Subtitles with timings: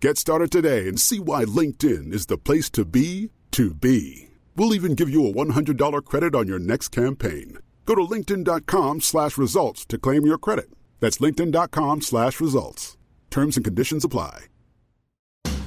[0.00, 4.28] Get started today and see why LinkedIn is the place to be to be.
[4.54, 7.58] We'll even give you a $100 credit on your next campaign.
[7.84, 10.70] Go to linkedin.com slash results to claim your credit.
[11.00, 12.96] That's linkedin.com slash results.
[13.30, 14.46] Terms and conditions apply.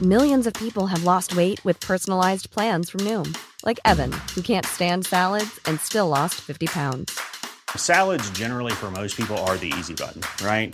[0.02, 4.66] Millions of people have lost weight with personalized plans from Noom, like Evan, who can't
[4.66, 7.20] stand salads and still lost 50 pounds.
[7.76, 10.74] Salads, generally, for most people, are the easy button, right?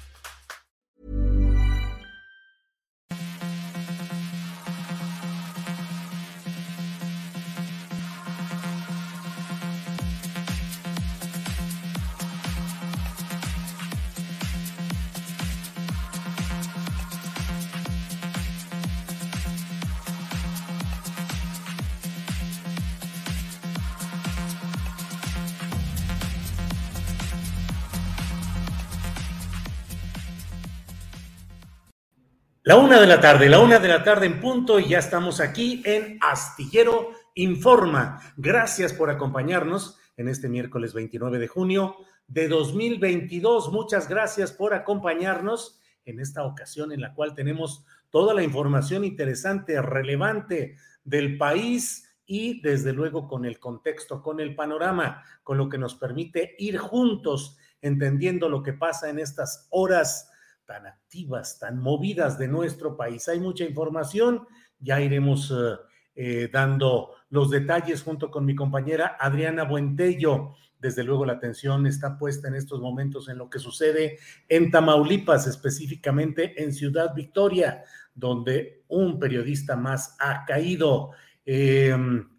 [32.63, 35.39] La una de la tarde, la una de la tarde en punto y ya estamos
[35.39, 38.21] aquí en Astillero Informa.
[38.37, 41.95] Gracias por acompañarnos en este miércoles 29 de junio
[42.27, 43.71] de 2022.
[43.71, 49.81] Muchas gracias por acompañarnos en esta ocasión en la cual tenemos toda la información interesante,
[49.81, 55.79] relevante del país y desde luego con el contexto, con el panorama, con lo que
[55.79, 60.30] nos permite ir juntos entendiendo lo que pasa en estas horas
[60.71, 63.27] tan activas, tan movidas de nuestro país.
[63.27, 64.47] Hay mucha información,
[64.79, 65.75] ya iremos eh,
[66.15, 70.55] eh, dando los detalles junto con mi compañera Adriana Buentello.
[70.79, 74.17] Desde luego la atención está puesta en estos momentos en lo que sucede
[74.47, 77.83] en Tamaulipas, específicamente en Ciudad Victoria,
[78.15, 81.11] donde un periodista más ha caído
[81.45, 82.29] em,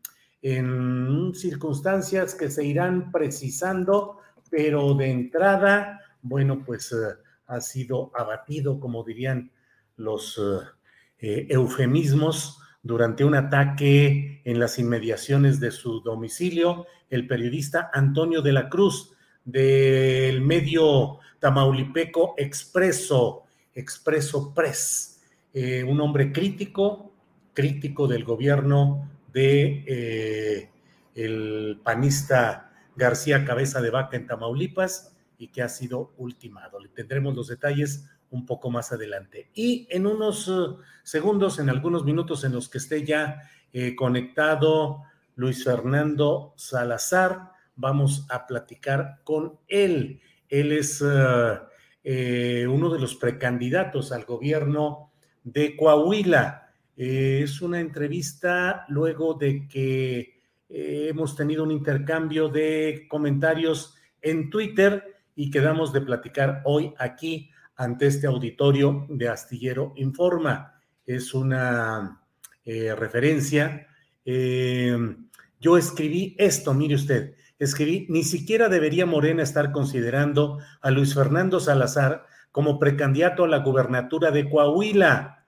[0.40, 4.20] en circunstancias que se irán precisando,
[4.50, 6.92] pero de entrada, bueno, pues...
[6.92, 9.52] Eh, ha sido abatido, como dirían
[9.96, 10.64] los eh,
[11.18, 18.52] eh, eufemismos, durante un ataque en las inmediaciones de su domicilio, el periodista Antonio de
[18.52, 19.14] la Cruz
[19.44, 27.12] del medio tamaulipeco Expreso, Expreso Press, eh, un hombre crítico,
[27.54, 30.68] crítico del gobierno de
[31.14, 35.11] el panista García Cabeza de Vaca en Tamaulipas,
[35.42, 36.78] y que ha sido ultimado.
[36.78, 39.50] Le tendremos los detalles un poco más adelante.
[39.52, 43.42] Y en unos eh, segundos, en algunos minutos en los que esté ya
[43.72, 45.02] eh, conectado
[45.34, 50.20] Luis Fernando Salazar, vamos a platicar con él.
[50.48, 51.02] Él es
[52.04, 55.10] eh, uno de los precandidatos al gobierno
[55.42, 56.72] de Coahuila.
[56.94, 65.50] es una entrevista luego de que hemos tenido un intercambio de comentarios en Twitter y
[65.50, 70.80] quedamos de platicar hoy aquí ante este auditorio de Astillero Informa.
[71.04, 72.22] Es una
[72.64, 73.86] eh, referencia.
[74.24, 74.96] Eh,
[75.60, 81.60] yo escribí esto, mire usted, escribí, ni siquiera debería Morena estar considerando a Luis Fernando
[81.60, 85.46] Salazar como precandidato a la gubernatura de Coahuila.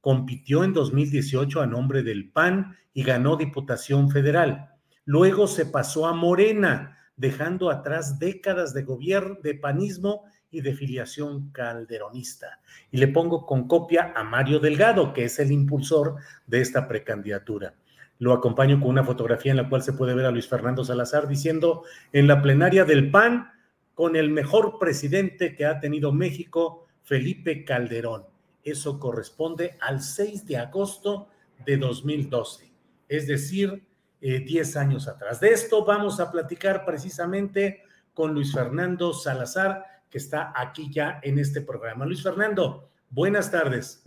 [0.00, 4.70] Compitió en 2018 a nombre del PAN y ganó Diputación Federal.
[5.04, 11.50] Luego se pasó a Morena dejando atrás décadas de gobierno, de panismo y de filiación
[11.50, 12.60] calderonista.
[12.90, 16.16] Y le pongo con copia a Mario Delgado, que es el impulsor
[16.46, 17.74] de esta precandidatura.
[18.18, 21.26] Lo acompaño con una fotografía en la cual se puede ver a Luis Fernando Salazar
[21.26, 21.82] diciendo
[22.12, 23.50] en la plenaria del PAN
[23.94, 28.24] con el mejor presidente que ha tenido México, Felipe Calderón.
[28.62, 31.28] eso corresponde al 6 de agosto
[31.66, 32.72] de 2012,
[33.08, 33.84] es decir,
[34.24, 35.40] 10 años atrás.
[35.40, 37.82] De esto vamos a platicar precisamente
[38.12, 42.06] con Luis Fernando Salazar, que está aquí ya en este programa.
[42.06, 44.04] Luis Fernando, buenas tardes.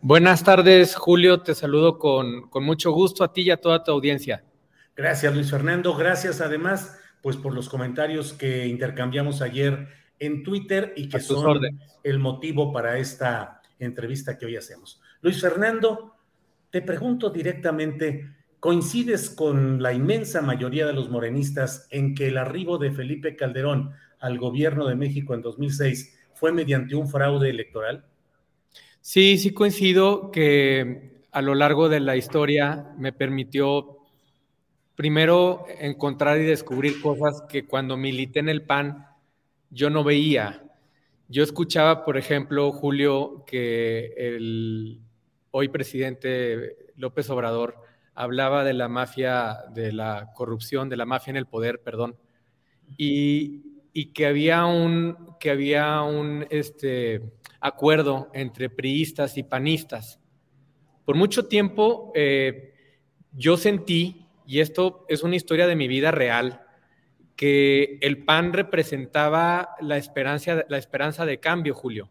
[0.00, 1.40] Buenas tardes, Julio.
[1.42, 4.44] Te saludo con, con mucho gusto a ti y a toda tu audiencia.
[4.96, 5.94] Gracias, Luis Fernando.
[5.94, 11.60] Gracias además, pues por los comentarios que intercambiamos ayer en Twitter y que son
[12.02, 15.00] el motivo para esta entrevista que hoy hacemos.
[15.20, 16.14] Luis Fernando,
[16.70, 18.28] te pregunto directamente,
[18.64, 23.92] ¿coincides con la inmensa mayoría de los morenistas en que el arribo de Felipe Calderón
[24.20, 28.06] al gobierno de México en 2006 fue mediante un fraude electoral?
[29.02, 33.98] Sí, sí coincido que a lo largo de la historia me permitió
[34.94, 39.06] primero encontrar y descubrir cosas que cuando milité en el PAN
[39.68, 40.64] yo no veía.
[41.28, 45.02] Yo escuchaba, por ejemplo, Julio, que el
[45.50, 47.83] hoy presidente López Obrador
[48.14, 52.16] hablaba de la mafia, de la corrupción, de la mafia en el poder, perdón,
[52.96, 57.22] y, y que había un, que había un este,
[57.60, 60.20] acuerdo entre priistas y panistas.
[61.04, 62.74] Por mucho tiempo eh,
[63.32, 66.60] yo sentí, y esto es una historia de mi vida real,
[67.36, 72.10] que el PAN representaba la esperanza, la esperanza de cambio, Julio.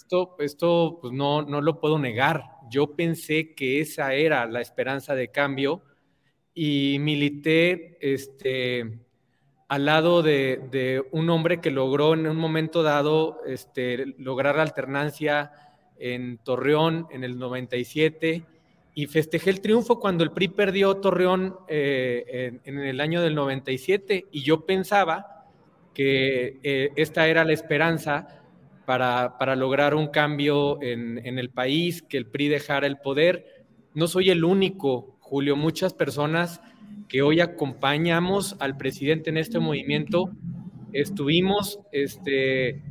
[0.00, 2.42] Esto, esto pues no, no lo puedo negar.
[2.70, 5.82] Yo pensé que esa era la esperanza de cambio
[6.54, 8.98] y milité este,
[9.68, 15.52] al lado de, un hombre que logró en un momento dado este, lograr la alternancia
[15.98, 18.42] en Torreón en el 97
[18.94, 24.28] y festejé el triunfo cuando el PRI perdió Torreón eh, en, el año del 97
[24.32, 25.44] y yo pensaba
[25.92, 28.39] que eh, esta era la esperanza
[28.86, 33.64] para, lograr un cambio en, el país, que el PRI dejara el poder.
[33.94, 36.60] No soy el único, Julio, muchas personas
[37.08, 40.30] que hoy acompañamos al presidente en este movimiento,
[40.92, 42.82] estuvimos este,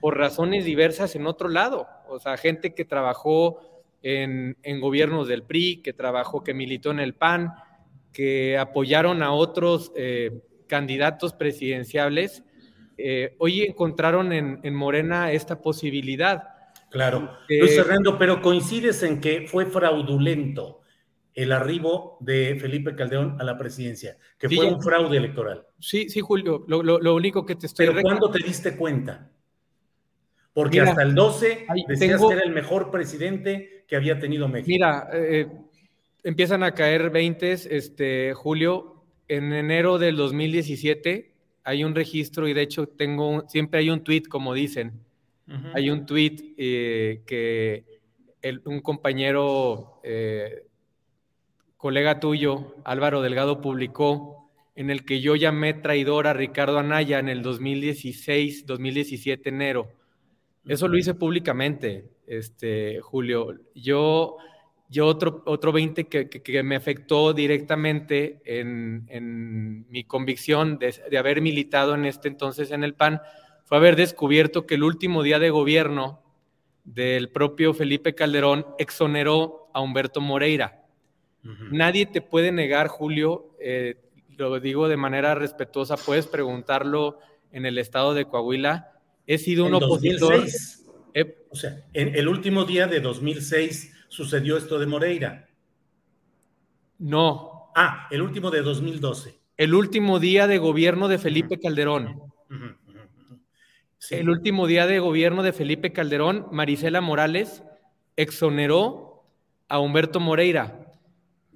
[0.00, 1.86] por razones diversas en otro lado.
[2.08, 3.60] O sea, gente que trabajó
[4.02, 7.52] en, gobiernos del PRI, que trabajó, que militó en el PAN,
[8.12, 12.44] que apoyaron a otros eh, candidatos presidenciables,
[12.98, 16.44] eh, hoy encontraron en, Morena esta posibilidad.
[16.90, 17.30] Claro.
[17.48, 20.80] Luis Fernando, pero coincides en que fue fraudulento
[21.34, 25.66] el arribo de Felipe Calderón a la presidencia, que fue un fraude electoral.
[25.78, 27.86] Sí, sí, Julio, lo, único que te estoy...
[27.86, 29.30] Pero ¿cuándo te diste cuenta?
[30.54, 34.68] Porque hasta el 12 decías que era el mejor presidente que había tenido México.
[34.68, 35.46] Mira, eh,
[36.24, 41.35] empiezan a caer 20, este, Julio, en enero del 2017
[41.66, 45.04] hay un registro y de hecho tengo, siempre hay un tweet, como dicen,
[45.74, 47.84] hay un tweet eh, que
[48.64, 50.00] un compañero...
[50.02, 50.62] Eh,
[51.86, 57.28] colega tuyo, Álvaro Delgado, publicó en el que yo llamé traidor a Ricardo Anaya en
[57.28, 59.92] el 2016, 2017 enero.
[60.66, 63.54] Eso lo hice públicamente, este, Julio.
[63.74, 64.36] Yo,
[64.88, 71.94] yo otro, otro 20 que, me afectó directamente en, mi convicción de, de, haber militado
[71.94, 73.20] en este entonces en el PAN
[73.64, 76.22] fue haber descubierto que el último día de gobierno
[76.84, 80.86] del propio Felipe Calderón exoneró a Humberto Moreira
[81.70, 83.96] Nadie te puede negar, Julio, eh,
[84.36, 87.18] lo digo de manera respetuosa, puedes preguntarlo
[87.52, 88.92] en el estado de Coahuila.
[89.26, 90.44] He sido un opositor.
[91.50, 95.46] o sea, en el último día de 2006 sucedió esto de Moreira.
[96.98, 97.70] No.
[97.76, 99.38] Ah, el último de 2012.
[99.58, 102.22] El último día de gobierno de Felipe Calderón.
[104.10, 107.62] El último día de gobierno de Felipe Calderón, Marisela Morales
[108.16, 109.24] exoneró
[109.68, 110.92] a Humberto Moreira.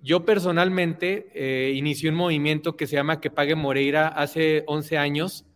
[0.02, 5.46] Yo personalmente eh, inicié un movimiento que se llama Que Pague Moreira hace 11 años.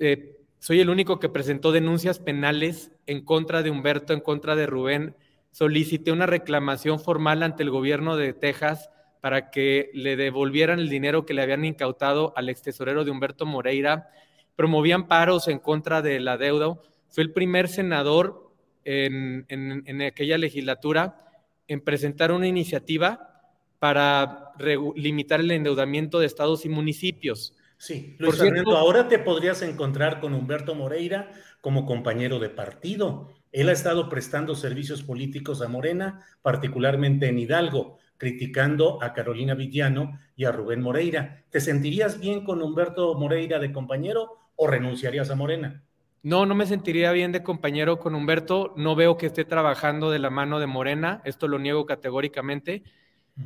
[0.00, 4.66] Eh, soy el único que presentó denuncias penales en contra de Humberto, en contra de
[4.66, 5.14] Rubén.
[5.56, 8.90] Solicité una reclamación formal ante el gobierno de Texas
[9.22, 13.46] para que le devolvieran el dinero que le habían incautado al ex tesorero de Humberto
[13.46, 14.10] Moreira.
[14.54, 16.78] Promovían paros en contra de la deuda.
[17.08, 18.52] Fue el primer senador
[18.84, 21.24] en, en aquella legislatura
[21.68, 23.40] en presentar una iniciativa
[23.78, 24.52] para
[24.94, 27.54] limitar el endeudamiento de estados y municipios.
[27.78, 31.30] Sí, Luis Fernando, ahora te podrías encontrar con Humberto Moreira
[31.62, 33.32] como compañero de partido.
[33.56, 40.18] Él ha estado prestando servicios políticos a Morena, particularmente en Hidalgo, criticando a Carolina Villano
[40.36, 41.42] y a Rubén Moreira.
[41.48, 45.82] ¿Te sentirías bien con Humberto Moreira de compañero o renunciarías a Morena?
[46.22, 48.74] No, no me sentiría bien de compañero con Humberto.
[48.76, 51.22] No veo que esté trabajando de la mano de Morena.
[51.24, 52.82] Esto lo niego categóricamente.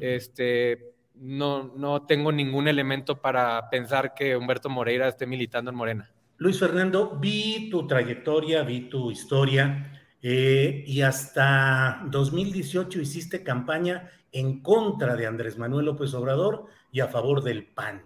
[0.00, 6.10] Este, no, no tengo ningún elemento para pensar que Humberto Moreira esté militando en Morena.
[6.38, 14.60] Luis Fernando, vi tu trayectoria, vi tu historia eh, y hasta 2018 hiciste campaña en
[14.60, 18.02] contra de Andrés Manuel López Obrador y a favor del PAN.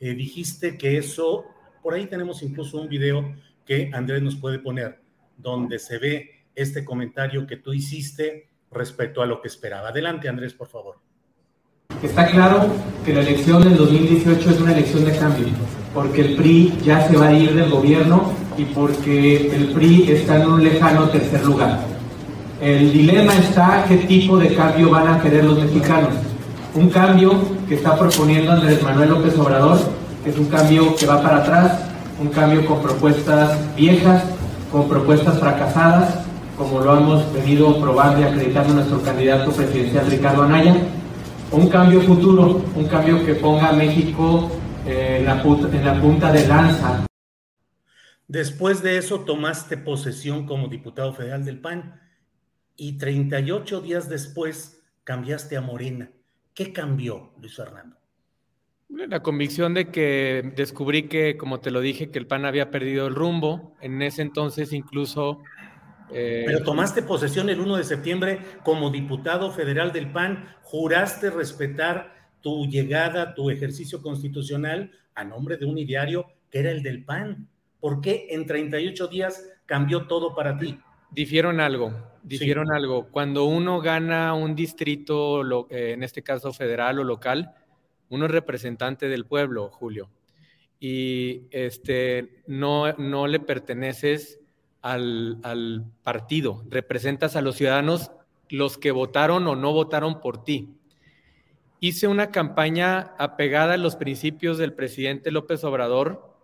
[0.00, 1.44] Eh, dijiste que eso,
[1.82, 3.34] por ahí tenemos incluso un video
[3.66, 5.00] que Andrés nos puede poner,
[5.36, 9.88] donde se ve este comentario que tú hiciste respecto a lo que esperaba.
[9.88, 10.96] Adelante, Andrés, por favor.
[12.02, 12.72] Está claro
[13.04, 15.46] que la elección del 2018 es una elección de cambio,
[15.92, 20.42] porque el PRI ya se va a ir del gobierno y porque el PRI está
[20.42, 21.78] en un lejano tercer lugar.
[22.60, 26.10] El dilema está qué tipo de cambio van a querer los mexicanos.
[26.74, 27.32] Un cambio
[27.68, 29.78] que está proponiendo Andrés Manuel López Obrador,
[30.24, 31.78] que es un cambio que va para atrás,
[32.20, 34.24] un cambio con propuestas viejas,
[34.72, 36.16] con propuestas fracasadas,
[36.58, 40.74] como lo hemos venido probando y acreditando nuestro candidato presidencial Ricardo Anaya,
[41.52, 44.50] un cambio futuro, un cambio que ponga a México
[44.84, 47.04] eh, en, la en la punta de lanza.
[48.28, 51.98] Después de eso tomaste posesión como diputado federal del PAN
[52.76, 56.10] y 38 días después cambiaste a Morena.
[56.52, 57.96] ¿Qué cambió, Luis Fernando?
[58.90, 63.06] La convicción de que descubrí que, como te lo dije, que el PAN había perdido
[63.06, 63.74] el rumbo.
[63.80, 65.40] En ese entonces incluso...
[66.10, 72.14] Eh, Pero tomaste posesión el 1 de septiembre como diputado federal del PAN, juraste respetar
[72.40, 77.48] tu llegada, tu ejercicio constitucional a nombre de un ideario que era el del PAN.
[77.80, 80.78] ¿Por qué en 38 días cambió todo para ti?
[81.10, 81.92] Difieron algo,
[82.22, 83.08] difieron algo.
[83.10, 87.54] Cuando uno gana un distrito, eh, en este caso federal o local,
[88.10, 90.10] uno es representante del pueblo, Julio,
[90.80, 94.40] y este, no, no le perteneces
[94.82, 98.10] al, al partido, representas a los ciudadanos,
[98.50, 100.74] los que votaron o no votaron por ti.
[101.80, 106.37] Hice una campaña apegada a los principios del presidente López Obrador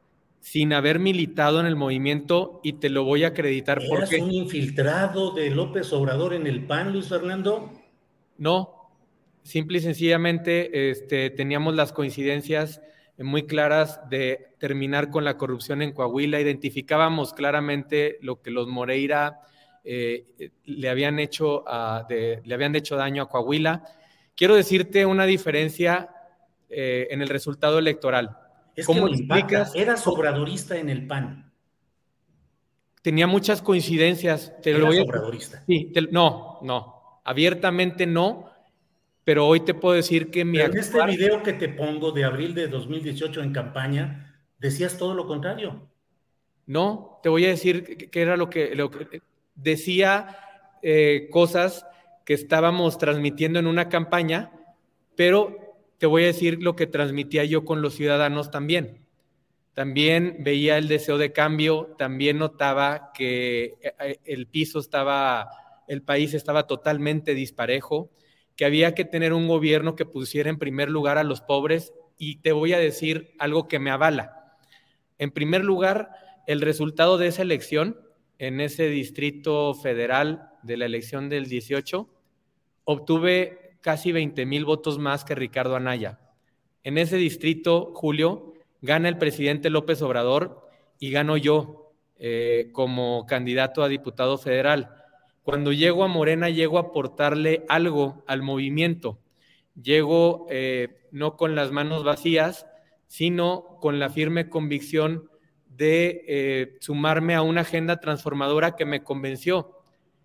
[0.44, 5.34] sin haber militado en el movimiento y te lo voy a acreditar ¿Eras un infiltrado
[5.34, 7.72] de López Obrador en el PAN, Luis Fernando?
[8.36, 8.90] No,
[9.42, 12.82] simple y sencillamente este, teníamos las coincidencias
[13.16, 19.40] muy claras de terminar con la corrupción en Coahuila, identificábamos claramente lo que los Moreira
[19.82, 20.26] eh,
[20.66, 21.64] le, habían hecho
[22.10, 23.82] le habían hecho daño a Coahuila.
[24.36, 26.10] Quiero decirte una diferencia
[26.68, 28.43] eh, en el resultado electoral.
[28.86, 29.74] ¿Cómo explicas?
[29.74, 31.52] Eras obradorista en el PAN.
[33.02, 34.52] Tenía muchas coincidencias.
[34.62, 35.62] Te obradorista?
[35.66, 37.20] Sí, no, no.
[37.24, 38.50] Abiertamente no,
[39.24, 40.58] pero hoy te puedo decir que mi...
[40.58, 45.26] en este video que te pongo de abril de 2018 en campaña, decías todo lo
[45.26, 45.88] contrario.
[46.66, 49.20] No, te voy a decir que era lo que, lo que
[49.54, 50.38] decía
[50.82, 51.86] eh, cosas
[52.24, 54.50] que estábamos transmitiendo en una campaña,
[55.14, 55.63] pero
[56.04, 59.06] te voy a decir lo que transmitía yo con los ciudadanos también.
[59.72, 65.48] También veía el deseo de cambio, también notaba que eh, el piso estaba,
[65.88, 68.10] el país estaba totalmente disparejo
[68.54, 72.42] que había que tener un gobierno que pusiera en primer lugar a los pobres y
[72.42, 74.58] te voy a decir algo que me avala.
[75.16, 76.10] En primer lugar,
[76.46, 77.98] el resultado de esa elección
[78.36, 82.10] en ese distrito federal de la elección del 18,
[82.84, 86.18] obtuve casi 20 mil votos más que Ricardo Anaya.
[86.84, 90.66] En ese distrito, Julio, gana el presidente López Obrador
[90.98, 94.88] y gano yo eh, como candidato a diputado federal.
[95.42, 99.18] Cuando llego a Morena, llego a aportarle algo al movimiento.
[99.74, 102.66] Llego eh, no con las manos vacías,
[103.06, 105.28] sino con la firme convicción
[105.66, 109.76] de eh, sumarme a una agenda transformadora que me convenció.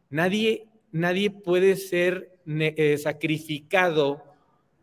[0.10, 4.24] Nadie, nadie puede ser eh, sacrificado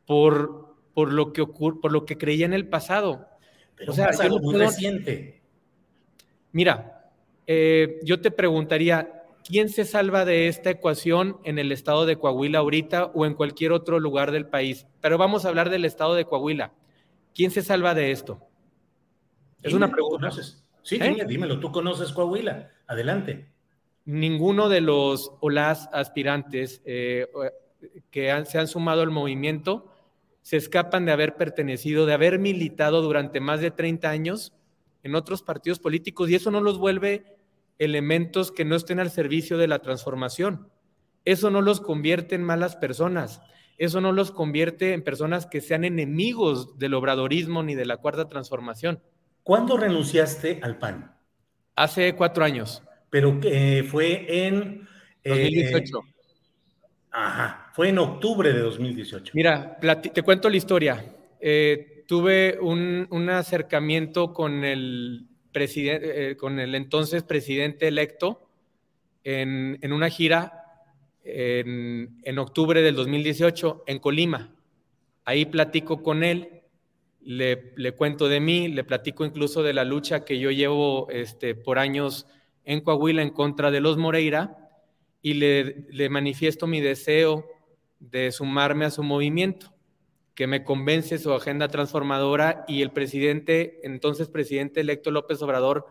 [0.07, 3.27] por, por, lo que por lo que creía en el pasado.
[3.77, 5.43] Pero o sea, yo muy reciente.
[6.53, 7.11] Mira,
[8.03, 13.07] yo te preguntaría, ¿quién se salva de esta ecuación en el estado de Coahuila ahorita
[13.07, 14.87] o en cualquier otro lugar del país?
[15.01, 16.73] Pero vamos a hablar del estado de Coahuila.
[17.35, 18.41] ¿Quién se salva de esto?
[19.63, 20.31] Es una pregunta.
[20.83, 21.25] Sí, ¿Eh?
[21.27, 22.71] dímelo, tú conoces Coahuila.
[22.87, 23.49] Adelante.
[24.07, 27.27] Ninguno de los o las aspirantes eh,
[28.11, 29.93] que se han sumado al movimiento
[30.43, 34.55] se escapan de haber pertenecido, de haber militado durante más de 30 años
[35.03, 37.37] en otros partidos políticos y eso no los vuelve
[37.79, 40.71] elementos que no estén al servicio de la transformación.
[41.25, 43.43] Eso no los convierte en malas personas.
[43.79, 48.29] Eso no los convierte en personas que sean enemigos del obradorismo ni de la cuarta
[48.29, 49.03] transformación.
[49.43, 51.15] ¿Cuándo renunciaste al PAN?
[51.75, 52.83] Hace cuatro años.
[53.11, 54.87] Pero que fue en...
[55.25, 55.99] 2018.
[55.99, 56.03] Eh,
[57.11, 59.33] ajá, fue en octubre de 2018.
[59.35, 61.05] Mira, te cuento la historia.
[61.41, 68.49] Eh, tuve un, un, acercamiento con el, presidente, eh, con el entonces presidente electo
[69.25, 70.65] en, en una gira
[71.25, 74.55] en, en, octubre del 2018 en Colima.
[75.25, 76.63] Ahí platico con él,
[77.23, 81.55] le, le, cuento de mí, le platico incluso de la lucha que yo llevo este,
[81.55, 82.27] por años
[82.67, 84.59] en Coahuila en contra de los Moreira
[85.23, 87.47] y le, le manifiesto mi deseo
[88.01, 89.73] de sumarme a su movimiento,
[90.35, 95.87] que me convence su agenda transformadora y el presidente, entonces presidente electo López Obrador,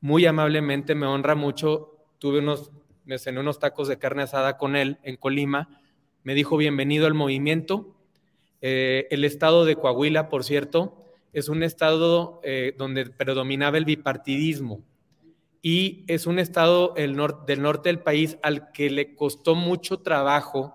[0.00, 1.98] muy amablemente me honra mucho.
[2.18, 2.70] Tuve unos,
[3.04, 5.80] me cené unos tacos de carne asada con él en Colima,
[6.22, 7.94] me dijo bienvenido al movimiento.
[8.62, 10.96] Eh, el estado de Coahuila, por cierto,
[11.32, 14.82] es un estado eh, donde predominaba el bipartidismo
[15.66, 20.00] y es un estado el nor del norte del país al que le costó mucho
[20.00, 20.74] trabajo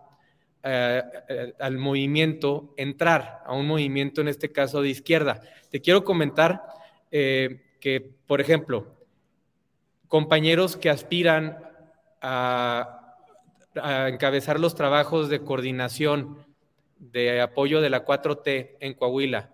[0.64, 5.42] eh, eh, al movimiento entrar, a un movimiento en este caso de izquierda.
[5.70, 6.64] Te quiero comentar
[7.12, 8.98] eh, que, por ejemplo,
[10.08, 11.60] compañeros que aspiran
[12.20, 13.16] a,
[13.80, 16.44] a, encabezar los trabajos de coordinación
[16.98, 19.52] de apoyo de la 4T en Coahuila,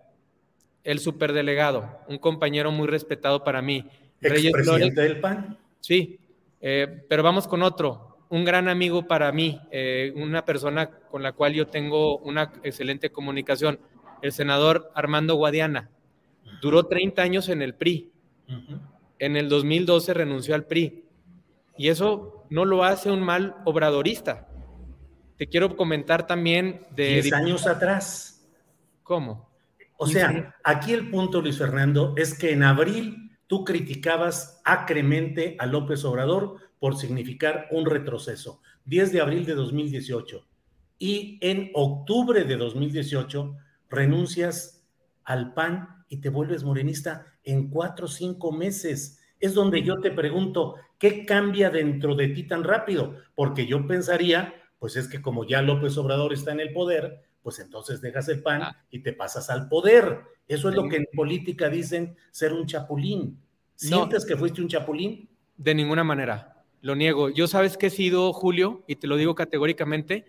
[0.86, 3.90] el superdelegado, un compañero muy respetado para mí,
[4.30, 5.58] Del PAN?
[5.80, 6.20] Sí,
[6.62, 11.34] eh, pero vamos con otro, un gran amigo para mí, eh, una persona con la
[11.34, 13.80] cual yo tengo una excelente comunicación,
[14.22, 15.90] el senador Armando Guadiana.
[16.62, 18.12] Duró 30 años en el PRI.
[18.48, 18.80] Uh -huh.
[19.20, 21.04] En el 2012 renunció al PRI.
[21.78, 24.48] Y eso no lo hace un mal obradorista.
[25.38, 27.22] Te quiero comentar también de...
[27.22, 28.46] 10 años atrás.
[29.04, 29.50] ¿Cómo?
[29.98, 35.66] O sea, aquí el punto, Luis Fernando, es que en abril tú criticabas acremente a
[35.66, 38.62] López Obrador por significar un retroceso.
[38.86, 40.46] 10 de abril de 2018.
[40.98, 43.56] Y en octubre de 2018
[43.90, 44.86] renuncias
[45.24, 49.20] al PAN y te vuelves morenista en cuatro o cinco meses.
[49.40, 53.16] Es donde yo te pregunto, ¿qué cambia dentro de ti tan rápido?
[53.36, 57.60] Porque yo pensaría, pues es que como ya López Obrador está en el poder, pues
[57.60, 58.86] entonces dejas el PAN ah.
[58.90, 60.22] y te pasas al poder.
[60.48, 63.42] Eso es lo que en política dicen ser un chapulín.
[63.76, 65.30] ¿Sientes no, que fuiste un chapulín?
[65.58, 67.30] De ninguna manera lo niego.
[67.30, 70.26] Yo sabes que he sido, Julio, y te lo digo categóricamente,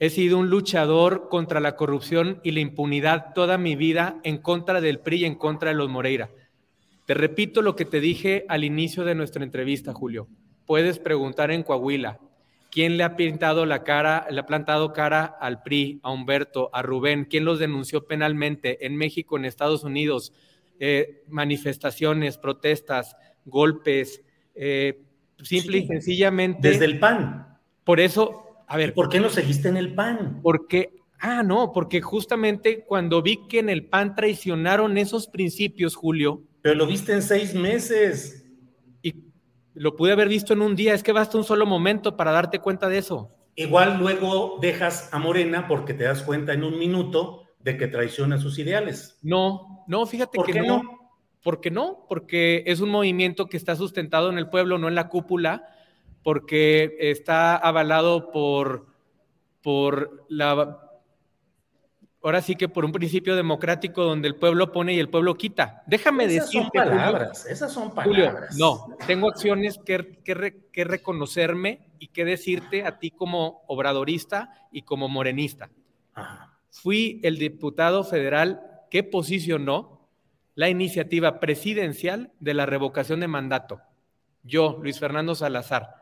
[0.00, 4.80] he sido un luchador contra la corrupción y la impunidad toda mi vida en contra
[4.80, 6.30] del PRI y en contra de los Moreira.
[7.06, 10.26] Te repito lo que te dije al inicio de nuestra entrevista, Julio.
[10.66, 12.18] Puedes preguntar en Coahuila,
[12.72, 16.82] ¿quién le ha pintado la cara, le ha plantado cara al PRI, a Humberto, a
[16.82, 17.24] Rubén?
[17.24, 20.32] ¿Quién los denunció penalmente en México, en Estados Unidos?
[20.78, 24.22] Eh, manifestaciones, protestas, golpes,
[24.54, 25.02] eh,
[25.42, 26.68] simple sí, y sencillamente.
[26.68, 27.58] Desde el PAN.
[27.84, 28.94] Por eso, a ver.
[28.94, 30.40] ¿Por qué no seguiste en el PAN?
[30.42, 36.42] Porque, ah, no, porque justamente cuando vi que en el PAN traicionaron esos principios, Julio.
[36.62, 38.44] Pero lo viste en seis meses.
[39.02, 39.14] Y
[39.74, 42.58] lo pude haber visto en un día, es que basta un solo momento para darte
[42.58, 43.30] cuenta de eso.
[43.56, 48.38] Igual luego dejas a Morena porque te das cuenta en un minuto de que traiciona
[48.38, 49.18] sus ideales.
[49.22, 50.82] No, no, fíjate ¿Por que qué no.
[50.82, 50.98] no?
[51.42, 52.04] ¿Por qué no?
[52.08, 55.64] Porque es un movimiento que está sustentado en el pueblo, no en la cúpula,
[56.22, 58.86] porque está avalado por,
[59.62, 60.78] por la...
[62.22, 65.82] Ahora sí que por un principio democrático donde el pueblo pone y el pueblo quita.
[65.86, 66.78] Déjame esas decirte.
[66.80, 68.56] Son palabras, Julio, esas son Julio, palabras.
[68.58, 74.82] no, tengo acciones que, que, que reconocerme y que decirte a ti como obradorista y
[74.82, 75.70] como morenista.
[76.14, 76.53] Ajá.
[76.74, 78.60] Fui el diputado federal
[78.90, 80.08] que posicionó
[80.56, 83.80] la iniciativa presidencial de la revocación de mandato.
[84.42, 85.94] Yo, Luis Fernando Salazar.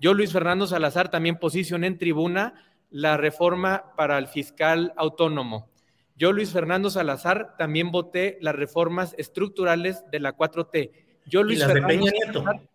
[0.00, 2.54] Yo, Luis Fernando Salazar, también posicioné en tribuna
[2.90, 5.70] la reforma para el fiscal autónomo.
[6.16, 10.90] Yo, Luis Fernando Salazar, también voté las reformas estructurales de la 4T.
[11.26, 12.06] Yo, Luis, ¿Y las Fernando?
[12.06, 12.68] Salazar,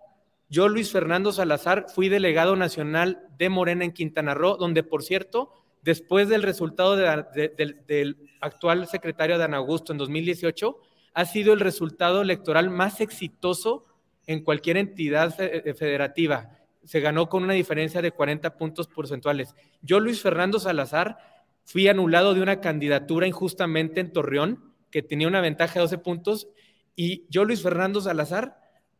[0.49, 5.60] yo, Luis Fernando Salazar, fui delegado nacional de Morena en Quintana Roo, donde, por cierto,
[5.81, 10.77] después del resultado de, de, de, del actual secretario Dan Augusto en 2018,
[11.13, 13.85] ha sido el resultado electoral más exitoso
[14.27, 16.57] en cualquier entidad federativa.
[16.83, 19.55] Se ganó con una diferencia de 40 puntos porcentuales.
[19.81, 21.17] Yo, Luis Fernando Salazar,
[21.63, 26.47] fui anulado de una candidatura injustamente en Torreón, que tenía una ventaja de 12 puntos,
[26.95, 28.59] y yo, Luis Fernando Salazar,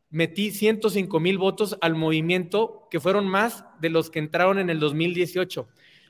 [0.10, 4.80] metí 105 mil votos al movimiento, que fueron más de los que entraron en el
[4.80, 5.68] 2018.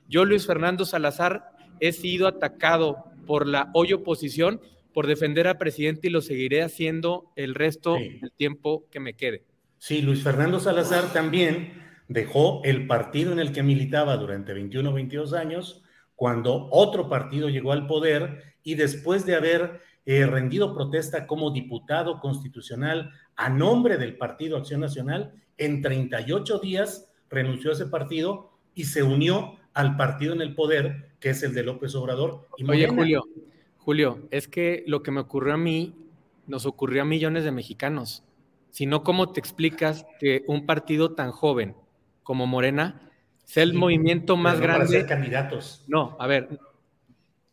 [0.07, 4.61] Yo, Luis Fernando Salazar, he sido atacado por la hoy oposición
[4.93, 8.19] por defender al presidente y lo seguiré haciendo el resto Sí.
[8.19, 9.45] del tiempo que me quede.
[9.77, 11.73] Sí, Luis Fernando Salazar también
[12.07, 15.81] dejó el partido en el que militaba durante 21 o 22 años
[16.15, 22.19] cuando otro partido llegó al poder y después de haber eh, rendido protesta como diputado
[22.19, 28.83] constitucional a nombre del Partido Acción Nacional, en 38 días renunció a ese partido y
[28.85, 32.47] se unió al partido en el poder, que es el de López Obrador.
[32.57, 33.23] Y Oye, Julio,
[33.77, 35.95] Julio, es que lo que me ocurrió a mí,
[36.47, 38.23] nos ocurrió a millones de mexicanos.
[38.69, 41.75] Si no, ¿cómo te explicas que un partido tan joven
[42.23, 43.11] como Morena
[43.43, 44.85] sea el movimiento más grande.
[44.85, 45.83] Para ser candidatos.
[45.87, 46.57] No, a ver.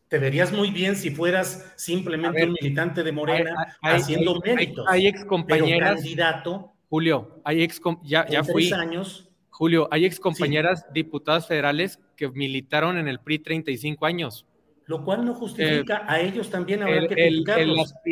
[0.07, 4.85] Te verías muy bien si fueras simplemente un militante de Morena haciendo méritos.
[4.87, 5.95] Hay, ex compañeras.
[5.95, 6.73] candidato.
[6.89, 8.71] Julio, hay ex ya, ya fui.
[8.71, 9.29] años.
[9.49, 14.45] Julio, hay ex compañeras diputadas federales que militaron en el PRI 35 años.
[14.87, 17.45] Lo cual no justifica eh, a ellos también habrá que el,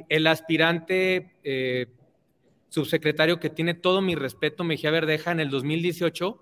[0.07, 1.87] el, aspirante eh,
[2.69, 6.41] subsecretario que tiene todo mi respeto, Mejía Verdeja, en el 2018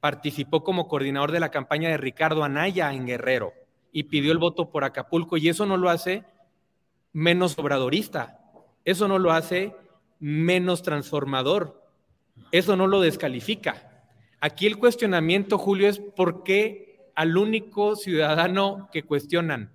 [0.00, 3.52] participó como coordinador de la campaña de Ricardo Anaya en Guerrero
[3.92, 6.24] y pidió el voto por Acapulco y eso no lo hace
[7.12, 8.40] menos obradorista,
[8.84, 9.76] eso no lo hace
[10.18, 11.80] menos transformador,
[12.50, 14.04] eso no lo descalifica.
[14.40, 19.70] Aquí el cuestionamiento, Julio, es por qué al único ciudadano que cuestionan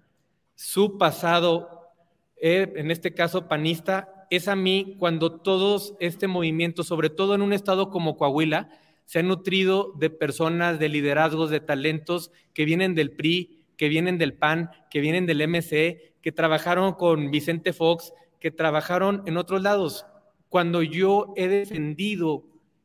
[0.56, 1.90] su pasado,
[2.36, 7.42] eh, en este caso panista, es a mí cuando todos este movimiento, sobre todo en
[7.42, 8.70] un estado como Coahuila,
[9.06, 14.18] se ha nutrido de personas, de liderazgos, de talentos que vienen del PRI, que vienen
[14.18, 19.62] del PAN, que vienen del MC, que trabajaron con Vicente Fox, que trabajaron en otros
[19.62, 20.06] lados.
[20.50, 22.44] Cuando yo he defendido,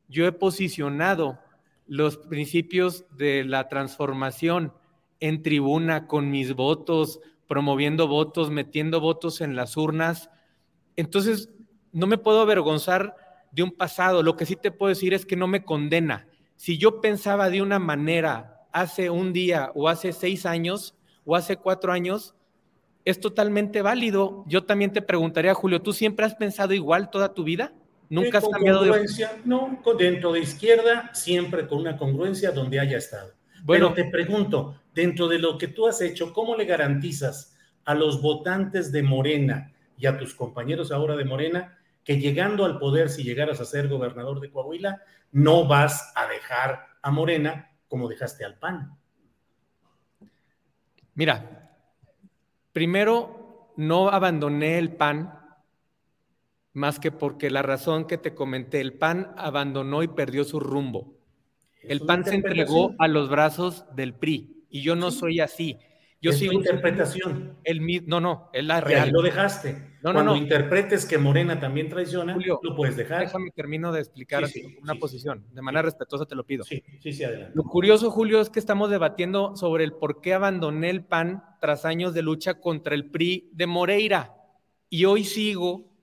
[0.09, 1.41] yo he posicionado
[1.87, 4.73] los principios de la transformación
[5.21, 10.31] en tribuna con mis votos, promoviendo votos, metiendo votos en las urnas,
[10.97, 11.51] entonces
[11.93, 13.17] no me puedo avergonzar
[13.53, 14.23] de un pasado.
[14.23, 16.27] Lo que sí te puedo decir es que no me condena.
[16.57, 21.57] Si yo pensaba de una manera hace un día o hace seis años o hace
[21.57, 22.35] cuatro años,
[23.05, 24.45] es totalmente válido.
[24.47, 27.73] Yo también te preguntaría, Julio, ¿tú siempre has pensado igual toda tu vida?
[28.09, 29.09] ¿Nunca has cambiado de
[29.45, 33.33] No, dentro de izquierda, siempre con una congruencia donde haya estado.
[33.63, 37.95] Bueno, Pero te pregunto, dentro de lo que tú has hecho, ¿cómo le garantizas a
[37.95, 43.09] los votantes de Morena y a tus compañeros ahora de Morena que llegando al poder,
[43.09, 45.01] si llegaras a ser gobernador de Coahuila,
[45.33, 48.97] no vas a dejar a Morena como dejaste al PAN.
[51.15, 51.71] Mira,
[52.73, 55.44] primero no abandoné el PAN
[56.75, 61.15] más que porque la razón que te comenté, el PAN abandonó y perdió su rumbo.
[61.83, 65.79] El PAN se entregó a los brazos del PRI y yo no soy así.
[66.21, 67.59] Yo es sigo interpretación.
[67.65, 69.11] El, no, no, es la real.
[69.11, 69.93] Lo dejaste.
[70.03, 73.21] No, Cuando interpretes que Morena también traiciona, lo puedes dejar.
[73.21, 74.45] Déjame termino de explicar
[74.83, 75.45] una posición.
[75.53, 76.65] De manera respetuosa te lo pido.
[76.65, 77.53] Sí, sí, sí, adelante.
[77.55, 81.85] Lo curioso, Julio, es que estamos debatiendo sobre el por qué abandoné el PAN tras
[81.85, 84.35] años de lucha contra el PRI de Moreira.
[84.89, 85.94] Y hoy sigo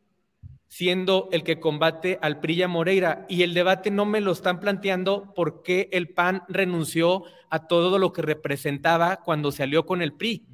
[0.72, 3.26] siendo el que combate al PRI y a Moreira.
[3.28, 8.14] Y el debate no me lo están planteando porque el PAN renunció a todo lo
[8.14, 10.46] que representaba cuando se alió con el PRI.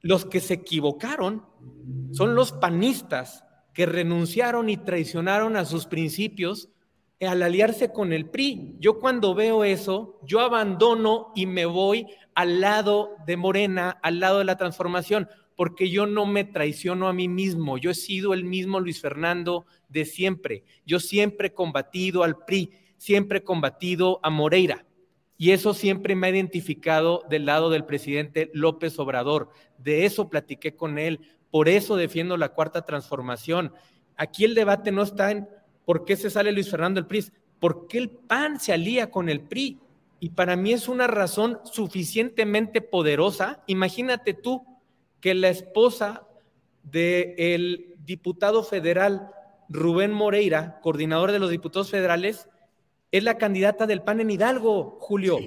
[0.00, 1.44] Los que se equivocaron
[2.12, 6.68] son los panistas que renunciaron y traicionaron a sus principios
[7.20, 8.76] al aliarse con el PRI.
[8.78, 14.38] Yo cuando veo eso, yo abandono y me voy al lado de Morena, al lado
[14.38, 18.44] de la transformación porque yo no me traiciono a mí mismo, yo he sido el
[18.44, 24.30] mismo Luis Fernando de siempre, yo siempre he combatido al PRI, siempre he combatido a
[24.30, 24.86] Moreira.
[25.42, 29.50] Y eso siempre me ha identificado del lado del presidente López Obrador.
[29.76, 31.18] De eso platiqué con él.
[31.50, 33.72] Por eso defiendo la cuarta transformación.
[34.16, 35.48] Aquí el debate no está en
[35.84, 37.24] por qué se sale Luis Fernando del PRI,
[37.58, 39.80] por qué el PAN se alía con el PRI.
[40.20, 43.64] Y para mí es una razón suficientemente poderosa.
[43.66, 44.64] Imagínate tú,
[45.22, 46.28] que la esposa
[46.82, 49.30] del diputado federal
[49.68, 52.48] Rubén Moreira, coordinador de los diputados federales,
[53.12, 55.38] es la candidata del PAN en Hidalgo, Julio.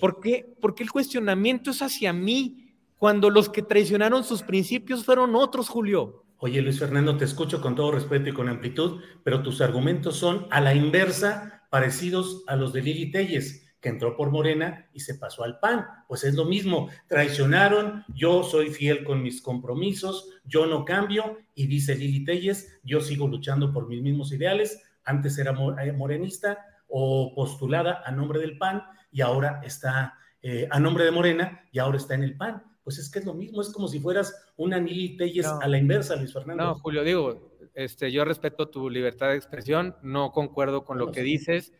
[0.00, 0.56] ¿Por qué?
[0.60, 6.24] Porque el cuestionamiento es hacia mí, cuando los que traicionaron sus principios fueron otros, Julio.
[6.38, 10.46] Oye, Luis Fernando, te escucho con todo respeto y con amplitud, pero tus argumentos son
[10.50, 15.16] a la inversa parecidos a los de Lili Telles que entró por Morena y se
[15.16, 15.84] pasó al PAN.
[16.08, 21.66] Pues es lo mismo, traicionaron, yo soy fiel con mis compromisos, yo no cambio y
[21.66, 27.34] dice Lili Telles, yo sigo luchando por mis mismos ideales, antes era eh, morenista o
[27.34, 31.96] postulada a nombre del PAN y ahora está eh, a nombre de Morena y ahora
[31.96, 32.62] está en el PAN.
[32.84, 35.78] Pues es que es lo mismo, es como si fueras una Nili Telles a la
[35.78, 36.64] inversa, Luis Fernando.
[36.64, 41.22] No, Julio, digo, este, yo respeto tu libertad de expresión, no concuerdo con lo que
[41.22, 41.72] dices,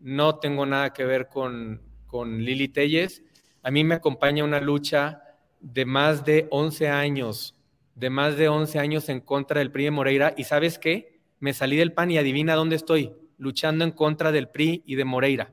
[0.00, 3.22] no tengo nada que ver con, con Lili Telles.
[3.62, 5.22] A mí me acompaña una lucha
[5.60, 7.54] de más de 11 años,
[7.94, 10.34] de más de 11 años en contra del PRI de Moreira.
[10.36, 11.20] ¿Y sabes qué?
[11.38, 15.04] Me salí del PAN y adivina dónde estoy, luchando en contra del PRI y de
[15.04, 15.52] Moreira.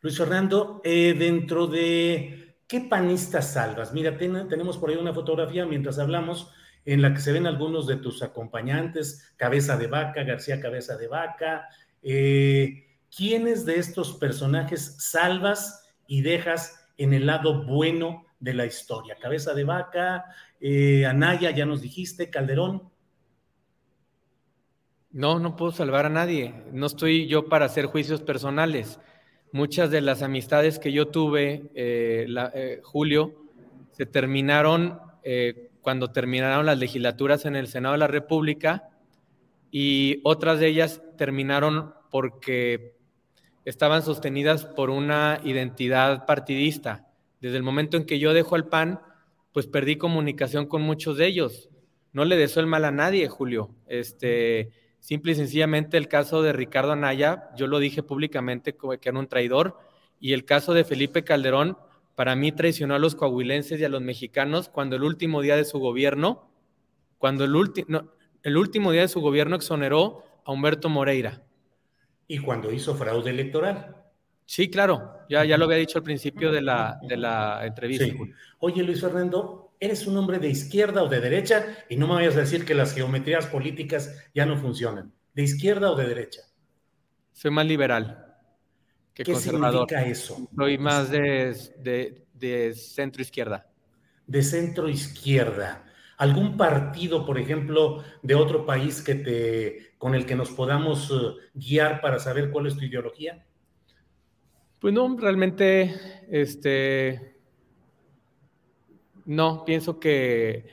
[0.00, 5.98] Luis Fernando, eh, dentro de qué panistas salvas, mira, tenemos por ahí una fotografía mientras
[5.98, 6.50] hablamos
[6.84, 11.08] en la que se ven algunos de tus acompañantes, Cabeza de Vaca, García Cabeza de
[11.08, 11.68] Vaca.
[12.02, 19.16] Eh, ¿Quiénes de estos personajes salvas y dejas en el lado bueno de la historia?
[19.20, 20.24] Cabeza de Vaca,
[20.60, 22.88] eh, Anaya, ya nos dijiste, Calderón.
[25.10, 26.54] No, no puedo salvar a nadie.
[26.72, 29.00] No estoy yo para hacer juicios personales.
[29.50, 33.34] Muchas de las amistades que yo tuve, eh, eh, Julio,
[33.90, 35.00] se terminaron
[35.82, 38.88] cuando terminaron las legislaturas en el Senado de la República
[39.70, 42.99] y otras de ellas terminaron porque
[43.64, 47.08] estaban sostenidas por una identidad partidista.
[47.40, 49.00] Desde el momento en que yo dejo el PAN,
[49.52, 51.68] pues perdí comunicación con muchos de ellos.
[52.12, 53.74] No le deseo el mal a nadie, Julio.
[53.86, 59.18] Este, simple y sencillamente el caso de Ricardo Anaya, yo lo dije públicamente que era
[59.18, 59.78] un traidor,
[60.20, 61.78] y el caso de Felipe Calderón,
[62.14, 65.64] para mí traicionó a los coahuilenses y a los mexicanos cuando el último día de
[65.64, 66.50] su gobierno,
[67.16, 67.54] cuando el,
[68.42, 71.42] el último día de su gobierno exoneró a Humberto Moreira.
[72.30, 73.96] Y cuando hizo fraude electoral.
[74.46, 78.04] Sí, claro, ya, ya lo había dicho al principio de la, de la entrevista.
[78.60, 81.66] Oye, Luis Fernando, ¿eres un hombre de izquierda o de derecha?
[81.88, 85.12] Y no me vayas a decir que las geometrías políticas ya no funcionan.
[85.34, 86.42] ¿De izquierda o de derecha?
[87.32, 88.24] Soy más liberal
[89.12, 90.48] que ¿Qué significa eso?
[90.54, 93.68] Soy más de, de, de centro izquierda.
[94.28, 95.84] De centro izquierda.
[96.20, 101.48] ¿Algún partido, por ejemplo, de otro país que te, con el que nos podamos eh,
[101.54, 103.46] guiar para saber cuál es tu ideología?
[104.80, 105.94] Pues no, realmente,
[106.30, 107.36] este,
[109.24, 110.66] no, pienso que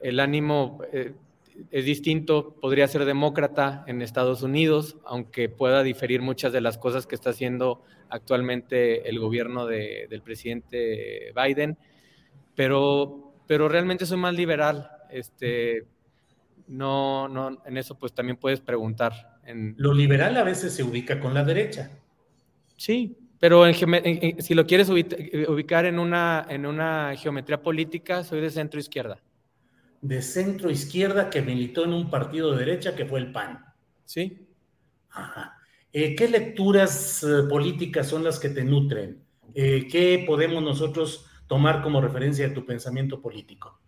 [0.00, 1.14] el ánimo eh,
[1.72, 7.08] es distinto, podría ser demócrata en Estados Unidos, aunque pueda diferir muchas de las cosas
[7.08, 11.76] que está haciendo actualmente el gobierno del presidente Biden,
[12.54, 14.90] pero, pero realmente soy más liberal.
[15.10, 15.84] Este,
[16.68, 19.12] no, no, en eso pues también puedes preguntar.
[19.44, 19.74] En...
[19.76, 21.90] Lo liberal a veces se ubica con la derecha.
[22.78, 28.80] Sí, pero si lo quieres ubicar en una, en una geometría política, soy de centro
[28.80, 29.20] izquierda.
[30.00, 33.66] De centro izquierda que militó en un partido de derecha que fue el PAN.
[34.06, 34.48] Sí.
[35.10, 35.58] Ajá.
[35.92, 39.22] Eh, ¿Qué lecturas eh, políticas son las que te nutren?
[39.54, 43.78] Eh, ¿Qué podemos nosotros tomar como referencia de tu pensamiento político?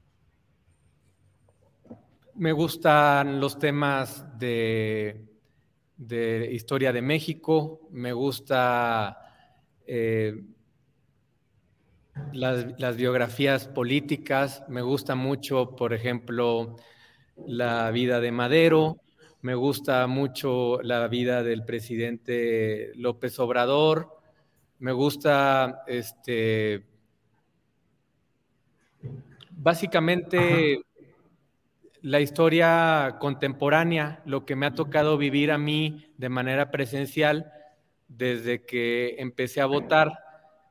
[2.35, 5.25] Me gustan los temas de,
[5.97, 9.17] de historia de México, me gusta
[9.87, 10.45] eh,
[12.35, 16.77] las, biografías políticas, me gusta mucho, por ejemplo,
[17.47, 19.01] la vida de Madero,
[19.41, 24.19] me gusta mucho la vida del presidente López Obrador,
[24.81, 26.93] me gusta este
[29.57, 30.83] básicamente
[32.03, 37.51] la historia contemporánea, lo que me ha tocado vivir a mí de manera presencial
[38.09, 40.13] desde que empecé a votar,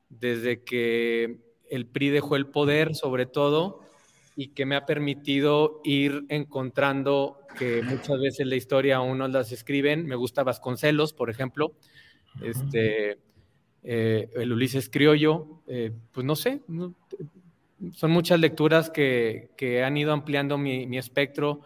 [0.09, 3.81] desde que el PRI dejó el poder, sobre todo,
[4.35, 9.51] y que me ha permitido ir encontrando que muchas veces la historia aún no las
[9.51, 10.05] escriben.
[10.05, 11.73] Me gusta Vasconcelos, por ejemplo,
[12.41, 13.17] este,
[13.83, 16.61] eh, el Ulises Criollo, eh, pues no sé,
[17.91, 19.49] son muchas lecturas que,
[19.85, 21.61] han ido ampliando mi, espectro.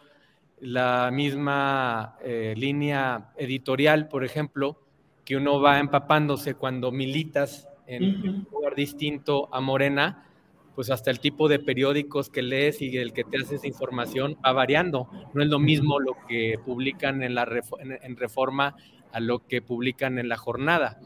[0.60, 4.82] La misma eh, línea editorial, por ejemplo,
[5.24, 10.26] que uno va empapándose cuando militas en un lugar distinto a Morena,
[10.74, 14.52] pues hasta el tipo de periódicos que lees y el que te haces información va
[14.52, 15.10] variando.
[15.34, 17.48] No es lo mismo lo que publican en, la
[17.80, 18.76] en Reforma
[19.12, 21.00] a lo que publican en la jornada.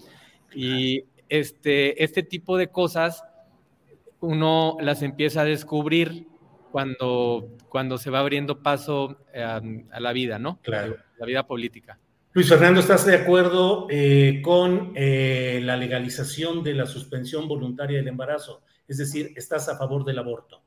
[0.54, 3.24] Y este, este tipo de cosas
[4.22, 6.28] uno las empieza a descubrir
[6.72, 10.60] cuando, cuando se va abriendo paso a, a la vida, ¿no?
[10.62, 10.96] Claro.
[11.18, 12.00] La vida política.
[12.34, 18.08] Luis Fernando, ¿estás de acuerdo eh, con eh, la legalización de la suspensión voluntaria del
[18.08, 18.64] embarazo?
[18.88, 20.62] Es decir, ¿estás a favor del aborto?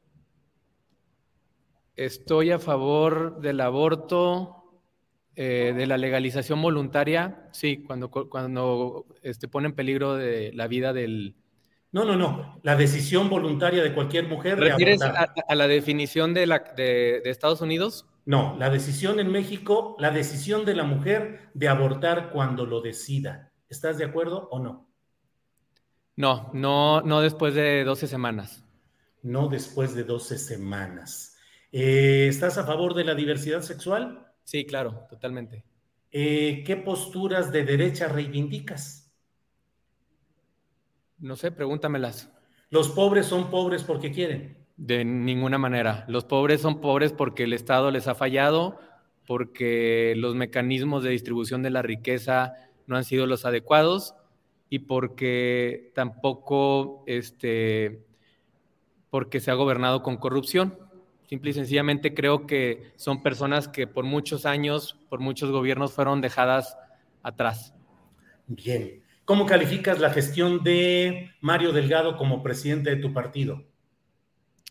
[1.96, 4.74] Estoy a favor del aborto,
[5.36, 10.92] eh, de la legalización voluntaria, sí, cuando, cuando este, pone en peligro de la vida
[10.92, 11.34] del,
[11.94, 12.58] No, no, no.
[12.64, 14.58] La decisión voluntaria de cualquier mujer.
[14.58, 18.04] ¿Refieres a, a, la definición de, la, de, de, Estados Unidos?
[18.26, 23.52] No, la decisión en México, la decisión de la mujer de abortar cuando lo decida.
[23.68, 24.88] ¿Estás de acuerdo o no?
[26.16, 28.64] No, no, no después de 12 semanas.
[29.22, 31.36] No después de 12 semanas.
[31.70, 34.32] Eh, ¿Estás a favor de la diversidad sexual?
[34.42, 35.64] Sí, claro, totalmente.
[36.10, 39.03] Eh, ¿Qué posturas de derecha reivindicas?
[41.24, 42.30] No sé, pregúntamelas.
[42.68, 44.58] ¿Los pobres son pobres porque quieren?
[44.76, 46.04] De ninguna manera.
[46.06, 48.78] Los pobres son pobres porque el Estado les ha fallado,
[49.26, 52.52] porque los mecanismos de distribución de la riqueza
[52.86, 54.14] no han sido los adecuados
[54.68, 58.04] y porque tampoco este,
[59.08, 60.78] porque se ha gobernado con corrupción.
[61.26, 66.20] Simple y sencillamente creo que son personas que por muchos años, por muchos gobiernos fueron
[66.20, 66.76] dejadas
[67.22, 67.72] atrás.
[68.46, 69.03] Bien.
[69.24, 73.64] ¿Cómo calificas la gestión de Mario Delgado como presidente de tu partido?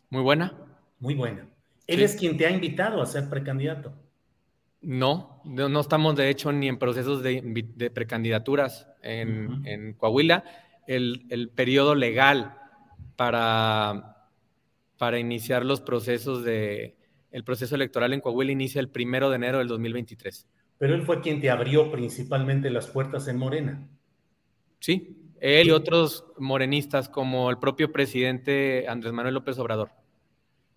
[0.10, 0.54] Muy buena.
[1.00, 1.48] Muy buena.
[1.88, 2.04] Él sí.
[2.04, 3.94] es quien te ha invitado a ser precandidato.
[4.82, 7.42] No, no, estamos de hecho ni en procesos de,
[7.76, 9.68] de precandidaturas en, uh -huh.
[9.68, 10.44] en Coahuila.
[10.88, 12.58] El, el, periodo legal
[13.16, 14.28] para,
[14.98, 16.98] para iniciar los procesos de,
[17.32, 20.48] el proceso electoral en Coahuila inicia el primero de enero del 2023.
[20.78, 23.88] Pero él fue quien te abrió principalmente las puertas en Morena.
[24.84, 29.92] Sí, él y otros morenistas como el propio presidente Andrés Manuel López Obrador.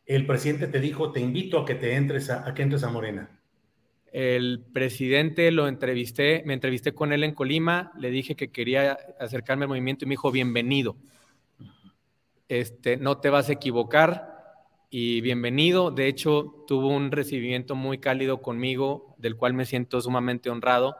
[0.05, 2.91] El presidente te dijo, te invito a que te entres a, a que entres a
[2.91, 3.41] Morena.
[4.13, 9.65] El presidente lo entrevisté, me entrevisté con él en Colima, le dije que quería acercarme
[9.65, 10.97] al movimiento y me dijo, bienvenido.
[12.49, 14.37] Este, no te vas a equivocar
[14.89, 15.91] y bienvenido.
[15.91, 20.95] De hecho, tuvo un recibimiento muy cálido conmigo, del cual me siento sumamente honrado.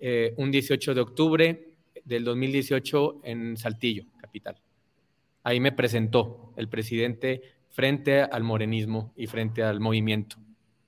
[0.00, 1.67] Eh, un 18 de octubre,
[2.08, 4.56] del 2018 en Saltillo, capital.
[5.42, 10.36] Ahí me presentó el presidente frente al morenismo y frente al movimiento.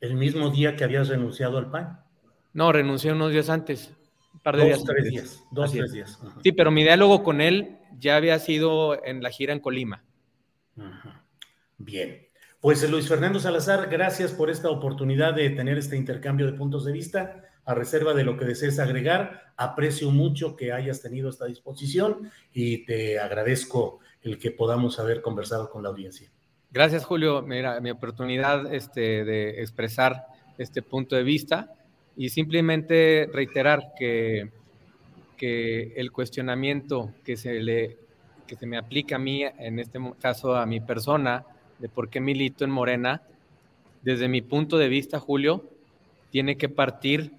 [0.01, 2.01] ¿El mismo día que habías renunciado al PAN?
[2.55, 3.95] No, renuncié unos días antes.
[4.33, 4.85] Un par de dos, días.
[4.87, 5.45] Tres días.
[5.51, 6.19] Dos, tres días.
[6.43, 10.03] Sí, pero mi diálogo con él ya había sido en la gira en Colima.
[11.77, 12.27] Bien.
[12.61, 16.93] Pues Luis Fernando Salazar, gracias por esta oportunidad de tener este intercambio de puntos de
[16.93, 19.53] vista a reserva de lo que desees agregar.
[19.57, 25.71] Aprecio mucho que hayas tenido esta disposición y te agradezco el que podamos haber conversado
[25.71, 26.31] con la audiencia.
[26.71, 27.43] Gracias, Julio.
[27.43, 31.75] Mira, mi oportunidad este, de expresar este punto de vista
[32.17, 34.51] y simplemente reiterar que,
[35.37, 37.99] que el cuestionamiento que se, le,
[38.47, 41.45] que se me aplica a mí, en este caso a mi persona,
[41.79, 43.23] de por qué milito en Morena,
[44.03, 45.65] desde mi punto de vista, Julio,
[46.31, 47.33] tiene que partir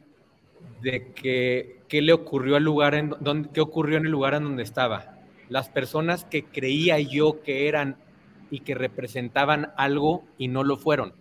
[0.81, 4.43] de que qué le ocurrió al lugar en donde qué ocurrió en el lugar en
[4.43, 5.17] donde estaba.
[5.49, 7.97] Las personas que creía yo que eran
[8.49, 11.13] y que representaban algo y no lo fueron.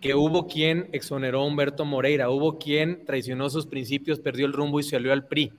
[0.00, 4.78] Que hubo quien exoneró a Humberto Moreira, hubo quien traicionó sus principios, perdió el rumbo
[4.78, 5.52] y salió al PRI.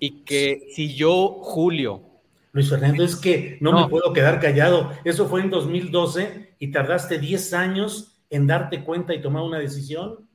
[0.00, 2.02] Y que si yo, Julio.
[2.52, 4.92] Luis Fernando, es que no, no me puedo quedar callado.
[5.04, 10.27] Eso fue en 2012 y tardaste 10 años en darte cuenta y tomar una decisión.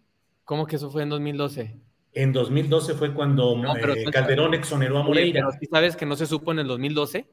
[0.46, 1.80] ¿Cómo que eso fue en 2012?
[2.14, 5.48] En 2012 fue cuando no, pero, eh, Calderón exoneró a Moreira.
[5.48, 7.28] Oye, pero ¿Sabes que no se supo en el 2012?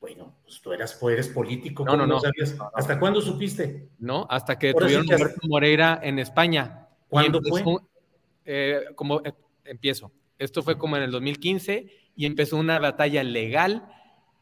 [0.00, 1.84] Bueno, pues tú eras, pues eres político.
[1.84, 2.18] No, no, no.
[2.18, 2.56] Sabías?
[2.74, 3.88] ¿Hasta cuándo supiste?
[3.98, 6.88] No, hasta que tuvieron sí Humberto Moreira en España.
[7.08, 7.76] ¿Cuándo empezó, fue?
[8.44, 9.32] Eh, como eh,
[9.64, 10.10] empiezo.
[10.38, 13.86] Esto fue como en el 2015 y empezó una batalla legal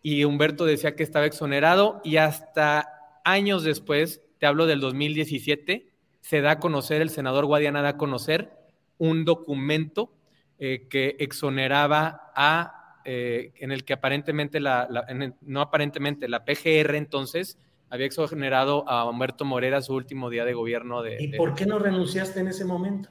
[0.03, 5.90] y Humberto decía que estaba exonerado y hasta años después, te hablo del 2017,
[6.21, 8.51] se da a conocer, el senador Guadiana da a conocer
[8.99, 10.13] un documento
[10.59, 16.45] eh, que exoneraba a, eh, en el que aparentemente, la, la el, no aparentemente, la
[16.45, 21.03] PGR entonces había exonerado a Humberto Morera su último día de gobierno.
[21.03, 23.09] De, ¿Y de, por qué no renunciaste en ese momento?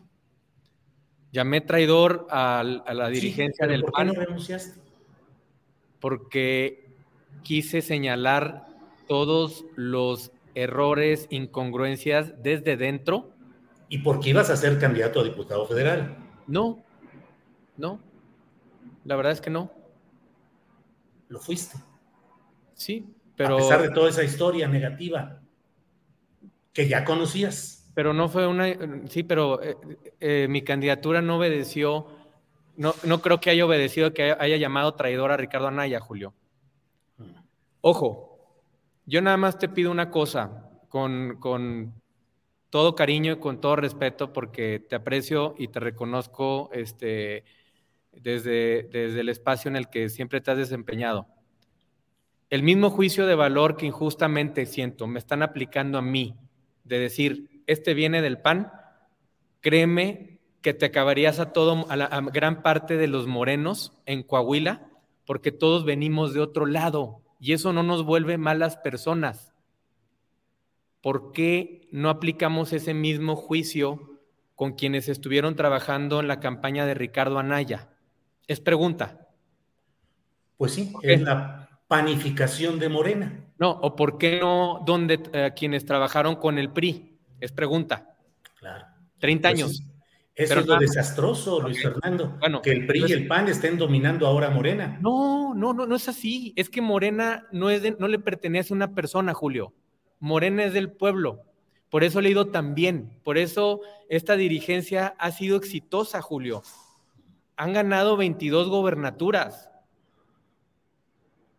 [1.32, 4.08] Llamé traidor a, a la dirigencia sí, del ¿por PAN.
[4.08, 4.80] ¿Por qué no renunciaste?
[6.00, 6.88] Porque
[7.44, 8.68] quise señalar
[9.08, 13.32] todos los errores, incongruencias desde dentro.
[13.90, 16.18] ¿Y por qué ibas a ser candidato a diputado federal?
[16.48, 16.84] No,
[17.78, 18.00] no.
[19.06, 19.72] La verdad es que no.
[21.30, 21.78] Lo fuiste.
[22.74, 23.56] Sí, pero.
[23.56, 25.42] A pesar de toda esa historia negativa
[26.74, 27.92] que ya conocías.
[27.96, 28.68] Pero no fue una.
[29.10, 29.76] Sí, pero eh,
[30.20, 32.08] eh, mi candidatura no obedeció.
[32.78, 36.34] No, no creo que haya obedecido que haya llamado traidor a Ricardo Anaya, Julio.
[37.82, 38.29] Ojo,
[39.10, 42.00] yo nada más te pido una cosa, con, con,
[42.70, 47.44] todo cariño y con todo respeto, porque te aprecio y te reconozco este,
[48.12, 51.28] desde, desde el espacio en el que siempre te has desempeñado.
[52.52, 56.36] el mismo juicio de valor que injustamente siento, me están aplicando a mí,
[56.84, 58.72] de decir, este viene del PAN,
[59.62, 64.88] créeme que te acabarías a todo, la, a gran parte de los morenos en Coahuila,
[65.26, 69.54] porque todos venimos de otro lado y eso no nos vuelve malas personas.
[71.02, 74.20] ¿Por qué no aplicamos ese mismo juicio
[74.56, 77.90] con quienes estuvieron trabajando en la campaña de Ricardo Anaya?
[78.48, 79.28] Es pregunta.
[80.58, 83.46] Pues sí, es la panificación de Morena.
[83.58, 87.18] No, o por qué no donde eh, quienes trabajaron con el PRI?
[87.40, 88.18] Es pregunta.
[88.60, 88.86] Claro.
[89.20, 89.78] 30 Pues años.
[89.78, 89.84] sí.
[90.40, 91.82] Eso Pero es lo desastroso, Luis.
[91.82, 92.38] Fernando.
[92.40, 94.98] Bueno, que el PRI y el PAN estén dominando ahora a Morena.
[95.02, 96.54] No, no, no, no es así.
[96.56, 99.74] Es que Morena no, es de- no le pertenece a una persona, Julio.
[100.20, 101.42] Morena es del pueblo.
[101.90, 103.12] Por eso le ha ido tan bien.
[103.24, 106.64] Por eso esta dirigencia ha sido exitosa, Julio.
[107.58, 109.70] Han ganado 22 gobernaturas.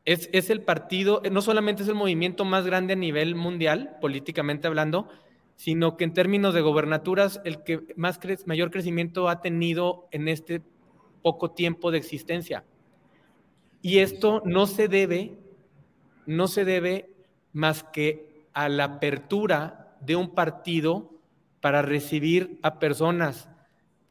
[0.06, 4.66] Es, es el partido, no solamente es el movimiento más grande a nivel mundial, políticamente
[4.66, 5.08] hablando,
[5.60, 10.62] sino que en términos de gobernaturas, el que más mayor crecimiento ha tenido en este
[11.20, 12.64] poco tiempo de existencia.
[13.82, 15.36] Y esto no se debe,
[16.24, 17.10] no se debe
[17.52, 21.10] más que a la apertura de un partido
[21.60, 23.50] para recibir a personas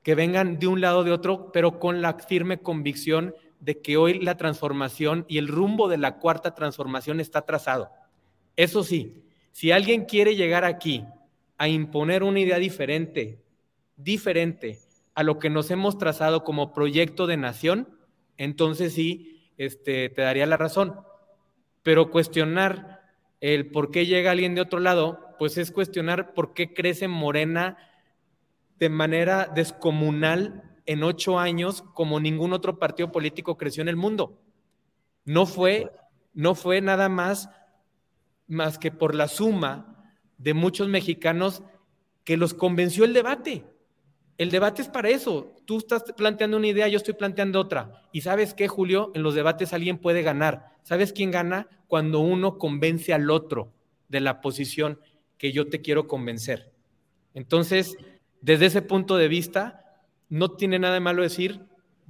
[0.04, 3.98] que vengan de un lado o de otro, pero con la firme convicción de que
[3.98, 7.90] hoy la transformación y el rumbo de la cuarta transformación está trazado.
[8.56, 11.08] Eso sí, si alguien quiere llegar aquí
[11.60, 13.44] a imponer una idea diferente,
[13.98, 14.80] diferente
[15.14, 18.00] a lo que nos hemos trazado como proyecto de nación,
[18.38, 20.96] entonces sí, este, te daría la razón.
[21.84, 23.02] Pero cuestionar
[23.42, 27.78] el por qué llega alguien de otro lado, pues es cuestionar por qué crece Morena
[28.80, 34.40] de manera descomunal en ocho años como ningún otro partido político creció en el mundo.
[35.26, 35.92] No fue,
[36.34, 37.50] no fue nada más,
[38.48, 39.89] más que por la suma
[40.40, 41.62] de muchos mexicanos
[42.24, 43.64] que los convenció el debate.
[44.38, 45.54] El debate es para eso.
[45.66, 48.04] Tú estás planteando una idea, yo estoy planteando otra.
[48.12, 50.78] Y sabes qué, Julio, en los debates alguien puede ganar.
[50.84, 51.68] ¿Sabes quién gana?
[51.88, 53.74] Cuando uno convence al otro
[54.08, 55.00] de la posición
[55.38, 56.72] que yo te quiero convencer.
[57.34, 57.98] Entonces,
[58.42, 61.62] desde ese punto de vista, no tiene nada de malo decir,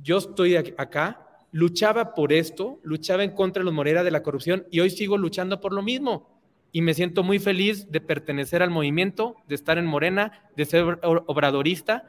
[0.01, 4.21] yo estoy ac- acá, luchaba por esto, luchaba en contra de los Morera de la
[4.21, 6.38] corrupción y hoy sigo luchando por lo mismo.
[6.71, 10.83] Y me siento muy feliz de pertenecer al movimiento, de estar en Morena, de ser
[10.83, 12.03] ob- obradorista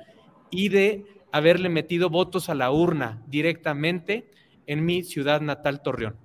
[0.50, 4.30] y de haberle metido votos a la urna directamente
[4.66, 6.16] en mi ciudad natal, Torreón.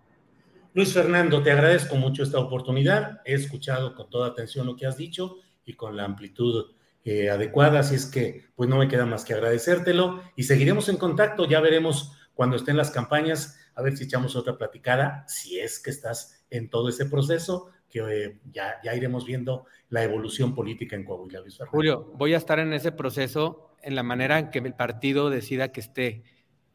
[0.73, 3.21] Luis Fernando, te agradezco mucho esta oportunidad.
[3.23, 6.73] He escuchado con toda atención lo que has dicho y con la amplitud
[7.05, 10.97] eh, adecuada, así es que pues no me queda más que agradecértelo y seguiremos en
[10.97, 11.47] contacto.
[11.47, 15.91] Ya veremos cuando estén las campañas, a ver si echamos otra platicada, si es que
[15.91, 21.05] estás en todo ese proceso, que eh, ya, ya iremos viendo la evolución política en
[21.05, 21.71] Coahuila, Luis Fernando.
[21.71, 25.71] Julio, voy a estar en ese proceso en la manera en que el partido decida
[25.71, 26.23] que esté.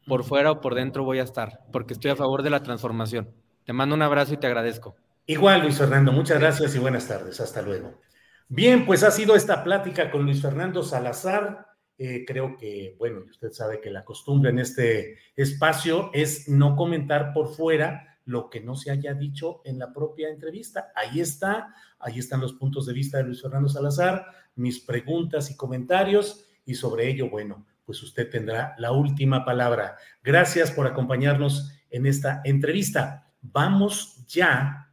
[0.07, 3.29] Por fuera o por dentro voy a estar, porque estoy a favor de la transformación.
[3.65, 4.95] Te mando un abrazo y te agradezco.
[5.27, 7.39] Igual, Luis Fernando, muchas gracias y buenas tardes.
[7.39, 8.01] Hasta luego.
[8.47, 11.67] Bien, pues ha sido esta plática con Luis Fernando Salazar.
[11.97, 17.31] Eh, creo que, bueno, usted sabe que la costumbre en este espacio es no comentar
[17.31, 20.91] por fuera lo que no se haya dicho en la propia entrevista.
[20.95, 24.25] Ahí está, ahí están los puntos de vista de Luis Fernando Salazar,
[24.55, 29.97] mis preguntas y comentarios, y sobre ello, bueno, pues usted tendrá la última palabra.
[30.23, 33.27] Gracias por acompañarnos en esta entrevista.
[33.41, 34.89] Vamos ya,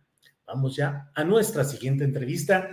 [0.47, 2.70] vamos ya a nuestra siguiente entrevista.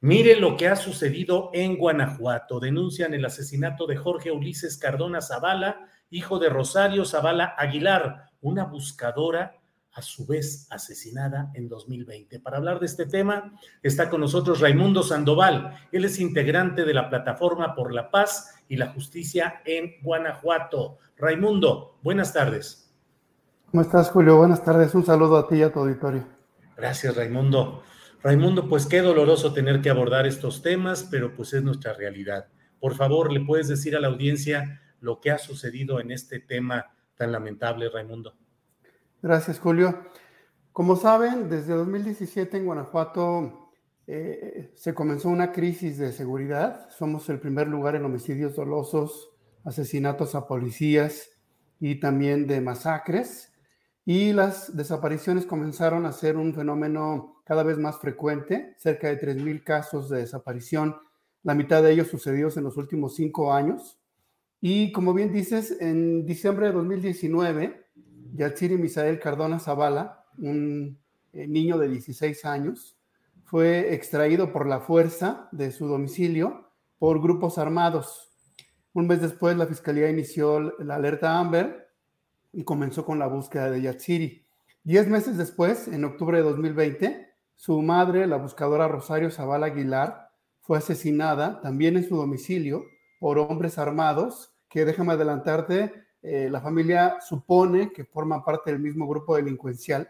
[0.00, 2.60] Mire lo que ha sucedido en Guanajuato.
[2.60, 9.56] Denuncian el asesinato de Jorge Ulises Cardona Zavala, hijo de Rosario Zavala Aguilar, una buscadora
[9.94, 12.40] a su vez asesinada en 2020.
[12.40, 15.78] Para hablar de este tema está con nosotros Raimundo Sandoval.
[15.92, 20.98] Él es integrante de la Plataforma por la Paz y la Justicia en Guanajuato.
[21.16, 22.92] Raimundo, buenas tardes.
[23.70, 24.36] ¿Cómo estás, Julio?
[24.36, 24.94] Buenas tardes.
[24.94, 26.26] Un saludo a ti y a tu auditorio.
[26.76, 27.82] Gracias, Raimundo.
[28.22, 32.48] Raimundo, pues qué doloroso tener que abordar estos temas, pero pues es nuestra realidad.
[32.80, 36.86] Por favor, ¿le puedes decir a la audiencia lo que ha sucedido en este tema
[37.16, 38.34] tan lamentable, Raimundo?
[39.24, 40.00] Gracias, Julio.
[40.70, 43.70] Como saben, desde 2017 en Guanajuato
[44.06, 46.90] eh, se comenzó una crisis de seguridad.
[46.90, 49.30] Somos el primer lugar en homicidios dolosos,
[49.64, 51.30] asesinatos a policías
[51.80, 53.50] y también de masacres.
[54.04, 59.64] Y las desapariciones comenzaron a ser un fenómeno cada vez más frecuente, cerca de 3.000
[59.64, 60.96] casos de desaparición,
[61.42, 63.98] la mitad de ellos sucedidos en los últimos cinco años.
[64.60, 67.83] Y como bien dices, en diciembre de 2019,
[68.34, 70.98] Yatsiri Misael Cardona Zavala, un
[71.32, 72.96] eh, niño de 16 años,
[73.44, 76.68] fue extraído por la fuerza de su domicilio
[76.98, 78.32] por grupos armados.
[78.92, 81.88] Un mes después, la fiscalía inició la alerta Amber
[82.52, 84.44] y comenzó con la búsqueda de Yatsiri.
[84.82, 90.30] Diez meses después, en octubre de 2020, su madre, la buscadora Rosario Zavala Aguilar,
[90.60, 92.84] fue asesinada también en su domicilio
[93.20, 99.06] por hombres armados que, déjame adelantarte, eh, la familia supone que forman parte del mismo
[99.06, 100.08] grupo delincuencial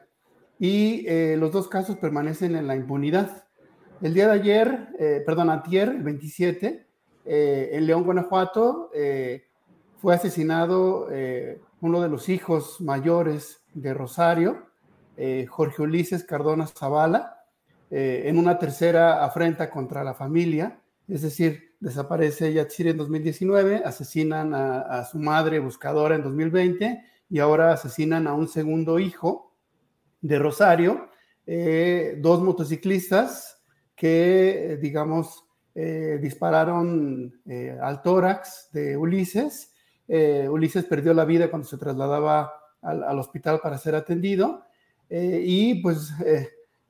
[0.60, 3.48] y eh, los dos casos permanecen en la impunidad.
[4.00, 6.86] El día de ayer, eh, perdón, ayer, el 27,
[7.26, 8.90] en León, Guanajuato,
[9.96, 11.08] fue asesinado
[11.80, 14.66] uno de los hijos mayores de Rosario,
[15.48, 17.46] Jorge Ulises Cardona Zavala,
[17.88, 25.04] en una tercera afrenta contra la familia, es decir, desaparece Yatsiri en 2019, asesinan a,
[25.04, 29.54] su madre buscadora en 2020 y ahora asesinan a un segundo hijo
[30.20, 31.10] de Rosario,
[31.46, 33.62] eh, dos motociclistas
[33.94, 35.44] que, digamos,
[35.74, 39.72] eh, dispararon eh, al tórax de Ulises.
[40.06, 42.52] Ulises perdió la vida cuando se trasladaba
[42.82, 44.66] al hospital para ser atendido
[45.08, 46.12] y pues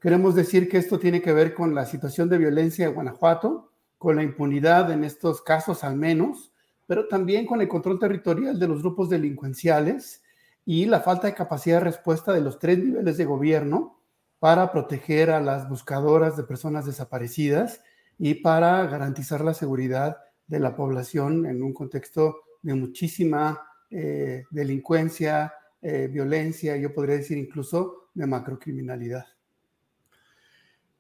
[0.00, 3.70] queremos decir que esto tiene que ver con la situación de violencia en Guanajuato
[4.04, 6.52] con la impunidad en estos casos al menos,
[6.86, 10.22] pero también con el control territorial de los grupos delincuenciales
[10.66, 13.98] y la falta de capacidad de respuesta de los tres niveles de gobierno
[14.40, 17.80] para proteger a las buscadoras de personas desaparecidas
[18.18, 25.54] y para garantizar la seguridad de la población en un contexto de muchísima eh, delincuencia,
[25.80, 29.24] eh, violencia, yo podría decir incluso de macrocriminalidad.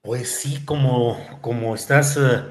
[0.00, 2.44] Pues sí, como, como estás eh,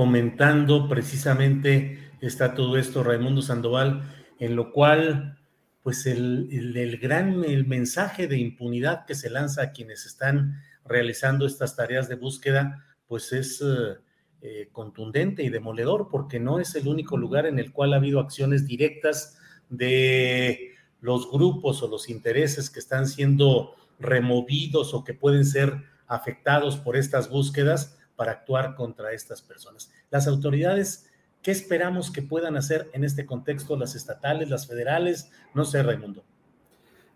[0.00, 4.02] comentando precisamente está todo esto, Raimundo Sandoval,
[4.38, 5.38] en lo cual,
[5.82, 11.44] pues el, el, gran el mensaje de impunidad que se lanza a quienes están realizando
[11.44, 13.98] estas tareas de búsqueda, pues es eh,
[14.40, 18.20] eh, contundente y demoledor, porque no es el único lugar en el cual ha habido
[18.20, 19.38] acciones directas
[19.68, 25.74] de los grupos o los intereses que están siendo removidos o que pueden ser
[26.06, 29.90] afectados por estas búsquedas para actuar contra estas personas.
[30.10, 31.06] Las autoridades,
[31.40, 35.30] ¿qué esperamos que puedan hacer en este contexto las estatales, las federales?
[35.54, 36.22] No sé, Raimundo.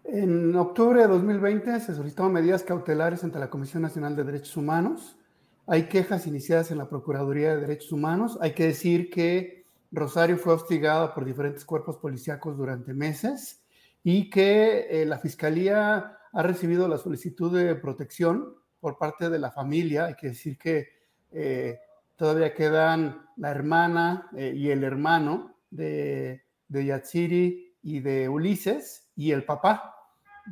[0.04, 5.18] En octubre de 2020 se solicitaron medidas cautelares ante la Comisión Nacional de Derechos Humanos.
[5.66, 8.38] Hay quejas iniciadas en la Procuraduría de Derechos Humanos.
[8.40, 13.62] Hay que decir que Rosario fue hostigada por diferentes cuerpos policíacos durante meses
[14.02, 19.50] y que eh, la Fiscalía ha recibido la solicitud de protección por parte de la
[19.50, 20.04] familia.
[20.04, 20.93] Hay que decir que
[21.34, 21.80] eh,
[22.16, 29.32] todavía quedan la hermana eh, y el hermano de, de Yatsiri y de Ulises y
[29.32, 29.94] el papá,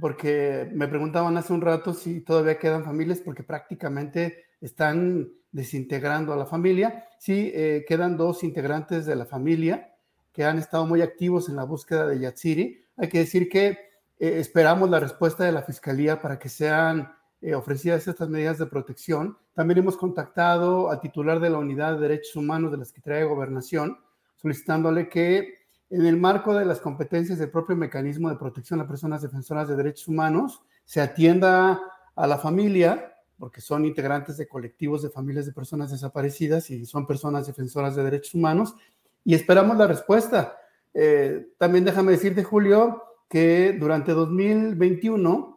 [0.00, 6.36] porque me preguntaban hace un rato si todavía quedan familias, porque prácticamente están desintegrando a
[6.36, 7.08] la familia.
[7.18, 9.94] Sí, eh, quedan dos integrantes de la familia
[10.32, 12.84] que han estado muy activos en la búsqueda de Yatsiri.
[12.96, 13.78] Hay que decir que
[14.18, 17.12] esperamos la respuesta de la fiscalía para que sean
[17.42, 19.36] eh, ofrecidas estas medidas de protección.
[19.52, 23.24] También hemos contactado al titular de la Unidad de Derechos Humanos de la Secretaría de
[23.24, 23.98] Gobernación,
[24.36, 29.22] solicitándole que en el marco de las competencias del propio mecanismo de protección a personas
[29.22, 31.80] defensoras de derechos humanos, se atienda
[32.14, 37.06] a la familia, porque son integrantes de colectivos de familias de personas desaparecidas y son
[37.06, 38.76] personas defensoras de derechos humanos,
[39.24, 40.56] y esperamos la respuesta.
[40.94, 45.51] Eh, también déjame decirte, Julio, que durante 2021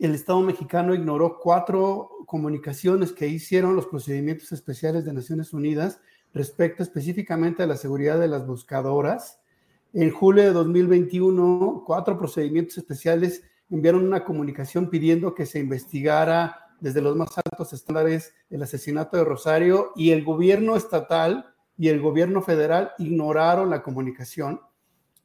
[0.00, 6.00] el Estado mexicano ignoró cuatro comunicaciones que hicieron los procedimientos especiales de Naciones Unidas
[6.32, 9.40] respecto específicamente a la seguridad de las buscadoras.
[9.92, 17.02] En julio de 2021, cuatro procedimientos especiales enviaron una comunicación pidiendo que se investigara desde
[17.02, 22.40] los más altos estándares el asesinato de Rosario y el gobierno estatal y el gobierno
[22.40, 24.62] federal ignoraron la comunicación.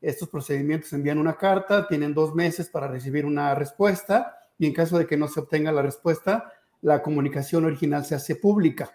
[0.01, 4.97] Estos procedimientos envían una carta, tienen dos meses para recibir una respuesta y en caso
[4.97, 6.51] de que no se obtenga la respuesta,
[6.81, 8.91] la comunicación original se hace pública.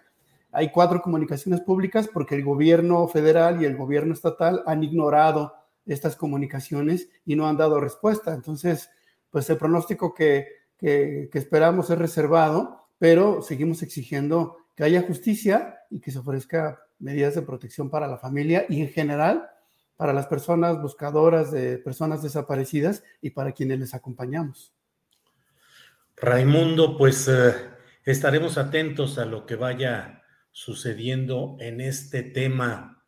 [0.51, 5.53] Hay cuatro comunicaciones públicas porque el gobierno federal y el gobierno estatal han ignorado
[5.85, 8.33] estas comunicaciones y no han dado respuesta.
[8.33, 8.89] Entonces,
[9.29, 16.11] pues el pronóstico que, esperamos es reservado, pero seguimos exigiendo que haya justicia y que
[16.11, 19.49] se ofrezca medidas de protección para la familia y en general
[19.95, 24.73] para las personas buscadoras de personas desaparecidas y para quienes les acompañamos.
[26.23, 27.51] Raimundo, pues eh,
[28.05, 33.03] estaremos atentos a lo que vaya sucediendo en este tema.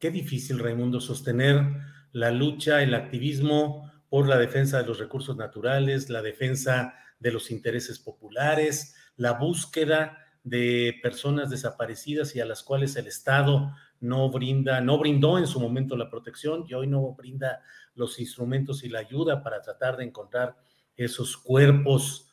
[0.00, 1.64] Qué difícil, Raimundo, sostener
[2.10, 7.52] la lucha, el activismo por la defensa de los recursos naturales, la defensa de los
[7.52, 14.80] intereses populares, la búsqueda de personas desaparecidas y a las cuales el Estado no brinda,
[14.80, 17.62] no brindó en su momento la protección y hoy no brinda
[17.94, 20.56] los instrumentos y la ayuda para tratar de encontrar
[20.96, 22.32] esos cuerpos.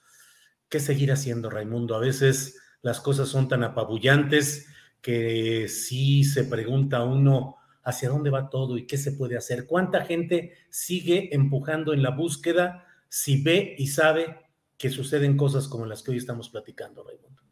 [0.73, 1.93] ¿Qué seguir haciendo, Raimundo?
[1.93, 4.65] A veces las cosas son tan apabullantes
[5.03, 9.67] que sí se pregunta uno hacia dónde va todo y qué se puede hacer.
[9.67, 14.35] ¿Cuánta gente sigue empujando en la búsqueda si ve y sabe
[14.75, 17.43] que suceden cosas como las que hoy estamos platicando, Raimundo?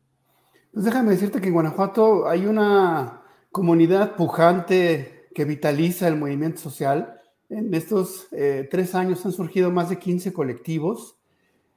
[0.74, 7.20] Pues déjame decirte que en Guanajuato hay una comunidad pujante que vitaliza el movimiento social.
[7.50, 11.21] En estos eh, tres años han surgido más de 15 colectivos.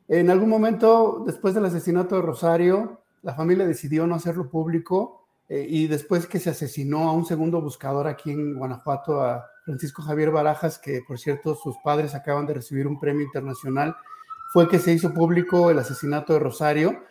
[0.09, 5.66] En algún momento, después del asesinato de Rosario, la familia decidió no hacerlo público eh,
[5.68, 10.30] y después que se asesinó a un segundo buscador aquí en Guanajuato, a Francisco Javier
[10.30, 13.96] Barajas, que por cierto sus padres acaban de recibir un premio internacional,
[14.52, 17.02] fue que se hizo público el asesinato de Rosario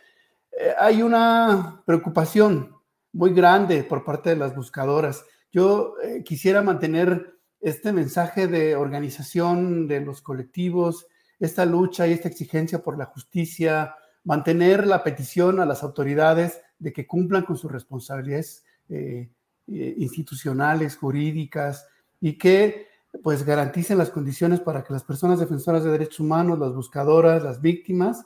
[0.59, 2.75] eh, hay una preocupación
[3.11, 5.25] muy grande por parte de las buscadoras.
[5.51, 11.07] Yo eh, quisiera mantener este mensaje de organización de los colectivos,
[11.39, 16.93] esta lucha y esta exigencia por la justicia, mantener la petición a las autoridades de
[16.93, 19.29] que cumplan con sus responsabilidades eh,
[19.67, 21.87] institucionales, jurídicas
[22.19, 22.87] y que
[23.21, 27.61] pues garanticen las condiciones para que las personas defensoras de derechos humanos, las buscadoras, las
[27.61, 28.25] víctimas,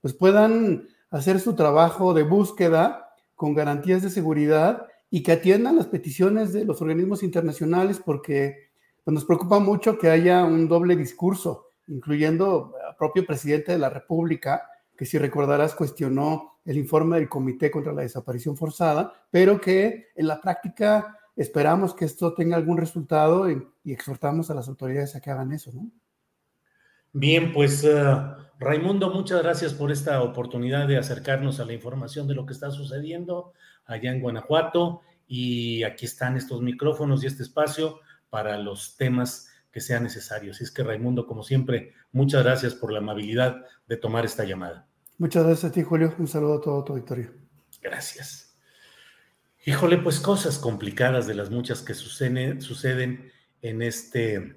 [0.00, 5.86] pues puedan hacer su trabajo de búsqueda con garantías de seguridad y que atiendan las
[5.86, 8.70] peticiones de los organismos internacionales porque
[9.04, 13.90] pues, nos preocupa mucho que haya un doble discurso, incluyendo al propio presidente de la
[13.90, 20.08] República, que si recordarás cuestionó el informe del Comité contra la Desaparición Forzada, pero que
[20.14, 25.20] en la práctica esperamos que esto tenga algún resultado y, exhortamos a las autoridades a
[25.20, 25.90] que hagan eso, ¿no?
[27.12, 28.04] Bien, pues eh,
[28.58, 32.70] Raimundo, muchas gracias por esta oportunidad de acercarnos a la información de lo que está
[32.70, 33.54] sucediendo
[33.86, 39.80] allá en Guanajuato y aquí están estos micrófonos y este espacio para los temas que
[39.80, 40.60] sean necesarios.
[40.60, 43.56] Y es que Raimundo, como siempre, muchas gracias por la amabilidad
[43.86, 44.86] de tomar esta llamada.
[45.18, 46.14] Muchas gracias a ti, Julio.
[46.18, 47.32] Un saludo a todo tu auditorio.
[47.82, 48.56] Gracias.
[49.64, 54.56] Híjole, pues cosas complicadas de las muchas que suceden, suceden en este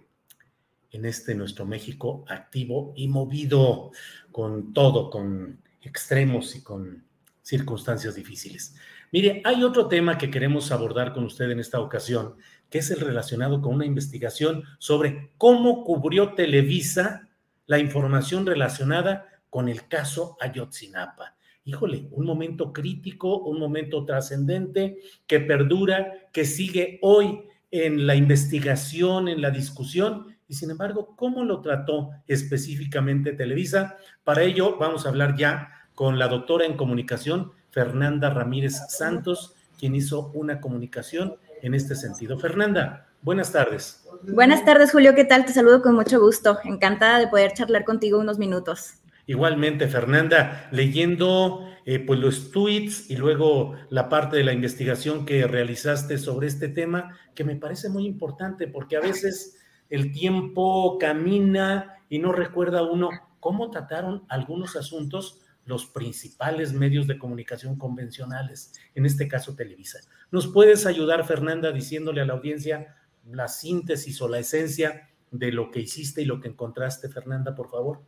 [0.92, 3.92] en este nuestro México activo y movido
[4.32, 7.06] con todo, con extremos y con
[7.42, 8.76] circunstancias difíciles.
[9.12, 12.36] Mire, hay otro tema que queremos abordar con usted en esta ocasión,
[12.72, 17.30] que es el relacionado con una investigación sobre cómo cubrió Televisa
[17.68, 21.36] la información relacionada con el caso Ayotzinapa.
[21.66, 24.98] Híjole, un momento crítico, un momento trascendente
[25.28, 31.44] que perdura, que sigue hoy en la investigación, en la discusión y sin embargo, ¿cómo
[31.44, 33.98] lo trató específicamente Televisa?
[34.24, 39.96] Para ello vamos a hablar ya con la doctora en comunicación, Fernanda Ramírez Santos, quien
[39.96, 42.38] hizo una comunicación en este sentido.
[42.38, 44.06] Fernanda, buenas tardes.
[44.24, 45.46] Buenas tardes, Julio, ¿qué tal?
[45.46, 46.60] Te saludo con mucho gusto.
[46.64, 48.96] Encantada de poder charlar contigo unos minutos.
[49.28, 55.48] Igualmente, Fernanda, leyendo eh, pues los tweets y luego la parte de la investigación que
[55.48, 59.58] realizaste sobre este tema, que me parece muy importante porque a veces
[59.90, 63.10] el tiempo camina y no recuerda uno
[63.40, 70.00] cómo trataron algunos asuntos los principales medios de comunicación convencionales, en este caso Televisa.
[70.32, 72.96] ¿Nos puedes ayudar, Fernanda, diciéndole a la audiencia
[73.26, 77.70] la síntesis o la esencia de lo que hiciste y lo que encontraste, Fernanda, por
[77.70, 78.02] favor?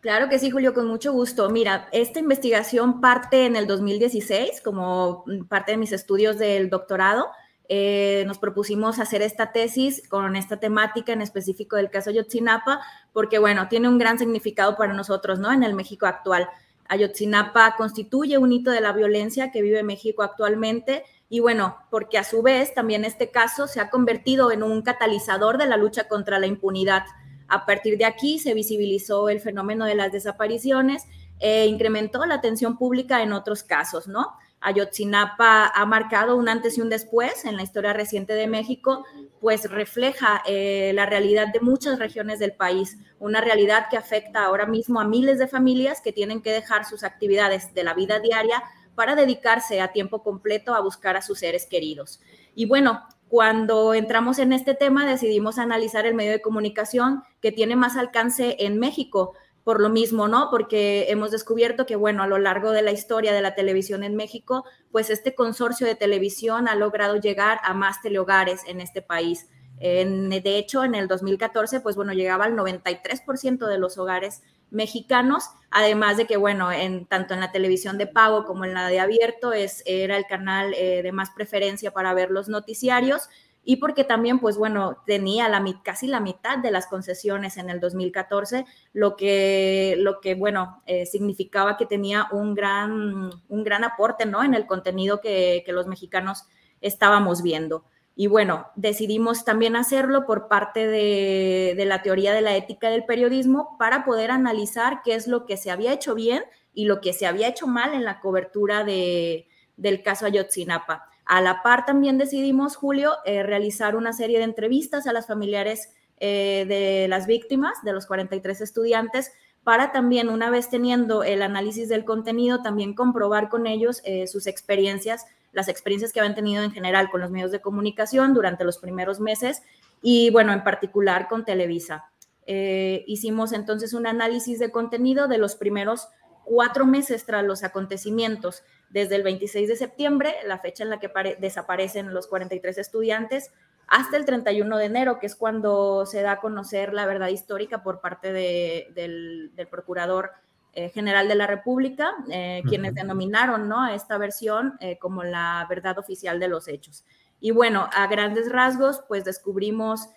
[0.00, 1.50] Claro que sí, Julio, con mucho gusto.
[1.50, 7.28] Mira, esta investigación parte en el 2016 como parte de mis estudios del doctorado
[7.72, 12.80] eh, nos propusimos hacer esta tesis con esta temática en específico del caso Ayotzinapa,
[13.12, 15.52] porque bueno, tiene un gran significado para nosotros, ¿no?
[15.52, 16.48] En el México actual.
[16.90, 22.24] Ayotzinapa constituye un hito de la violencia que vive México actualmente y bueno, porque a
[22.24, 26.40] su vez también este caso se ha convertido en un catalizador de la lucha contra
[26.40, 27.04] la impunidad.
[27.46, 31.04] A partir de aquí se visibilizó el fenómeno de las desapariciones
[31.38, 34.34] e incrementó la atención pública en otros casos, ¿no?
[34.60, 39.04] Ayotzinapa ha marcado un antes y un después en la historia reciente de México,
[39.40, 44.66] pues refleja eh, la realidad de muchas regiones del país, una realidad que afecta ahora
[44.66, 48.62] mismo a miles de familias que tienen que dejar sus actividades de la vida diaria
[48.94, 52.20] para dedicarse a tiempo completo a buscar a sus seres queridos.
[52.54, 57.76] Y bueno, cuando entramos en este tema decidimos analizar el medio de comunicación que tiene
[57.76, 59.34] más alcance en México,
[59.64, 60.48] por lo mismo, ¿no?
[60.50, 64.16] Porque hemos descubierto que, bueno, a lo largo de la historia de la televisión en
[64.16, 69.48] México, pues este consorcio de televisión ha logrado llegar a más telehogares en este país.
[69.78, 76.16] de hecho, en el 2014, pues bueno, llegaba al 93% de los hogares mexicanos, además
[76.16, 79.52] de que, bueno, en, tanto en la televisión de pago como en la de abierto
[79.52, 83.28] es, era el canal eh, de más preferencia para ver los noticiarios
[83.62, 85.48] y porque también, pues bueno, tenía
[85.84, 91.04] casi la mitad de las concesiones en el 2014, lo que, lo que bueno, eh,
[91.04, 94.42] significaba que tenía un gran, un gran aporte, ¿no?
[94.42, 96.44] En el contenido que, que los mexicanos
[96.80, 97.84] estábamos viendo.
[98.16, 103.04] Y bueno, decidimos también hacerlo por parte de, de, la teoría de la ética del
[103.04, 106.42] periodismo para poder analizar qué es lo que se había hecho bien
[106.74, 111.09] y lo que se había hecho mal en la cobertura de, del caso Ayotzinapa.
[111.30, 115.94] A la par también decidimos, Julio, eh, realizar una serie de entrevistas a las familiares
[116.16, 119.30] eh, de las víctimas, de los 43 estudiantes,
[119.62, 124.48] para también, una vez teniendo el análisis del contenido, también comprobar con ellos eh, sus
[124.48, 128.78] experiencias las experiencias que habían tenido en general con los medios de comunicación durante los
[128.78, 129.62] primeros meses
[130.02, 132.10] y, bueno, en particular con Televisa.
[132.46, 136.08] Hicimos entonces un análisis de contenido de los primeros
[136.44, 141.10] cuatro meses tras los acontecimientos, desde el 26 de septiembre, la fecha en la que
[141.38, 143.50] desaparecen los 43 estudiantes,
[143.86, 147.82] hasta el 31 de enero, que es cuando se da a conocer la verdad histórica
[147.82, 150.30] por parte del, del procurador
[150.72, 153.82] eh, General de la República, eh, quienes denominaron ¿no?
[153.82, 157.04] a esta versión eh, como la verdad oficial de los hechos.
[157.40, 160.10] Y bueno, a grandes rasgos, pues descubrimos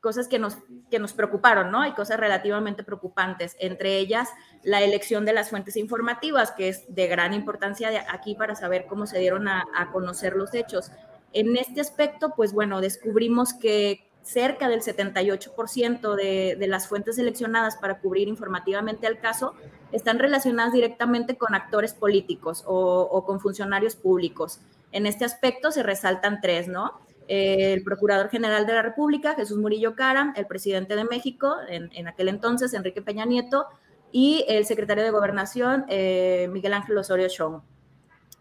[0.00, 0.56] cosas que nos,
[0.90, 1.82] que nos preocuparon, ¿no?
[1.82, 4.30] Hay cosas relativamente preocupantes, entre ellas
[4.62, 8.86] la elección de las fuentes informativas, que es de gran importancia de aquí para saber
[8.86, 10.90] cómo se dieron a, a conocer los hechos.
[11.32, 17.76] En este aspecto, pues bueno, descubrimos que cerca del 78% de, de, las fuentes seleccionadas
[17.76, 19.54] para cubrir informativamente el caso
[19.92, 24.60] están relacionadas directamente con actores políticos o, con funcionarios públicos.
[24.90, 27.00] En este aspecto se resaltan tres, ¿no?
[27.28, 32.28] El Procurador General de la República, Jesús Murillo Cara, el presidente de México, en, aquel
[32.28, 33.66] entonces, Enrique Peña Nieto,
[34.12, 37.62] y el secretario de Gobernación, eh, Miguel Ángel Osorio Chong.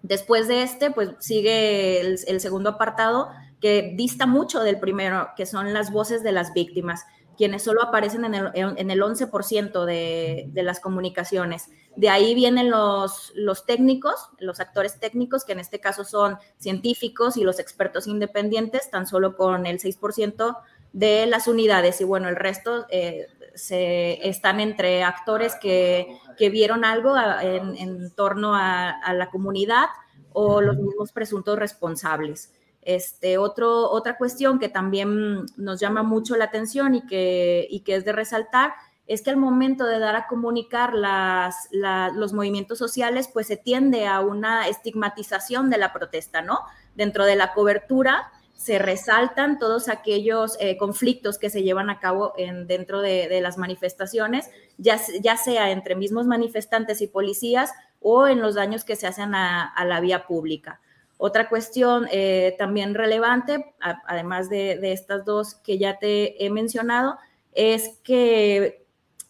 [0.04, 3.30] Después de este, pues sigue el segundo apartado,
[3.60, 7.06] que dista mucho del primero, que son las voces de las víctimas,
[7.38, 11.70] quienes solo aparecen en el, en el 11% de, las comunicaciones.
[11.96, 13.34] De ahí vienen los,
[13.66, 19.08] técnicos, los actores técnicos, que en este caso son científicos y los expertos independientes, tan
[19.08, 20.58] solo con el 6%
[20.94, 22.02] de las unidades.
[22.02, 29.14] Y bueno, el resto eh, se, están entre actores que, vieron algo en, torno a
[29.14, 29.88] la comunidad
[30.36, 32.52] o los mismos presuntos responsables.
[32.86, 38.74] Este, otra cuestión que también nos llama mucho la atención y que, es de resaltar
[39.08, 44.22] es que al momento de dar a comunicar los movimientos sociales, pues se tiende a
[44.22, 46.60] una estigmatización de la protesta, ¿no?
[46.96, 52.34] Dentro de la cobertura se resaltan todos aquellos eh, conflictos que se llevan a cabo
[52.38, 58.54] en, dentro de, las manifestaciones, ya, sea entre mismos manifestantes y policías o en los
[58.54, 60.82] daños que se hacen a la vía pública.
[61.18, 67.18] Otra cuestión eh, también relevante, además de, estas dos que ya te he mencionado,
[67.54, 68.86] es que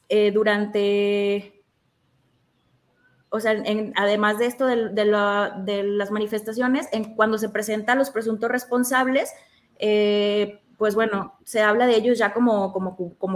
[0.10, 1.64] eh, durante,
[3.30, 3.56] o sea,
[3.96, 9.32] además de esto de, las manifestaciones, cuando se presentan los presuntos responsables,
[9.78, 12.74] eh, pues bueno, se habla de ellos ya como,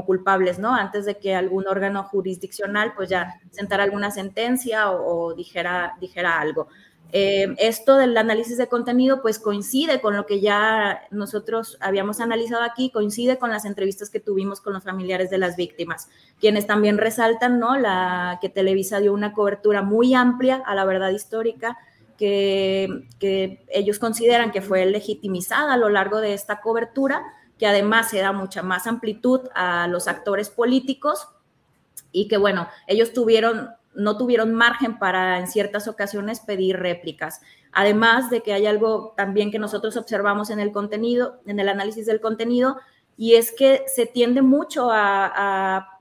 [0.06, 0.74] culpables, ¿no?
[0.74, 5.96] Antes de que algún órgano jurisdiccional pues ya sentara alguna sentencia o, dijera
[6.40, 6.68] algo.
[7.12, 12.62] Eh, esto del análisis de contenido pues coincide con lo que ya nosotros habíamos analizado
[12.62, 17.00] aquí, coincide con las entrevistas que tuvimos con los familiares de las víctimas, quienes también
[17.00, 17.76] resaltan ¿no?
[17.78, 21.80] la, que Televisa dio una cobertura muy amplia a la verdad histórica,
[22.16, 27.24] que, que ellos consideran que fue legitimizada a lo largo de esta cobertura,
[27.58, 31.28] que además se da mucha más amplitud a los actores políticos
[32.12, 37.42] y que bueno, ellos tuvieron no tuvieron margen para en ciertas ocasiones pedir réplicas.
[37.72, 42.06] Además de que hay algo también que nosotros observamos en el contenido, en el análisis
[42.06, 42.78] del contenido,
[43.18, 45.96] y es que se tiende mucho a,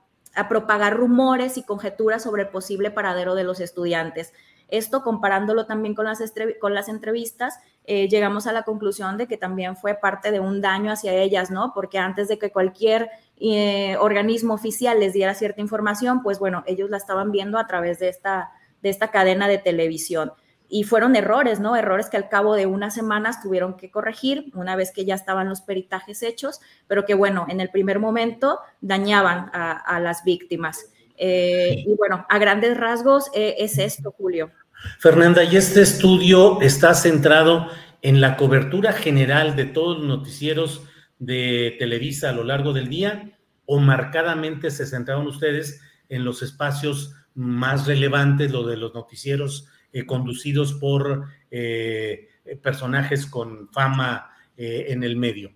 [0.47, 4.31] propagar rumores y conjeturas sobre el posible paradero de los estudiantes.
[4.69, 7.59] Esto comparándolo también con las, entrevistas,
[7.91, 11.49] eh, llegamos a la conclusión de que también fue parte de un daño hacia ellas,
[11.49, 11.71] ¿no?
[11.73, 16.91] Porque antes de que cualquier eh, organismo oficial les diera cierta información, pues bueno, ellos
[16.91, 18.51] la estaban viendo a través de esta,
[18.83, 20.33] de esta cadena de televisión.
[20.67, 21.75] Y fueron errores, ¿no?
[21.75, 25.49] Errores que al cabo de unas semanas tuvieron que corregir una vez que ya estaban
[25.49, 30.91] los peritajes hechos, pero que bueno, en el primer momento dañaban a, las víctimas.
[31.17, 34.51] Eh, y bueno, a grandes rasgos es esto, Julio.
[34.99, 37.67] Fernanda, y este estudio está centrado
[38.01, 40.83] en la cobertura general de todos los noticieros
[41.19, 43.31] de Televisa a lo largo del día
[43.65, 50.05] o marcadamente se centraron ustedes en los espacios más relevantes, lo de los noticieros eh,
[50.05, 52.29] conducidos por eh,
[52.63, 55.51] personajes con fama eh, en el medio.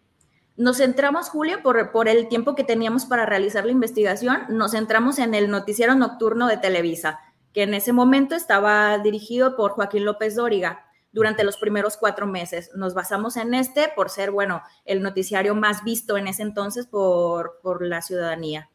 [0.56, 5.18] Nos centramos, Julio, por, por, el tiempo que teníamos para realizar la investigación, nos centramos
[5.18, 7.20] en el noticiero nocturno de Televisa,
[7.54, 12.72] que en ese momento estaba dirigido por Joaquín López Dóriga durante los primeros cuatro meses.
[12.76, 17.60] Nos basamos en este por ser, bueno, el noticiario más visto en ese entonces por,
[17.62, 18.70] por la ciudadanía.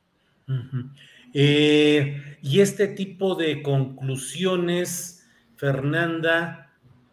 [1.35, 6.68] eh, y este tipo de conclusiones, Fernanda,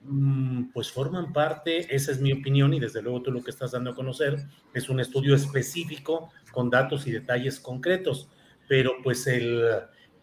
[0.08, 3.72] Mm, pues forman parte, esa es mi opinión y desde luego tú lo que estás
[3.72, 4.38] dando a conocer
[4.72, 8.30] es un estudio específico con datos y detalles concretos,
[8.68, 9.64] pero pues el,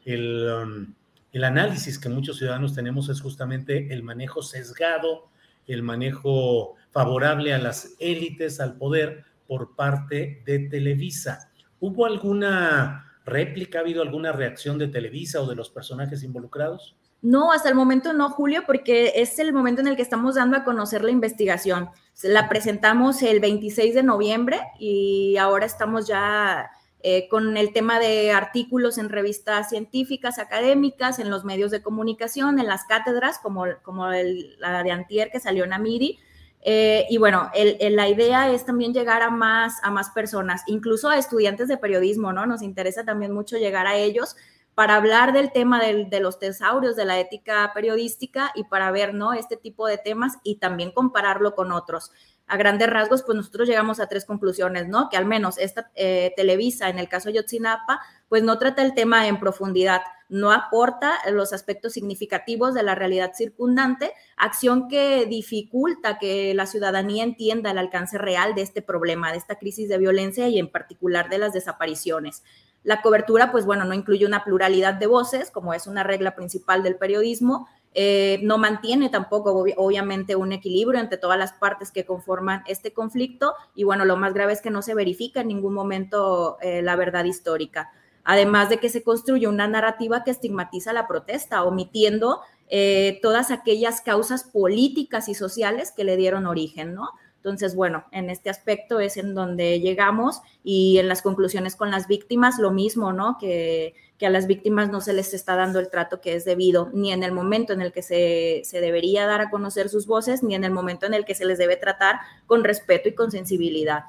[0.04, 0.94] el, um,
[1.32, 5.30] el análisis que muchos ciudadanos tenemos es justamente el manejo sesgado,
[5.66, 11.50] el manejo favorable a las élites, al poder por parte de Televisa.
[11.80, 16.96] ¿Hubo alguna réplica, ha habido alguna reacción de Televisa o de los personajes involucrados?
[17.22, 20.56] No, hasta el momento no, Julio, porque es el momento en el que estamos dando
[20.56, 21.88] a conocer la investigación.
[22.24, 26.68] La presentamos el 26 de noviembre y ahora estamos ya
[27.02, 32.58] eh, con el tema de artículos en revistas científicas, académicas, en los medios de comunicación,
[32.58, 36.18] en las cátedras, como, como la de Antier que salió en Amiri.
[36.64, 41.18] Eh, y bueno, la idea es también llegar a más, a más personas, incluso a
[41.18, 42.46] estudiantes de periodismo, ¿no?
[42.46, 44.36] Nos interesa también mucho llegar a ellos
[44.74, 49.32] para hablar del tema de, los tesaurios, de la ética periodística y para ver, ¿no?
[49.34, 52.10] Este tipo de temas y también compararlo con otros.
[52.52, 55.08] A grandes rasgos, pues nosotros llegamos a tres conclusiones, ¿no?
[55.08, 58.92] Que al menos esta eh, Televisa, en el caso de Yotzinapa, pues no trata el
[58.92, 66.18] tema en profundidad, no aporta los aspectos significativos de la realidad circundante, acción que dificulta
[66.18, 70.46] que la ciudadanía entienda el alcance real de este problema, de esta crisis de violencia
[70.48, 72.42] y en particular de las desapariciones.
[72.82, 76.82] La cobertura, pues bueno, no incluye una pluralidad de voces, como es una regla principal
[76.82, 77.66] del periodismo.
[77.94, 83.54] Eh, no mantiene tampoco, obviamente, un equilibrio entre todas las partes que conforman este conflicto.
[83.74, 86.96] Y bueno, lo más grave es que no se verifica en ningún momento eh, la
[86.96, 87.90] verdad histórica.
[88.24, 94.00] Además de que se construye una narrativa que estigmatiza la protesta, omitiendo eh, todas aquellas
[94.00, 97.10] causas políticas y sociales que le dieron origen, ¿no?
[97.36, 102.06] Entonces, bueno, en este aspecto es en donde llegamos y en las conclusiones con las
[102.06, 103.36] víctimas lo mismo, ¿no?
[103.38, 107.12] Que, a las víctimas no se les está dando el trato que es debido, ni
[107.12, 110.64] en el momento en el que se, debería dar a conocer sus voces, ni en
[110.64, 112.16] el momento en el que se les debe tratar
[112.46, 114.04] con respeto y con sensibilidad.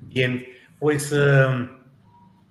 [0.00, 0.44] Bien,
[0.78, 1.68] pues eh,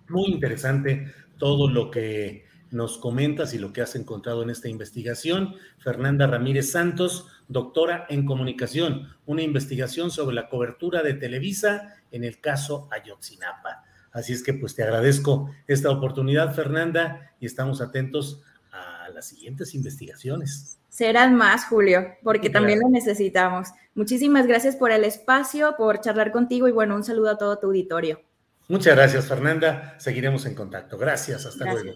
[0.10, 5.56] muy interesante todo lo que nos comentas y lo que has encontrado en esta investigación.
[5.78, 12.40] Fernanda Ramírez Santos, doctora en comunicación, una investigación sobre la cobertura de Televisa en el
[12.40, 13.84] caso Ayotzinapa.
[14.16, 18.42] Así es que pues te agradezco esta oportunidad, Fernanda, y estamos atentos
[18.72, 20.80] a las siguientes investigaciones.
[20.88, 23.68] Serán más, Julio, porque también lo necesitamos.
[23.94, 27.68] Muchísimas gracias por el espacio, por charlar contigo y bueno, un saludo a todo tu
[27.68, 28.22] auditorio.
[28.70, 29.96] Muchas gracias, Fernanda.
[30.00, 30.98] Seguiremos en contacto.
[30.98, 31.92] Gracias, hasta luego.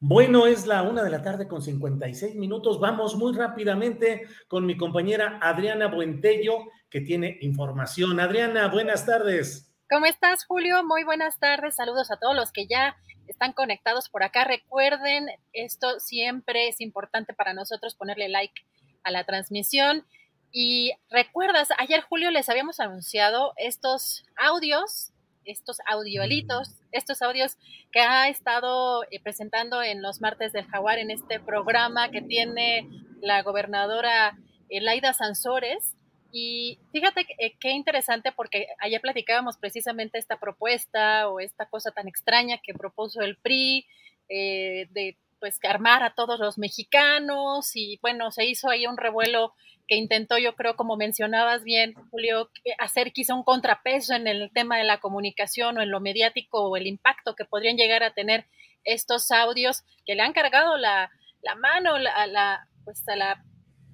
[0.00, 2.80] Bueno, es la una de la tarde con 56 minutos.
[2.80, 8.20] Vamos muy rápidamente con mi compañera Adriana Buentello, que tiene información.
[8.20, 9.65] Adriana, buenas tardes.
[9.88, 10.82] ¿Cómo estás, Julio?
[10.84, 11.76] Muy buenas tardes.
[11.76, 12.96] Saludos a todos los que ya
[13.28, 14.42] están conectados por acá.
[14.42, 18.62] Recuerden, esto siempre es importante para nosotros ponerle like
[19.04, 20.04] a la transmisión.
[20.50, 25.12] Y recuerdas, ayer, Julio, les habíamos anunciado estos audios
[25.44, 27.56] estos audiolitos, estos audios
[27.92, 32.88] que ha estado eh, presentando en los martes del jaguar en este programa que tiene
[33.22, 34.36] la gobernadora
[34.68, 35.95] Laida Sansores.
[36.38, 42.08] Y fíjate eh, qué interesante porque ayer platicábamos precisamente esta propuesta o esta cosa tan
[42.08, 43.86] extraña que propuso el PRI
[44.28, 49.54] eh, de pues armar a todos los mexicanos y bueno, se hizo ahí un revuelo
[49.88, 54.76] que intentó, yo creo, como mencionabas bien, Julio, hacer quizá un contrapeso en el tema
[54.76, 58.44] de la comunicación o en lo mediático o el impacto que podrían llegar a tener
[58.84, 61.10] estos audios que le han cargado la,
[61.56, 63.42] mano a la, pues a la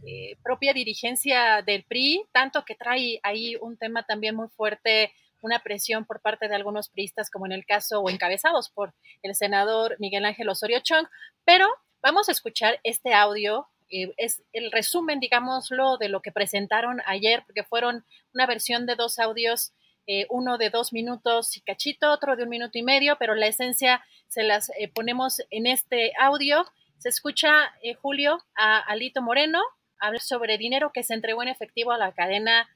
[0.07, 5.61] eh, propia dirigencia del PRI, tanto que trae ahí un tema también muy fuerte, una
[5.61, 9.97] presión por parte de algunos priistas, como en el caso o encabezados por el senador
[9.99, 11.07] Miguel Ángel Osorio Chong.
[11.45, 11.67] Pero
[12.01, 17.43] vamos a escuchar este audio eh, es el resumen, digámoslo, de lo que presentaron ayer,
[17.47, 19.75] porque fueron una versión de dos audios,
[20.07, 23.47] eh, uno de dos minutos y cachito, otro de un minuto y medio, pero la
[23.47, 26.65] esencia se las eh, ponemos en este audio.
[26.97, 29.61] Se escucha, Julio, a Alito Moreno
[30.07, 32.69] hablar sobre dinero que se entregó en efectivo a la cadena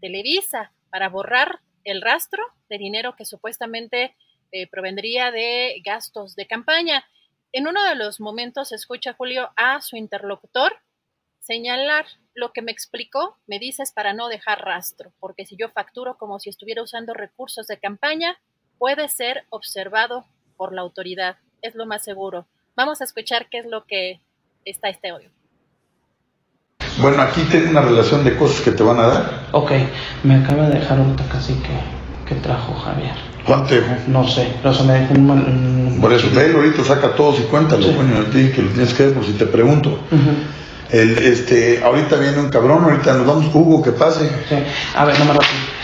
[0.00, 4.16] Televisa para borrar el rastro de dinero que supuestamente
[4.52, 7.04] eh, provendría de gastos de campaña.
[7.52, 10.80] En uno de los momentos escucha Julio a su interlocutor
[11.40, 16.18] señalar lo que me explicó, me dices para no dejar rastro, porque si yo facturo
[16.18, 18.36] como si estuviera usando recursos de campaña,
[18.78, 22.48] puede ser observado por la autoridad, es lo más seguro.
[22.74, 24.20] Vamos a escuchar qué es lo que
[24.64, 25.30] está este audio.
[26.98, 29.40] Bueno, aquí tengo una relación de cosas que te van a dar.
[29.52, 29.70] Ok,
[30.24, 33.14] me acaba de dejar un casi que, que trajo Javier.
[33.44, 33.94] ¿Cuánto dejó?
[34.08, 35.30] No sé, pero se me dejó un...
[35.30, 37.94] un Por eso, velo ahorita, saca todos y cuéntalo, sí.
[37.94, 39.90] coño, que lo tienes que ver por si te pregunto.
[40.10, 40.56] Uh
[40.90, 44.28] El, este, ahorita viene un cabrón, ahorita nos vamos, Hugo, que pase.
[44.48, 44.56] Sí.
[44.94, 45.75] A ver, no me rápido.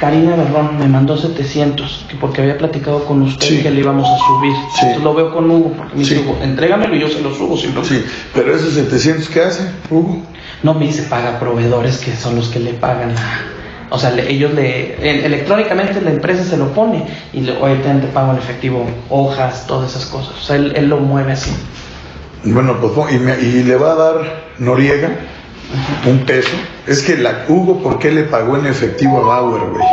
[0.00, 3.62] Karina Berrón me mandó 700, que porque había platicado con usted Sí.
[3.62, 4.52] que le íbamos a subir.
[4.52, 4.78] Sí.
[4.82, 6.14] Entonces lo veo con Hugo, porque me Sí.
[6.14, 7.56] dice Hugo, entrégamelo y yo se lo subo.
[7.56, 7.96] Sin problema".
[7.96, 10.22] Sí, pero esos 700, ¿qué hace, Hugo?
[10.62, 13.12] No me dice paga proveedores que son los que le pagan.
[13.90, 14.94] O sea, le- ellos le...
[15.10, 19.90] el- electrónicamente la empresa se lo pone y le, obviamente pago en efectivo hojas, todas
[19.90, 20.34] esas cosas.
[20.38, 21.50] O sea, él, él lo mueve así.
[22.44, 24.16] Bueno, pues y, me- y le va a dar
[24.58, 25.10] Noriega
[26.06, 26.50] un peso.
[26.88, 29.84] Es que la Hugo, ¿por qué le pagó en efectivo a Bauer, güey?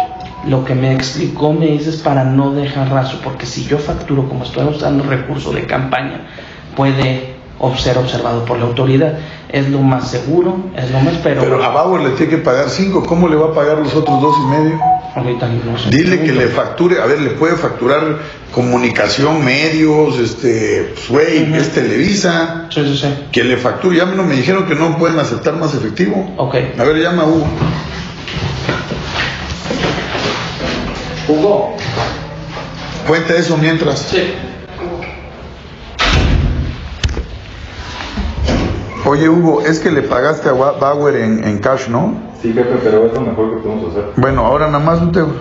[0.46, 4.46] Lo que me explicó me dices para no dejar rastro, porque si yo facturo como
[4.46, 6.22] estoy usando recurso de campaña,
[6.74, 7.35] puede
[7.78, 9.18] ser observado por la autoridad.
[9.50, 12.70] Es lo más seguro, es lo más, pero, Pero a Bauer le tiene que pagar
[12.70, 14.80] 5, ¿cómo le va a pagar los otros dos y medio?
[15.16, 15.90] ahorita no sé.
[15.92, 18.18] Dile que le facture, a ver, le puede facturar
[18.54, 21.56] comunicación, medios, este, pues, güey, Ujú.
[21.56, 23.08] es Televisa, Sí, sí, sí.
[23.32, 23.96] que le facture.
[23.96, 26.34] Ya no me dijeron que no pueden aceptar más efectivo.
[26.38, 26.56] Ok.
[26.78, 27.48] A ver, llama a Hugo.
[31.30, 31.76] Hugo.
[33.08, 34.00] Cuenta eso mientras.
[34.00, 34.34] Sí.
[39.08, 42.16] Oye, Hugo, es que le pagaste a Bauer en, en cash, ¿no?
[42.42, 44.06] Sí, jefe, pero es lo mejor que podemos hacer.
[44.18, 45.34] Bueno, ahora nada más un tema.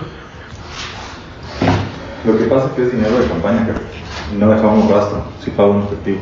[2.26, 3.80] Lo que pasa es que es dinero de campaña, jefe.
[4.34, 6.18] Y no dejamos rastro, si pago en efectivo.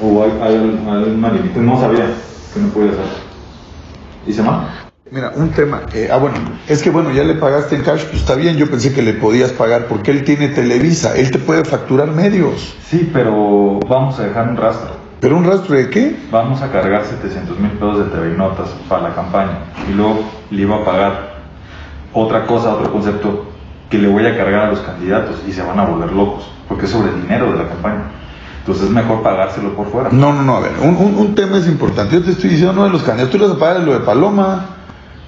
[0.00, 0.54] O hay, hay,
[0.88, 2.06] hay un malilito, no sabía
[2.54, 3.04] que no podía hacer.
[4.26, 4.68] ¿Hice mal?
[5.10, 5.82] Mira, un tema.
[5.92, 6.36] eh, ah, bueno,
[6.68, 8.56] es que bueno, ya le pagaste en cash, pues está bien.
[8.56, 11.16] Yo pensé que le podías pagar porque él tiene Televisa.
[11.16, 12.74] Él te puede facturar medios.
[12.88, 15.01] Sí, pero vamos a dejar un rastro.
[15.22, 16.16] ¿Pero un rastro de qué?
[16.32, 19.52] Vamos a cargar 700 mil pesos de TV y Notas para la campaña.
[19.88, 21.12] Y luego le iba a pagar
[22.12, 23.46] otra cosa, otro concepto,
[23.88, 26.86] que le voy a cargar a los candidatos y se van a volver locos, porque
[26.86, 28.02] es sobre el dinero de la campaña.
[28.58, 30.08] Entonces es mejor pagárselo por fuera.
[30.10, 32.16] No, no, no, a ver, un, un- un tema es importante.
[32.16, 33.92] Yo te estoy diciendo no de los candidatos, tú le vas a pagar de lo
[33.92, 34.66] de Paloma,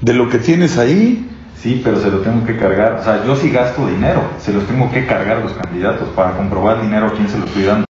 [0.00, 1.30] de lo que tienes ahí.
[1.56, 2.94] Sí, pero se lo tengo que cargar.
[2.94, 6.32] O sea, yo sí gasto dinero, se los tengo que cargar a los candidatos para
[6.36, 7.84] comprobar el dinero a quién se lo estoy dando.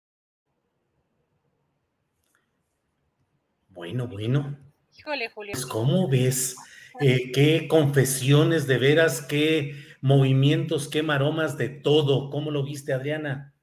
[3.95, 4.59] Bueno, bueno.
[4.99, 5.53] Híjole, Julio.
[5.53, 6.57] Pues, ¿Cómo ves?
[7.01, 12.29] Eh, qué confesiones de veras, qué movimientos, qué maromas de todo.
[12.29, 13.55] ¿Cómo lo viste, Adriana?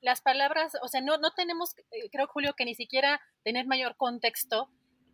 [0.00, 3.96] las palabras, o sea, no, no tenemos, eh, creo, Julio, que ni siquiera tener mayor
[3.96, 4.68] contexto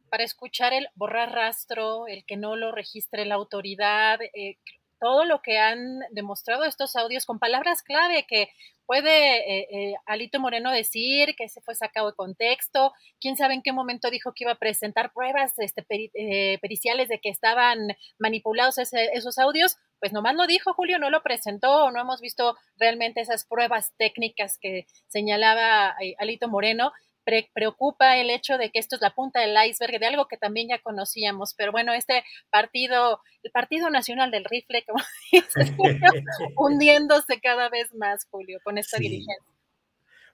[0.08, 4.58] para escuchar el borrar rastro, el que no lo registre la autoridad, eh,
[5.00, 8.50] todo lo que han demostrado estos audios con palabras clave que
[8.90, 13.62] puede eh, eh, Alito Moreno decir que se fue sacado de contexto, quién sabe en
[13.62, 17.78] qué momento dijo que iba a presentar pruebas este, peri- eh, periciales de que estaban
[18.18, 22.56] manipulados ese- esos audios, pues nomás lo dijo Julio, no lo presentó, no hemos visto
[22.78, 26.90] realmente esas pruebas técnicas que señalaba eh, Alito Moreno.
[27.30, 30.36] Pre- preocupa el hecho de que esto es la punta del iceberg de algo que
[30.36, 35.00] también ya conocíamos, pero bueno, este partido, el Partido Nacional del Rifle, como
[35.30, 35.72] dices,
[36.56, 39.04] hundiéndose cada vez más, Julio, con esta Sí.
[39.04, 39.44] dirigencia.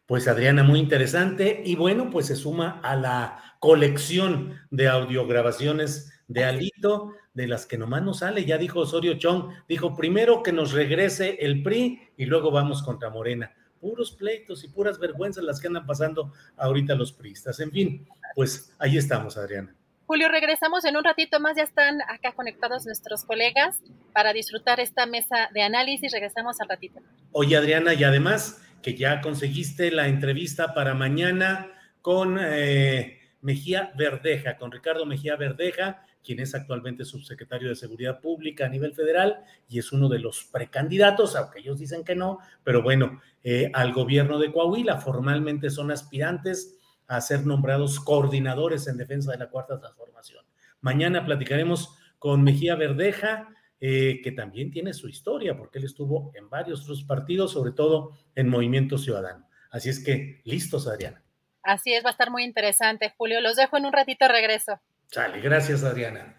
[0.07, 1.61] Pues Adriana, muy interesante.
[1.67, 7.77] Y bueno, pues se suma a la colección de audiograbaciones de Alito, de las que
[7.77, 8.45] nomás no sale.
[8.47, 13.11] Ya dijo Osorio Chong, dijo primero que nos regrese el PRI y luego vamos contra
[13.11, 13.53] Morena.
[13.81, 17.61] Puros pleitos y puras vergüenzas las que andan pasando ahorita los priistas.
[17.61, 19.75] En fin, pues ahí estamos, Adriana.
[20.07, 23.81] Julio, regresamos en un ratito más, ya están acá conectados nuestros colegas
[24.13, 26.13] para disfrutar esta mesa de análisis.
[26.13, 27.01] Regresamos al ratito.
[27.33, 31.73] Oye, Adriana, y además que ya conseguiste la entrevista para mañana
[32.03, 38.67] con eh, Mejía Verdeja, con Ricardo Mejía Verdeja, quien es actualmente subsecretario de Seguridad Pública
[38.67, 42.83] a nivel federal y es uno de los precandidatos, aunque ellos dicen que no, pero
[42.83, 45.01] bueno, eh, al gobierno de Coahuila.
[45.01, 50.45] Formalmente son aspirantes a ser nombrados coordinadores en defensa de la cuarta transformación.
[50.81, 53.49] Mañana platicaremos con Mejía Verdeja,
[53.79, 58.19] eh, que también tiene su historia, porque él estuvo en varios otros partidos, sobre todo
[58.35, 59.49] en Movimiento Ciudadano.
[59.71, 61.23] Así es que, listos, Adriana.
[61.63, 63.41] Así es, va a estar muy interesante, Julio.
[63.41, 64.81] Los dejo en un ratito, regreso.
[65.09, 66.37] Sale, gracias, Adriana.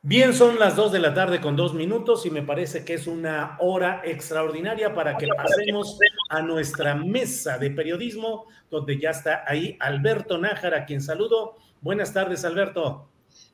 [0.00, 3.08] Bien, son las dos de la tarde con dos minutos y me parece que es
[3.08, 5.98] una hora extraordinaria para que pasemos
[6.30, 11.56] a nuestra mesa de periodismo, donde ya está ahí Alberto Nájara, a quien saludo.
[11.80, 13.08] Buenas tardes, Alberto.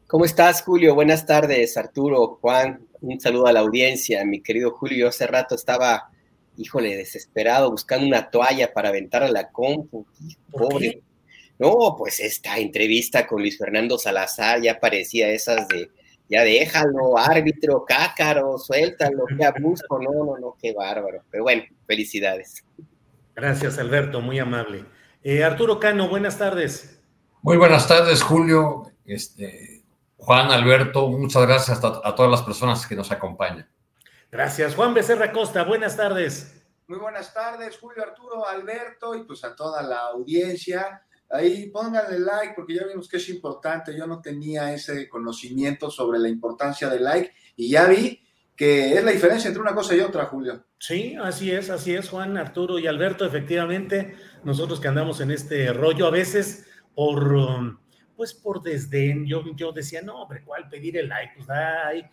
[0.07, 0.95] ¿Cómo estás, Julio?
[0.95, 2.87] Buenas tardes, Arturo, Juan.
[3.01, 4.23] Un saludo a la audiencia.
[4.27, 6.11] Mi querido Julio, yo hace rato estaba,
[6.59, 10.07] híjole, desesperado, buscando una toalla para aventar a la compu.
[10.51, 11.03] Pobre.
[11.59, 15.91] No, pues esta entrevista con Luis Fernando Salazar ya parecía esas de
[16.29, 21.23] ya déjalo, árbitro, cácaro, suéltalo, qué abuso, no, no, no, qué bárbaro.
[21.31, 22.65] Pero bueno, felicidades.
[23.35, 24.85] Gracias, Alberto, muy amable.
[25.23, 27.01] Eh, Arturo Cano, buenas tardes.
[27.43, 29.85] Muy buenas tardes, Julio, este,
[30.17, 33.69] Juan, Alberto, muchas gracias a, a todas las personas que nos acompañan.
[34.31, 36.63] Gracias, Juan Becerra Costa, buenas tardes.
[36.87, 41.03] Muy buenas tardes, Julio, Arturo, Alberto y pues a toda la audiencia.
[41.31, 43.97] Ahí pónganle like porque ya vimos que es importante.
[43.97, 48.21] Yo no tenía ese conocimiento sobre la importancia del like y ya vi
[48.57, 50.65] que es la diferencia entre una cosa y otra, Julio.
[50.79, 53.25] Sí, así es, así es, Juan, Arturo y Alberto.
[53.27, 54.15] Efectivamente,
[54.45, 57.79] nosotros que andamos en este rollo a veces por,
[58.17, 61.33] pues por desdén, yo, yo decía, no, hombre, ¿cuál pedir el like?
[61.37, 62.05] Pues ahí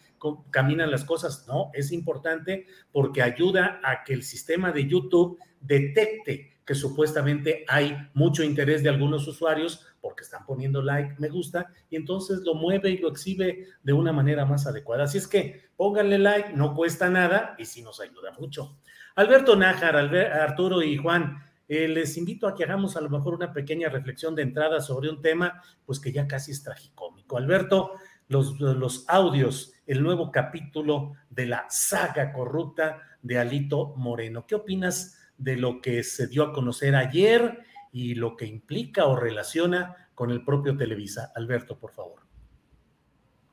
[0.49, 1.45] caminan las cosas.
[1.47, 8.43] No, es importante porque ayuda a que el sistema de YouTube detecte supuestamente hay mucho
[8.43, 12.97] interés de algunos usuarios porque están poniendo like, me gusta, y entonces lo mueve y
[12.97, 15.03] lo exhibe de una manera más adecuada.
[15.03, 18.78] Así es que pónganle like, no cuesta nada y sí nos ayuda mucho.
[19.15, 23.53] Alberto Nájar, Arturo y Juan, eh, les invito a que hagamos a lo mejor una
[23.53, 27.38] pequeña reflexión de entrada sobre un tema, pues que ya casi es tragicómico.
[27.38, 27.91] Alberto,
[28.28, 34.45] los, los audios, el nuevo capítulo de la saga corrupta de Alito Moreno.
[34.47, 35.17] ¿Qué opinas?
[35.42, 37.60] De lo que se dio a conocer ayer
[37.92, 41.32] y lo que implica o relaciona con el propio Televisa.
[41.36, 42.22] Alberto, por favor.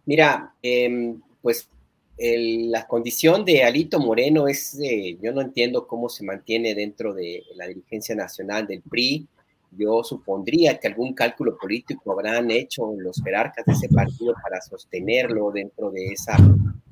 [0.04, 1.68] Mira, em, pues
[2.18, 4.76] la condición de Alito Moreno es,
[5.20, 9.26] yo no entiendo cómo se mantiene dentro de la dirigencia nacional del PRI.
[9.70, 15.52] Yo supondría que algún cálculo político habrán hecho los jerarcas de ese partido para sostenerlo
[15.52, 16.36] dentro de esa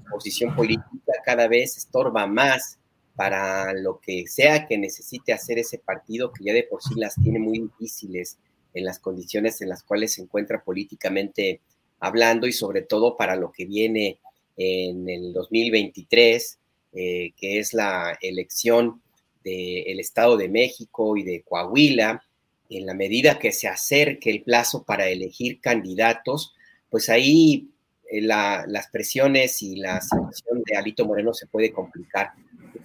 [0.08, 1.12] posición política.
[1.24, 2.78] Cada vez estorba más
[3.16, 7.14] para lo que sea que necesite hacer ese partido, que ya de por sí las
[7.16, 8.38] tiene muy difíciles
[8.74, 11.62] en las condiciones en las cuales se encuentra políticamente
[11.98, 14.18] hablando y sobre todo para lo que viene
[14.58, 16.58] en el 2023,
[16.92, 19.00] eh, que es la elección
[19.42, 22.22] del Estado de México y de Coahuila,
[22.68, 26.54] en la medida que se acerque el plazo para elegir candidatos,
[26.90, 27.70] pues ahí
[28.10, 32.32] eh, las presiones y la situación de Alito Moreno se puede complicar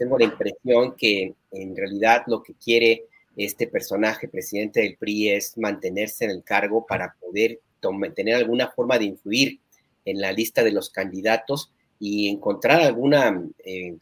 [0.02, 3.06] tengo la impresión que en realidad lo que quiere
[3.38, 7.60] este personaje, presidente del PRI, es mantenerse en el cargo para poder
[8.16, 9.60] tener alguna forma de influir
[10.04, 13.14] en la lista de los candidatos y encontrar algún
[13.64, 13.96] eh,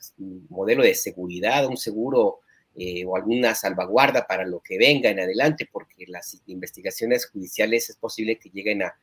[0.47, 2.39] modelo de seguridad, un seguro
[2.77, 7.97] eh, o alguna salvaguarda para lo que venga en adelante, porque las investigaciones judiciales es
[7.97, 8.95] posible que lleguen a,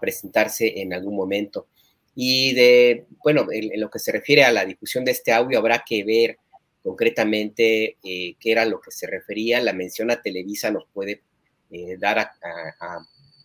[0.00, 1.66] presentarse en algún momento.
[2.14, 5.84] Y de, bueno, en, lo que se refiere a la difusión de este audio, habrá
[5.86, 6.38] que ver
[6.82, 9.60] concretamente eh, qué era lo que se refería.
[9.60, 11.22] La mención a Televisa nos puede
[11.70, 12.32] eh, dar a,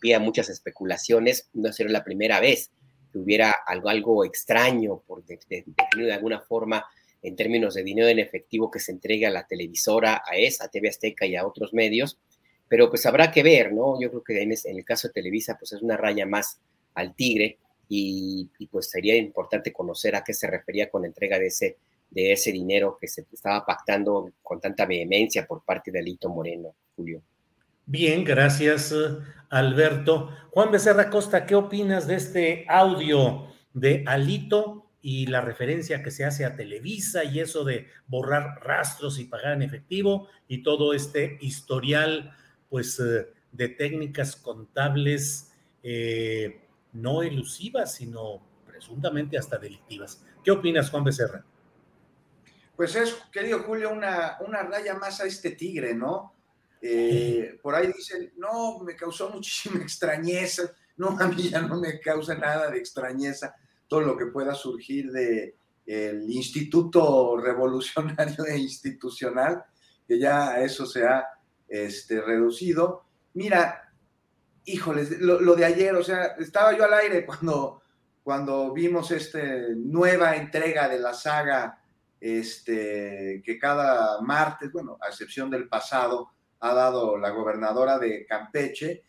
[0.02, 1.50] pie a muchas especulaciones.
[1.54, 2.72] No será la primera vez
[3.12, 6.86] que hubiera algo, algo extraño, por de, de, alguna forma,
[7.22, 10.70] en términos de dinero en efectivo que se entregue a la televisora, a esa, a
[10.70, 12.20] TV Azteca y a otros medios.
[12.68, 14.00] Pero pues habrá que ver, ¿no?
[14.02, 16.60] Yo creo que en, el caso de Televisa, pues es una raya más
[16.96, 21.40] al tigre y, y pues sería importante conocer a qué se refería con la entrega
[21.40, 21.78] de ese
[22.10, 26.76] de ese dinero que se estaba pactando con tanta vehemencia por parte de Alito Moreno,
[26.96, 27.22] Julio.
[27.86, 28.94] Bien, gracias,
[29.50, 30.30] Alberto.
[30.52, 36.26] Juan Becerra Costa, ¿qué opinas de este audio de Alito y la referencia que se
[36.26, 41.38] hace a Televisa y eso de borrar rastros y pagar en efectivo y todo este
[41.40, 42.34] historial,
[42.68, 45.54] pues, eh, de técnicas contables
[45.84, 46.60] eh,
[46.92, 50.26] no elusivas, sino presuntamente hasta delictivas?
[50.44, 51.46] ¿Qué opinas, Juan Becerra?
[52.78, 56.36] Pues es, querido Julio, una, una raya más a este tigre, ¿no?
[56.80, 60.72] Eh, por ahí dicen, no, me causó muchísima extrañeza.
[60.96, 63.56] No, a mí ya no me causa nada de extrañeza
[63.88, 65.56] todo lo que pueda surgir de
[65.88, 69.64] el Instituto Revolucionario e Institucional,
[70.08, 71.26] que ya a eso se ha
[71.68, 73.06] este, reducido.
[73.34, 73.92] Mira,
[74.66, 77.82] híjoles, lo, lo, de ayer, o sea, estaba yo al aire cuando,
[78.24, 79.40] cuando vimos esta
[79.78, 81.82] nueva entrega de la saga
[82.20, 89.04] este, que cada martes, bueno, a excepción del pasado, ha dado la gobernadora de Campeche.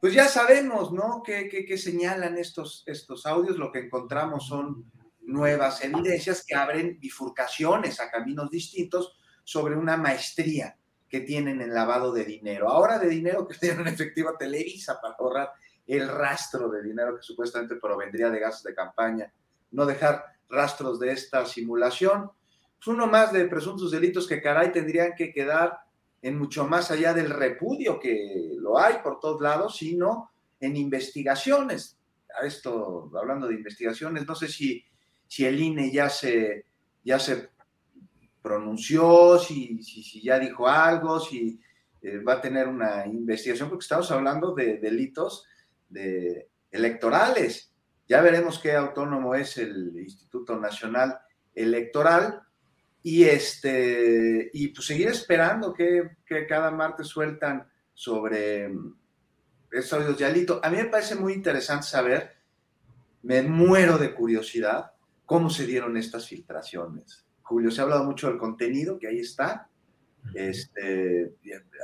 [0.00, 1.22] pues ya sabemos, ¿no?
[1.24, 3.58] ¿Qué, señalan estos, estos audios?
[3.58, 4.90] Lo que encontramos son
[5.22, 10.76] nuevas evidencias que abren bifurcaciones a caminos distintos sobre una maestría
[11.08, 12.68] que tienen en lavado de dinero.
[12.68, 15.52] Ahora de dinero que tienen en efectivo Televisa para ahorrar
[15.86, 19.32] el rastro de dinero que supuestamente provendría de gastos de campaña,
[19.70, 22.30] no dejar rastros de esta simulación.
[22.76, 25.80] Pues uno más de presuntos delitos que caray tendrían que quedar
[26.22, 30.30] en mucho más allá del repudio que lo hay por todos lados, sino
[30.60, 31.96] en investigaciones.
[32.40, 34.84] A esto, hablando de investigaciones, no sé si,
[35.26, 36.66] si el INE ya se,
[37.04, 37.50] ya se
[38.42, 41.60] pronunció, si, si, ya dijo algo, si
[42.02, 45.44] eh, va a tener una investigación, porque estamos hablando de delitos
[45.88, 47.67] de electorales.
[48.08, 51.18] Ya veremos qué autónomo es el Instituto Nacional
[51.54, 52.40] Electoral
[53.02, 56.16] y este y pues seguir esperando que,
[56.48, 58.70] cada martes sueltan sobre
[59.70, 60.60] estos audios de Alito.
[60.62, 62.36] A mí me parece muy interesante saber,
[63.22, 64.92] me muero de curiosidad,
[65.26, 67.26] cómo se dieron estas filtraciones.
[67.42, 69.68] Julio, se ha hablado mucho del contenido, que ahí está.
[70.34, 71.34] Este,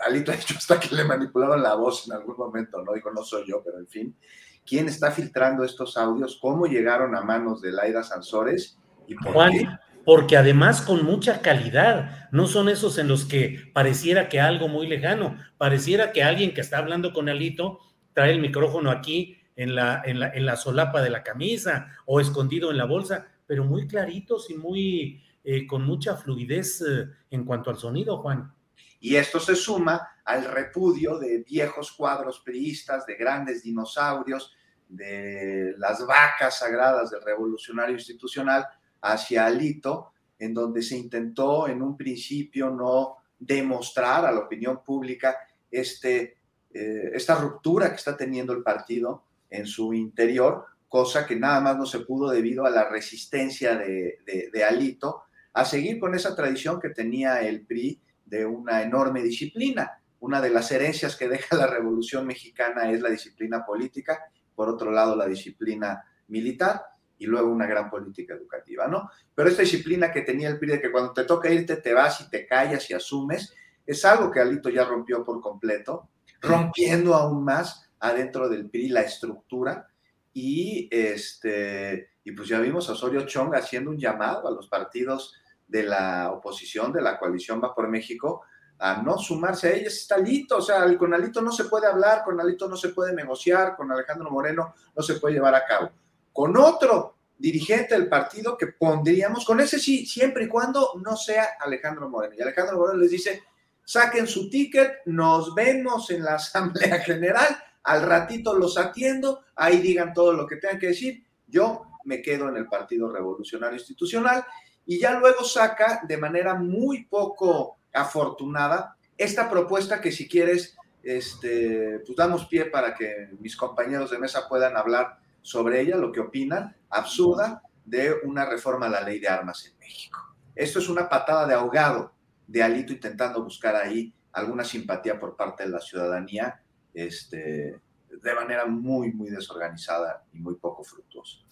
[0.07, 3.23] Alito ha dicho hasta que le manipularon la voz en algún momento, no digo, no
[3.23, 4.17] soy yo, pero en fin.
[4.67, 6.39] ¿Quién está filtrando estos audios?
[6.41, 8.79] ¿Cómo llegaron a manos de Laida Sansores?
[9.07, 9.69] ¿Y por qué?
[10.05, 14.87] Porque además con mucha calidad, no son esos en los que pareciera que algo muy
[14.87, 17.81] lejano, pareciera que alguien que está hablando con Alito
[18.13, 22.21] trae el micrófono aquí en la, en la, en la solapa de la camisa o
[22.21, 27.45] escondido en la bolsa, pero muy claritos y muy, eh, con mucha fluidez eh, en
[27.45, 28.53] cuanto al sonido, Juan.
[29.01, 34.55] Y esto se suma al repudio de viejos cuadros priistas, de grandes dinosaurios,
[34.89, 38.67] de las vacas sagradas del revolucionario institucional
[39.03, 45.37] hacia Alito, en donde se intentó en un principio no demostrar a la opinión pública
[45.71, 46.39] este,
[46.73, 51.77] eh, esta ruptura que está teniendo el partido en su interior, cosa que nada más
[51.77, 54.21] no se pudo debido a la resistencia de,
[54.53, 60.01] de Alito a seguir con esa tradición que tenía el PRI de una enorme disciplina.
[60.25, 64.25] Una de las herencias que deja la Revolución Mexicana es la disciplina política,
[64.55, 66.83] por otro lado la disciplina militar
[67.19, 69.11] y luego una gran política educativa, ¿no?
[69.35, 72.23] Pero esta disciplina que tenía el PRI de que cuando te toca irte te vas
[72.23, 73.53] y te callas y asumes,
[73.85, 76.09] es algo que Alito ya rompió por completo,
[76.41, 79.89] rompiendo aún más adentro del PRI la estructura
[80.33, 85.35] y este y pues ya vimos a Osorio Chong haciendo un llamado a los partidos
[85.69, 88.41] de la oposición, de la coalición Va por México,
[88.79, 89.89] a no sumarse a ella.
[89.89, 93.15] Está Alito, o sea, con Alito no se puede hablar, con Alito no se puede
[93.15, 95.91] negociar, con Alejandro Moreno no se puede llevar a cabo.
[96.33, 101.57] Con otro dirigente del partido que pondríamos, con ese sí, siempre y cuando no sea
[101.61, 102.35] Alejandro Moreno.
[102.37, 103.43] Y Alejandro Moreno les dice,
[103.85, 110.13] saquen su ticket, nos vemos en la Asamblea General, al ratito los atiendo, ahí digan
[110.15, 114.45] todo lo que tengan que decir, yo me quedo en el Partido Revolucionario Institucional
[114.87, 122.01] y ya luego saca de manera muy poco afortunada esta propuesta que si quieres, este,
[122.05, 126.21] pues damos pie para que mis compañeros de mesa puedan hablar sobre ella, lo que
[126.21, 130.19] opinan, absurda, de una reforma a la ley de armas en México.
[130.55, 132.13] Esto es una patada de ahogado
[132.47, 136.61] de Alito intentando buscar ahí alguna simpatía por parte de la ciudadanía,
[136.93, 141.44] este, de manera muy, muy desorganizada y muy poco fructuosa.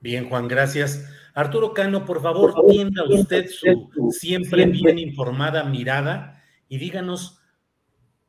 [0.00, 1.08] Bien, Juan, gracias.
[1.34, 7.40] Arturo Cano, por favor, tienda usted su siempre bien informada mirada y díganos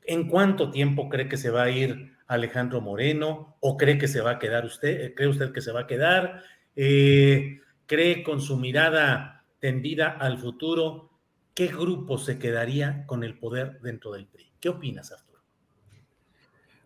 [0.03, 4.21] en cuánto tiempo cree que se va a ir Alejandro Moreno o cree que se
[4.21, 6.43] va a quedar usted, cree usted que se va a quedar,
[6.75, 11.11] eh, cree con su mirada tendida al futuro,
[11.53, 14.53] ¿qué grupo se quedaría con el poder dentro del PRI?
[14.59, 15.41] ¿Qué opinas, Arturo?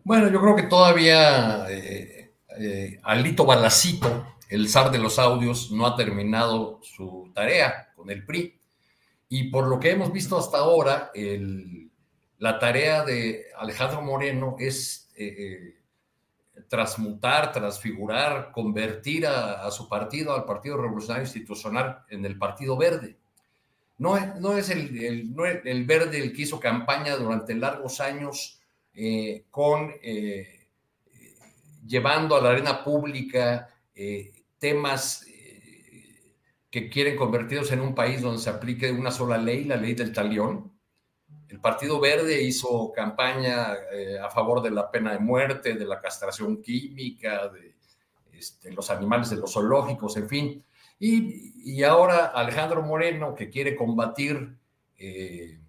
[0.04, 5.86] Bueno, yo creo que todavía eh, eh, Alito Balacito el zar de los audios no
[5.86, 8.58] ha terminado su tarea con el PRI.
[9.28, 11.10] Y por lo que hemos visto hasta ahora,
[12.38, 15.74] la tarea de Alejandro Moreno es eh,
[16.56, 23.16] eh, transmutar, transfigurar, convertir a, su partido, al Partido Revolucionario Institucional, en el Partido Verde.
[23.98, 24.16] No,
[24.56, 24.96] es el,
[25.64, 28.60] el, verde el que hizo campaña durante largos años
[28.94, 29.92] eh, con
[31.86, 33.68] llevando a la arena pública
[34.58, 36.34] temas eh,
[36.70, 40.12] que quieren convertirse en un país donde se aplique una sola ley, la ley del
[40.12, 40.72] talión.
[41.48, 46.00] El Partido Verde hizo campaña eh, a favor de la pena de muerte, de la
[46.00, 47.76] castración química, de
[48.32, 50.64] este, los animales de los zoológicos, en fin.
[50.98, 54.56] Y, ahora Alejandro Moreno, que quiere combatir
[54.98, 55.60] eh,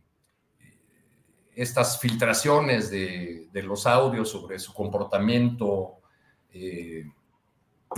[1.54, 6.00] estas filtraciones de, los audios sobre su comportamiento,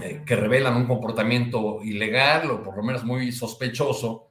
[0.02, 4.30] eh, que revelan un comportamiento ilegal o por lo menos muy sospechoso,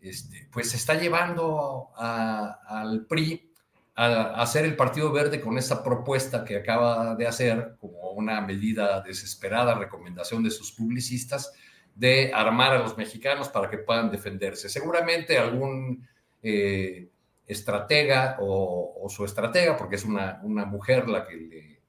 [0.00, 3.52] este, pues se está llevando al PRI
[3.96, 9.00] a, hacer el Partido Verde con esa propuesta que acaba de hacer como una medida
[9.02, 11.52] desesperada, recomendación de sus publicistas,
[11.94, 14.68] de armar a los mexicanos para que puedan defenderse.
[14.68, 16.06] Seguramente algún
[16.42, 17.10] eh,
[17.46, 21.80] estratega o, su estratega, porque es una, mujer la que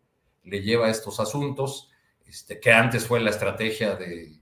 [0.44, 1.91] le, lleva estos asuntos,
[2.32, 4.40] este, que antes fue la estrategia de,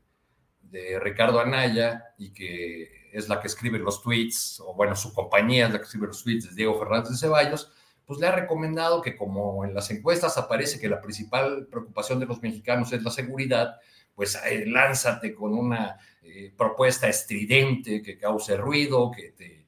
[1.01, 5.73] Ricardo Anaya y que es la que escribe los tweets, o bueno, su compañía es
[5.73, 7.71] la que escribe los tweets de Diego Fernández de Ceballos,
[8.05, 12.27] pues le ha recomendado que como en las encuestas aparece que la principal preocupación de
[12.27, 13.77] los mexicanos es la seguridad,
[14.13, 19.59] pues eh, lánzate con una eh, propuesta estridente que cause ruido, que te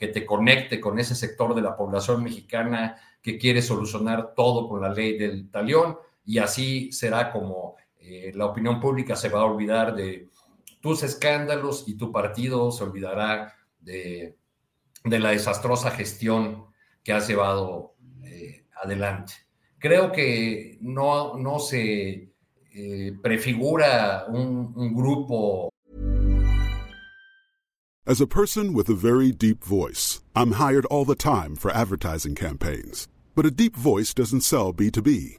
[0.00, 4.80] que te conecte con ese sector de la población mexicana que quiere solucionar todo con
[4.80, 5.98] la ley del talión
[6.30, 10.28] y así será como eh, la opinión pública se va a olvidar de
[10.80, 14.36] tus escándalos y tu partido se olvidará de,
[15.02, 16.66] la desastrosa gestión
[17.02, 19.32] que has llevado eh, adelante.
[19.80, 22.32] Creo que no, se
[22.74, 25.68] eh, prefigura un, un grupo
[28.06, 32.36] As a person with a very deep voice, I'm hired all the time for advertising
[32.36, 33.08] campaigns.
[33.34, 35.38] But a deep voice doesn't sell B2B,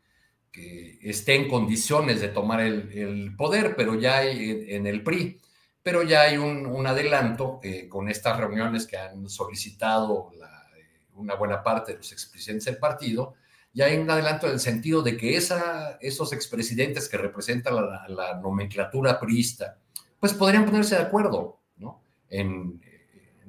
[0.51, 5.39] que esté en condiciones de tomar el, poder, pero ya hay en el PRI.
[5.83, 11.63] Pero ya hay un, adelanto eh, con estas reuniones que han solicitado eh, una buena
[11.63, 13.35] parte de los expresidentes del partido,
[13.73, 19.19] ya hay un adelanto en el sentido de que esos expresidentes que representan la, nomenclatura
[19.19, 19.77] priista,
[20.19, 22.01] pues podrían ponerse de acuerdo ¿no?
[22.29, 22.81] en,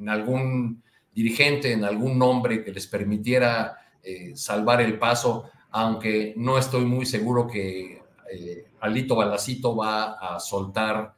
[0.07, 6.85] algún dirigente, en algún nombre que les permitiera eh, salvar el paso aunque no estoy
[6.85, 11.15] muy seguro que eh, Alito Balacito va a soltar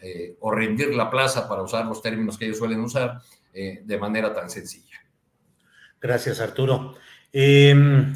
[0.00, 3.20] eh, o rendir la plaza, para usar los términos que ellos suelen usar,
[3.52, 4.96] eh, de manera tan sencilla.
[6.00, 6.94] Gracias, Arturo.
[7.32, 8.14] Em,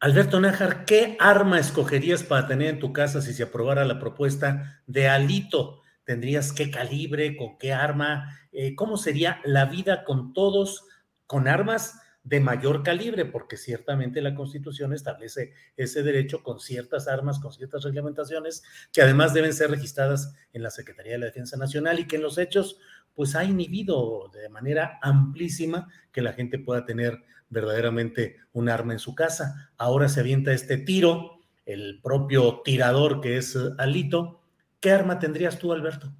[0.00, 4.82] Alberto Nájar, ¿qué arma escogerías para tener en tu casa si se aprobara la propuesta
[4.86, 5.80] de Alito?
[6.04, 8.38] ¿Tendrías qué calibre, con qué arma?
[8.76, 10.86] ¿Cómo sería la vida con todos,
[11.26, 12.00] con armas?
[12.26, 17.84] De mayor calibre, porque ciertamente la Constitución establece ese derecho con ciertas armas, con ciertas
[17.84, 22.16] reglamentaciones, que además deben ser registradas en la Secretaría de la Defensa Nacional y que
[22.16, 22.80] en los hechos,
[23.14, 28.98] pues ha inhibido de manera amplísima que la gente pueda tener verdaderamente un arma en
[28.98, 29.70] su casa.
[29.76, 34.40] Ahora se avienta este tiro, el propio tirador que es Alito.
[34.80, 36.12] ¿Qué arma tendrías tú, Alberto?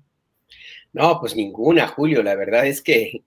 [0.92, 2.22] No, pues ninguna, Julio.
[2.22, 3.24] La verdad es que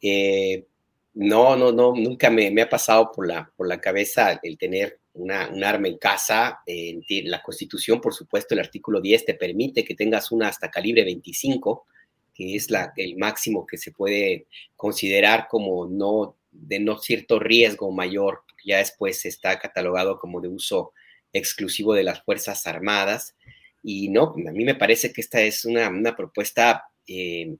[0.00, 0.68] eh,
[1.14, 5.48] no, no, no, nunca me, ha pasado por la, por la cabeza el tener una,
[5.48, 6.60] un arma en casa.
[6.66, 11.86] la Constitución, por supuesto, el artículo 10 te permite que tengas una hasta calibre 25,
[12.32, 14.46] que es la, el máximo que se puede
[14.76, 20.92] considerar como no de no cierto riesgo mayor, ya después está catalogado como de uso
[21.32, 23.34] exclusivo de las Fuerzas Armadas.
[23.82, 27.56] Y no, a mí me parece que esta es una, propuesta eh,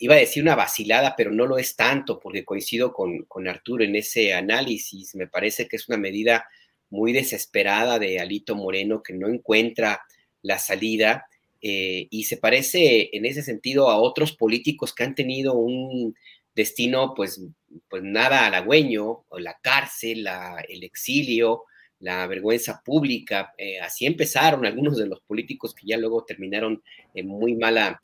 [0.00, 3.96] iba a decir una vacilada, pero no lo es tanto, porque coincido con, Arturo en
[3.96, 5.14] ese análisis.
[5.14, 6.46] Me parece que es una medida
[6.90, 10.02] muy desesperada de Alito Moreno que no encuentra
[10.42, 11.26] la salida
[11.60, 16.14] eh, y se parece en ese sentido a otros políticos que han tenido un
[16.54, 17.40] destino pues,
[17.88, 20.26] pues nada halagüeño, la cárcel,
[20.68, 21.64] el exilio,
[22.02, 23.54] la vergüenza pública.
[23.56, 26.82] Eh, así empezaron algunos de los políticos que ya luego terminaron
[27.14, 28.00] en muy mala,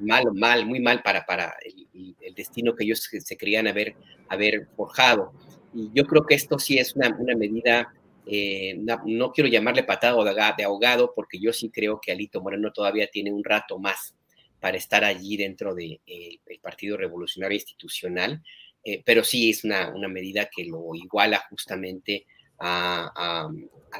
[0.00, 3.94] mal, mal, muy mal para, para el, destino que ellos se creían haber,
[4.28, 5.32] haber forjado.
[5.74, 7.92] Y yo creo que esto sí es una, una medida
[8.30, 13.08] eh, no, quiero llamarle patado de ahogado, porque yo sí creo que Alito Moreno todavía
[13.10, 14.14] tiene un rato más
[14.60, 18.42] para estar allí dentro del de, el Partido Revolucionario Institucional,
[18.84, 22.26] eh, pero sí es una, una, medida que lo iguala justamente
[22.58, 23.50] a,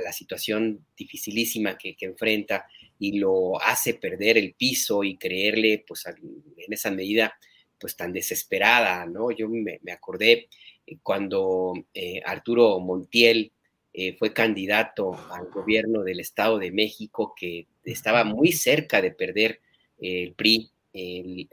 [0.03, 2.67] la situación dificilísima que, enfrenta
[2.99, 7.35] y lo hace perder el piso y creerle, pues, en esa medida,
[7.79, 9.31] pues, tan desesperada, ¿no?
[9.31, 10.49] Yo me, acordé
[10.87, 11.75] eh, cuando
[12.25, 13.53] Arturo Montiel
[14.01, 19.61] eh, fue candidato al gobierno del Estado de México, que estaba muy cerca de perder
[19.99, 21.49] el PRI, el,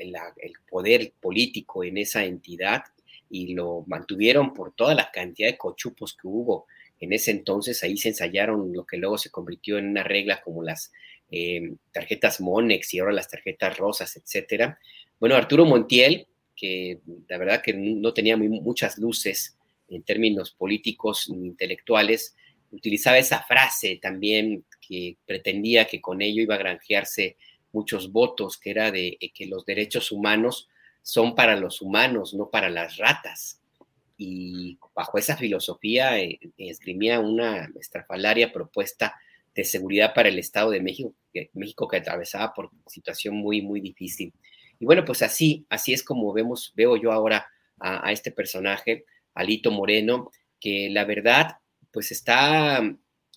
[0.70, 2.84] poder político en esa entidad,
[3.30, 6.68] y lo mantuvieron por toda la cantidad de cochupos que hubo
[7.06, 7.82] en ese entonces.
[7.84, 10.92] Ahí se ensayaron lo que luego se convirtió en una regla como las
[11.32, 14.80] eh, tarjetas Monex y ahora las tarjetas rosas, etcétera.
[15.20, 19.58] Bueno, Arturo Montiel, que la verdad que no tenía muchas luces,
[19.88, 22.36] en términos políticos ni intelectuales,
[22.72, 27.38] utilizaba esa frase también que pretendía que con ello iba a granjearse
[27.72, 30.70] muchos votos, que era de eh, que los derechos humanos
[31.02, 33.62] son para los humanos, no para las ratas.
[34.18, 39.16] Y bajo esa filosofía eh, esgrimía una estrafalaria propuesta
[39.54, 43.82] de seguridad para el Estado de México que, México que atravesaba por situación muy, muy
[43.82, 44.34] difícil.
[44.80, 47.48] Y bueno, pues así, así es como vemos, veo yo ahora
[47.80, 49.06] a este personaje
[49.36, 51.58] Alito Moreno, que la verdad,
[51.92, 52.82] pues está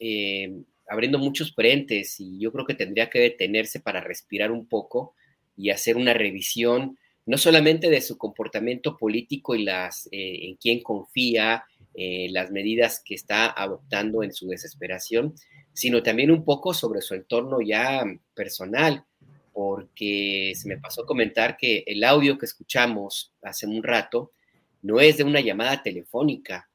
[0.01, 5.15] eh, abriendo muchos frentes y yo creo que tendría que detenerse para respirar un poco
[5.57, 6.99] y hacer una revisión,
[7.29, 13.03] no solamente de su comportamiento político y las eh, en quién confía, eh, las medidas
[13.05, 15.35] que está adoptando en su desesperación,
[15.75, 18.03] sino también un poco sobre su entorno ya
[18.33, 19.05] personal,
[19.53, 24.33] porque se me pasó a comentar que el audio que escuchamos hace un rato
[24.81, 26.71] no es de una llamada telefónica,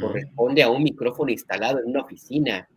[0.00, 2.68] corresponde a un micrófono instalado en una oficina.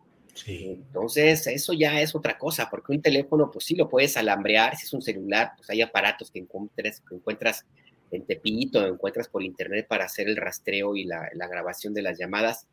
[0.46, 4.86] Entonces, eso ya es otra cosa, porque un teléfono, pues sí lo puedes alambrear, si
[4.86, 7.64] es un celular, pues hay aparatos que encuentres, que encuentras
[8.10, 12.66] en Tepito, encuentras por internet para hacer el rastreo y la, grabación de las llamadas,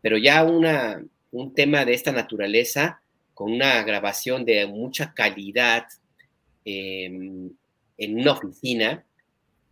[0.00, 3.00] pero ya una, un tema de esta naturaleza,
[3.32, 5.86] con una grabación de mucha calidad
[6.64, 7.50] em,
[7.98, 9.04] en una oficina,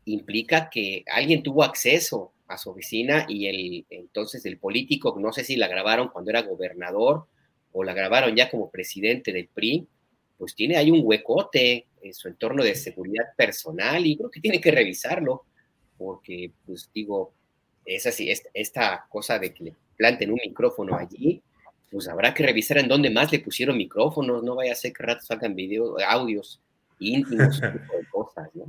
[0.04, 5.44] implica que alguien tuvo acceso a su oficina y el entonces el político, no sé
[5.44, 7.26] si la grabaron cuando era gobernador
[7.72, 9.86] o la grabaron ya como presidente del PRI,
[10.38, 14.60] pues tiene ahí un huecote en su entorno de seguridad personal y creo que tiene
[14.60, 15.44] que revisarlo,
[15.96, 17.32] porque pues digo,
[17.84, 21.42] es así, esta cosa de que le planten un micrófono allí,
[21.90, 25.02] pues habrá que revisar en dónde más le pusieron micrófonos, no vaya a ser que
[25.02, 26.60] rato salgan videos, audios
[26.98, 28.64] íntimos, tipo de cosas, ¿no?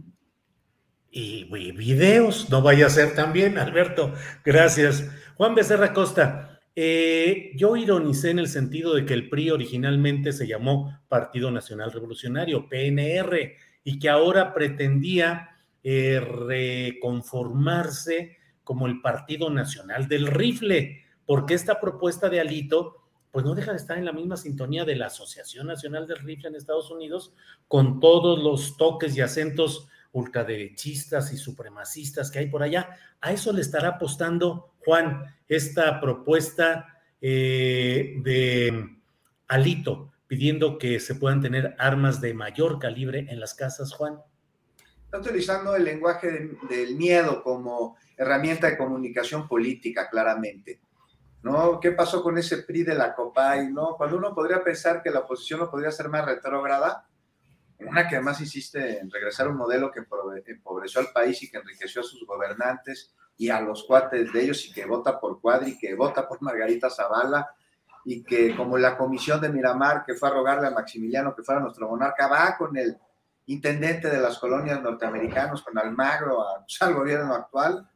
[1.15, 4.15] Y, videos, no vaya a ser también, Alberto.
[4.44, 5.07] Gracias.
[5.35, 10.48] Juan Becerra Costa, eh, yo ironicé en el sentido de que el PRI originalmente se
[10.48, 13.53] llamó Partido Nacional Revolucionario, PNR,
[13.84, 15.52] y que ahora pretendía
[15.84, 23.53] eh, reconformarse como el Partido Nacional del Rifle, porque esta propuesta de Alito pues no
[23.56, 26.91] deja de estar en la misma sintonía de la Asociación Nacional del Rifle en Estados
[26.91, 27.34] Unidos,
[27.68, 32.98] con todos los toques y acentos ultraderechistas y supremacistas que hay por allá.
[33.19, 38.98] A eso le estará apostando Juan esta propuesta eh, de
[39.48, 44.19] Alito, pidiendo que se puedan tener armas de mayor calibre en las casas, Juan.
[45.06, 50.80] Está utilizando el lenguaje del miedo como herramienta de comunicación política, claramente.
[51.44, 51.80] ¿No?
[51.80, 53.72] ¿Qué pasó con ese PRI de la COPAI?
[53.72, 53.95] ¿No?
[53.98, 57.06] Cuando uno podría pensar que la oposición no podría ser más retrógrada,
[57.85, 60.05] una que además insiste en regresar a un modelo que
[60.51, 64.65] empobreció al país y que enriqueció a sus gobernantes y a los cuates de ellos
[64.65, 67.49] y que vota por Cuadri, que vota por Margarita Zavala
[68.05, 71.61] y que como la comisión de Miramar que fue a rogarle a Maximiliano que fuera
[71.61, 72.97] nuestro monarca, va con el
[73.47, 76.45] intendente de las colonias norteamericanos, con Almagro,
[76.80, 77.89] al gobierno actual,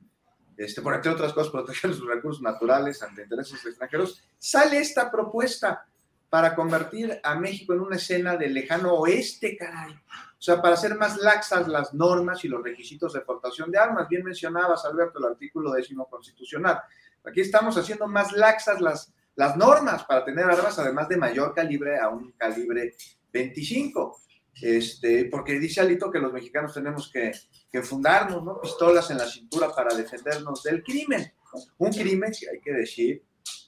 [0.58, 5.86] este, por entre otras cosas, proteger sus recursos naturales ante intereses extranjeros, sale esta propuesta
[6.30, 9.94] para convertir a México en una escena del lejano oeste, caray.
[9.94, 14.08] O sea, para hacer más laxas las normas y los requisitos de portación de armas.
[14.08, 16.80] Bien mencionabas, Alberto, el artículo décimo constitucional.
[17.24, 22.00] Aquí estamos haciendo más laxas las, las normas para tener armas, además de mayor calibre
[22.00, 22.96] a un calibre
[23.32, 24.22] 25.
[24.62, 27.32] Este, porque dice Alito que los mexicanos tenemos que,
[27.72, 28.60] que fundarnos, ¿no?
[28.60, 31.32] Pistolas en la cintura para defendernos del crimen.
[31.78, 33.24] Un crimen, si hay que decir,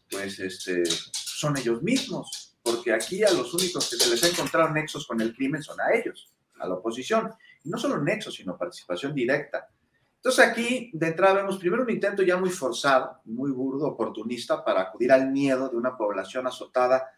[0.10, 4.70] pues este, son ellos mismos, porque aquí a los únicos que se les ha encontrado
[4.70, 7.32] nexos con el crimen son a ellos, a la oposición.
[7.64, 9.68] Y no solo nexos, sino participación directa.
[10.16, 14.82] Entonces aquí, de entrada, vemos primero un intento ya muy forzado, muy burdo, oportunista, para
[14.82, 17.10] acudir al miedo de una población azotada,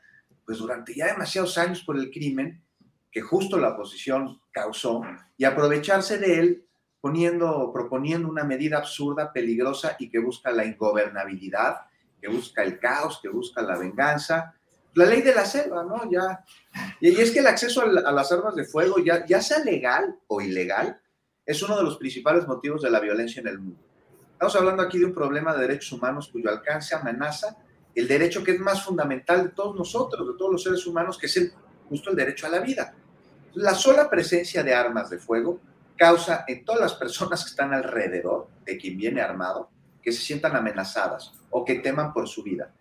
[0.46, 2.64] pues durante ya demasiados años por el crimen
[3.12, 5.02] que justo la oposición causó,
[5.36, 6.66] y aprovecharse de él
[7.02, 11.82] poniendo, proponiendo una medida absurda, peligrosa y que busca la ingobernabilidad,
[12.22, 14.56] que busca el caos, que busca la venganza.
[14.94, 16.10] La ley de la selva, ¿no?
[16.12, 16.44] Ya.
[17.00, 21.00] Y es que el acceso a, las armas de fuego, ya, sea legal o ilegal,
[21.46, 23.82] es uno de los principales motivos de la violencia en el mundo.
[24.34, 27.58] Estamos hablando aquí de un problema de derechos humanos cuyo alcance amenaza
[27.94, 31.26] el derecho que es más fundamental de todos nosotros, de todos los seres humanos, que
[31.26, 31.54] es el,
[31.90, 32.94] justo el derecho a la vida.
[33.54, 35.60] La sola presencia de armas de fuego
[35.98, 39.70] causa en todas las personas que están alrededor de quien viene armado
[40.02, 42.72] que se sientan amenazadas o que teman por su vida.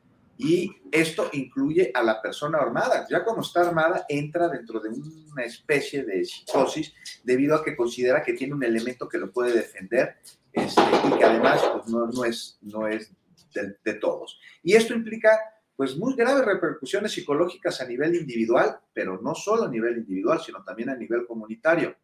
[0.42, 3.06] Y esto incluye a la persona armada.
[3.10, 8.22] Ya como está armada, entra dentro de una especie de psicosis debido a que considera
[8.22, 10.16] que tiene un elemento que lo puede defender
[10.50, 13.12] este, y que además pues, no, no, es, no es
[13.52, 14.40] de, de, todos.
[14.62, 15.38] Y esto implica
[15.76, 20.64] pues muy graves repercusiones psicológicas a nivel individual, pero no solo a nivel individual, sino
[20.64, 21.94] también a nivel comunitario.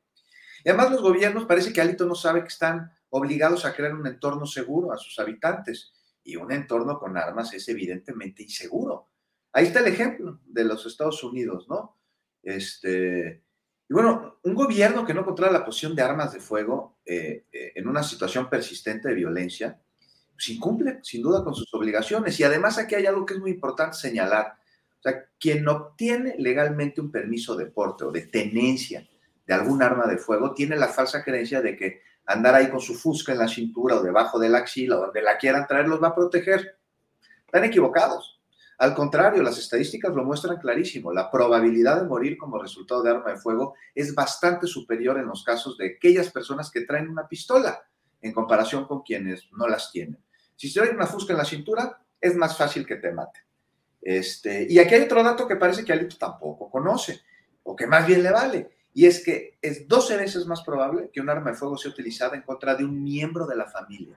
[0.63, 4.07] Y además los gobiernos parece que Alito no sabe que están obligados a crear un
[4.07, 5.95] entorno seguro a sus habitantes
[6.27, 9.09] y un entorno con armas es evidentemente inseguro.
[9.53, 11.97] Ahí está el ejemplo de los Estados Unidos, ¿no?
[12.43, 13.43] Este,
[13.89, 17.73] y bueno, un gobierno que no controla la posición de armas de fuego eh, eh,
[17.77, 19.81] en una situación persistente de violencia,
[20.33, 22.39] pues incumple sin duda con sus obligaciones.
[22.41, 24.59] Y además aquí hay algo que es muy importante señalar.
[24.99, 29.09] O sea, quien obtiene legalmente un permiso de porte o de tenencia
[29.47, 32.95] de algún arma de fuego tiene la falsa creencia de que andar ahí con su
[32.95, 36.09] fusca en la cintura o debajo de la axila donde la quieran traer los va
[36.09, 36.79] a proteger.
[37.47, 38.41] Están equivocados.
[38.79, 41.13] Al contrario, las estadísticas lo muestran clarísimo.
[41.13, 45.45] La probabilidad de morir como resultado de arma de fuego es bastante superior en los
[45.45, 47.81] casos de aquellas personas que traen una pistola
[48.21, 50.23] en comparación con quienes no las tienen.
[50.57, 53.41] Si se trae una fusca en la cintura, es más fácil que te mate.
[54.03, 57.23] Este, y aquí hay otro dato que parece que Alito tampoco conoce,
[57.63, 61.21] o que más bien le vale y es que es 12 veces más probable que
[61.21, 64.17] un arma de fuego sea utilizada en contra de un miembro de la familia,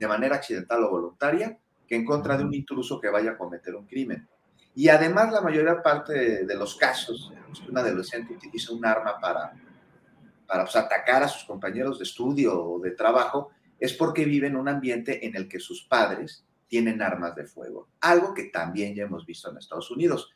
[0.00, 3.76] de manera accidental o voluntaria, que en contra de un intruso que vaya a cometer
[3.76, 4.26] un crimen.
[4.74, 7.32] Y además la mayoría parte de los casos,
[7.64, 9.52] que un adolescente utiliza un arma para,
[10.44, 14.56] para pues, atacar a sus compañeros de estudio o de trabajo, es porque vive en
[14.56, 19.04] un ambiente en el que sus padres tienen armas de fuego, algo que también ya
[19.04, 20.34] hemos visto en Estados Unidos.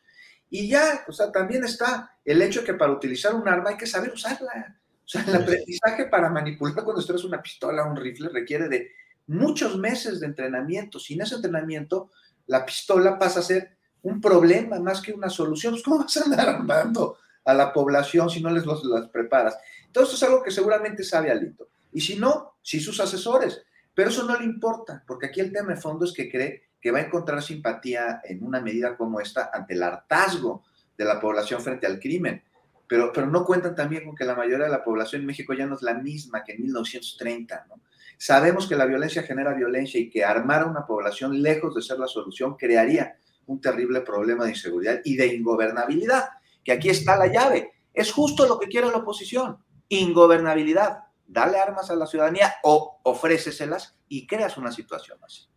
[0.53, 3.87] Y ya, o sea, también está el hecho que para utilizar un arma hay que
[3.87, 4.77] saber usarla.
[5.05, 8.91] O sea, el aprendizaje para manipular cuando traes una pistola o un rifle requiere de
[9.27, 10.99] muchos meses de entrenamiento.
[10.99, 12.11] Sin ese entrenamiento,
[12.47, 15.73] la pistola pasa a ser un problema más que una solución.
[15.73, 19.57] Pues, ¿Cómo vas a andar armando a la población si no les los, las preparas?
[19.85, 21.69] Esto es algo que seguramente sabe Alito.
[21.93, 23.63] Y si no, sí sus asesores.
[23.93, 26.91] Pero eso no le importa, porque aquí el tema de fondo es que cree que
[26.91, 30.63] va a encontrar simpatía en una medida como esta ante el hartazgo
[30.97, 32.43] de la población frente al crimen.
[32.87, 35.65] Pero, pero no cuentan también con que la mayoría de la población en México ya
[35.65, 37.65] no es la misma que en 1930.
[37.69, 37.81] ¿no?
[38.17, 41.99] Sabemos que la violencia genera violencia y que armar a una población lejos de ser
[41.99, 43.15] la solución crearía
[43.47, 46.29] un terrible problema de inseguridad y de ingobernabilidad,
[46.63, 47.71] que aquí está la llave.
[47.93, 49.57] Es justo lo que quiere la oposición,
[49.89, 50.99] ingobernabilidad.
[51.25, 55.50] Dale armas a la ciudadanía o ofréceselas y creas una situación así.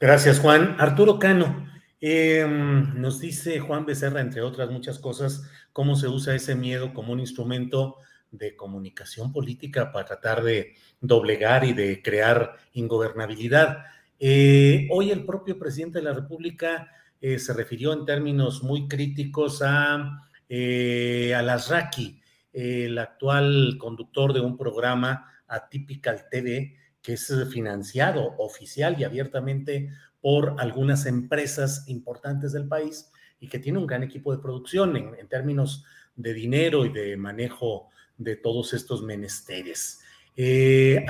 [0.00, 0.76] Gracias, Juan.
[0.78, 1.68] Arturo Cano,
[2.00, 7.12] em, nos dice Juan Becerra, entre otras muchas cosas, cómo se usa ese miedo como
[7.12, 7.96] un instrumento
[8.30, 13.84] de comunicación política para tratar de doblegar y de crear ingobernabilidad.
[14.18, 16.90] Eh, hoy el propio presidente de la República
[17.20, 22.22] eh, se refirió en términos muy críticos a, eh, a Lasraki,
[22.54, 29.90] el actual conductor de un programa Atypical TV, que es financiado oficial y abiertamente
[30.20, 33.10] por algunas empresas importantes del país
[33.40, 37.88] y que tiene un gran equipo de producción en, términos de dinero y de manejo
[38.18, 40.00] de todos estos menesteres.
[40.36, 41.04] Eh,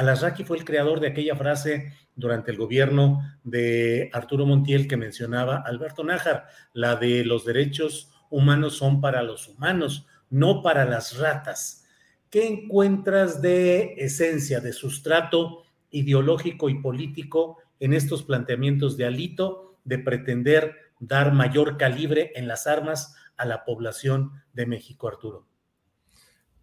[0.46, 6.04] fue el creador de aquella frase durante el gobierno de Arturo Montiel que mencionaba Alberto
[6.04, 11.84] Nájar, la de los derechos humanos son para los humanos, no para las ratas.
[12.30, 19.98] ¿Qué encuentras de esencia, de sustrato ideológico y político en estos planteamientos de Alito de
[19.98, 25.46] pretender dar mayor calibre en las armas a la población de México, Arturo?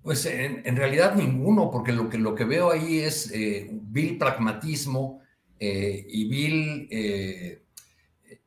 [0.01, 5.19] Pues en, realidad ninguno, porque lo que, lo que veo ahí es eh, vil pragmatismo
[5.59, 7.63] eh, y vil eh,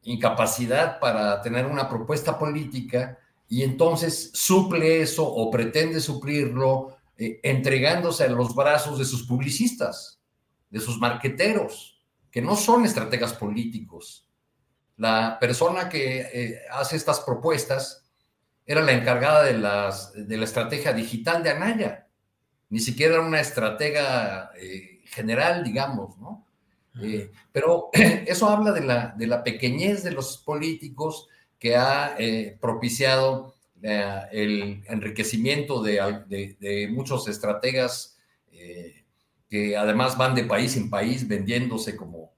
[0.05, 8.29] incapacidad para tener una propuesta política y entonces suple eso o pretende suplirlo entregándose a
[8.29, 10.20] los brazos de sus publicistas,
[10.71, 14.27] de sus marqueteros, que no son estrategas políticos.
[14.97, 18.01] La persona que hace estas propuestas
[18.71, 22.07] era la encargada de, las, de la estrategia digital de Anaya.
[22.69, 26.47] Ni siquiera era una estratega eh, general, digamos, ¿no?
[27.03, 31.27] Eh, pero eso habla de la, de la pequeñez de los políticos
[31.59, 38.19] que ha eh, propiciado el enriquecimiento de, de, muchos estrategas
[39.51, 42.31] que además van de país en país vendiéndose como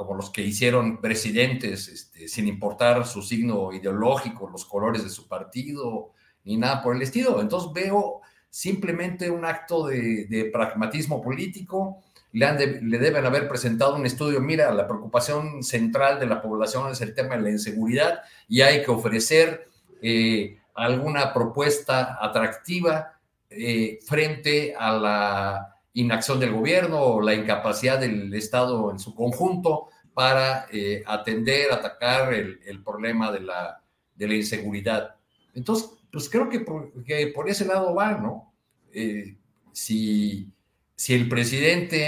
[0.00, 5.28] como los que hicieron presidentes, este, sin importar su signo ideológico, los colores de su
[5.28, 6.12] partido,
[6.44, 7.38] ni nada por el estilo.
[7.42, 11.98] Entonces veo simplemente un acto de, pragmatismo político.
[12.32, 16.90] Le, han le, deben haber presentado un estudio, mira, la preocupación central de la población
[16.90, 19.68] es el tema de la inseguridad y hay que ofrecer
[20.00, 23.18] eh, alguna propuesta atractiva
[23.50, 29.88] eh, frente a la inacción del gobierno o la incapacidad del Estado en su conjunto
[30.14, 33.82] para eh, atender, atacar el, problema de la,
[34.14, 35.16] de la, inseguridad.
[35.54, 38.52] Entonces, pues creo que por, ese lado va, ¿no?
[38.92, 39.36] Eh,
[39.72, 40.48] si,
[40.94, 41.98] si, el presidente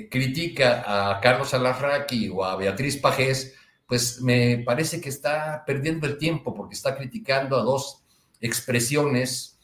[0.00, 3.54] eh, critica a Carlos Alarraqui o a Beatriz Pajés,
[3.86, 8.02] pues me parece que está perdiendo el tiempo porque está criticando a dos
[8.40, 9.58] expresiones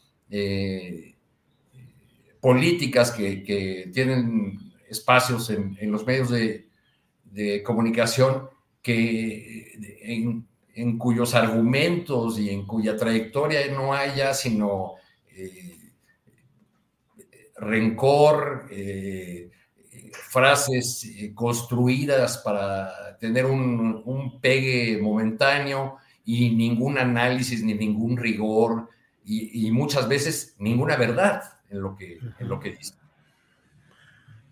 [2.43, 4.59] políticas que, tienen
[4.90, 8.48] espacios en, los medios de, comunicación
[8.82, 10.44] que
[10.74, 14.94] en, cuyos argumentos y en cuya trayectoria no haya sino
[15.31, 15.78] eh,
[17.56, 19.51] rencor, eh,
[20.12, 28.89] frases eh, construidas para tener un, un, pegue momentáneo y ningún análisis ni ningún rigor
[29.24, 31.43] y muchas veces ninguna verdad
[31.73, 32.94] en lo que, en lo que dice.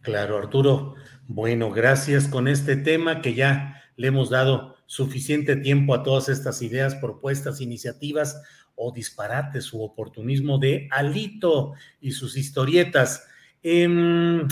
[0.02, 0.94] Claro, Arturo.
[1.28, 6.62] Bueno, gracias con este tema que ya le hemos dado suficiente tiempo a todas estas
[6.62, 8.42] ideas, propuestas, iniciativas
[8.74, 13.28] o disparates su oportunismo de Alito y sus historietas.
[13.62, 14.48] Em,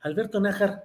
[0.00, 0.84] Alberto Nájar,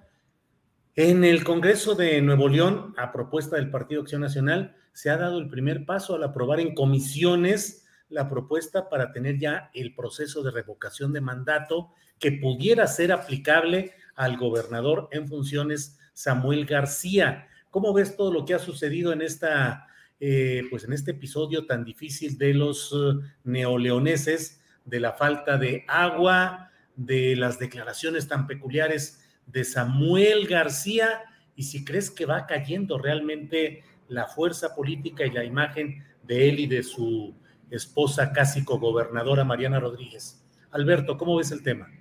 [0.95, 5.38] en el Congreso de Nuevo León, a propuesta del Partido Acción Nacional, se ha dado
[5.38, 10.51] el primer paso al aprobar en comisiones la propuesta para tener ya el proceso de
[10.51, 17.47] revocación de mandato que pudiera ser aplicable al gobernador en funciones Samuel García.
[17.69, 19.88] ¿Cómo ves todo lo que ha sucedido en esta,
[20.19, 25.85] eh, pues en este episodio tan difícil de los uh, neoleoneses, de la falta de
[25.88, 31.21] agua, de las declaraciones tan peculiares de Samuel García?
[31.55, 36.59] Y si crees que va cayendo realmente la fuerza política y la imagen de él
[36.61, 37.35] y de su
[37.72, 40.44] esposa casi cogobernadora Mariana Rodríguez.
[40.72, 41.91] Alberto, ¿cómo ves el tema?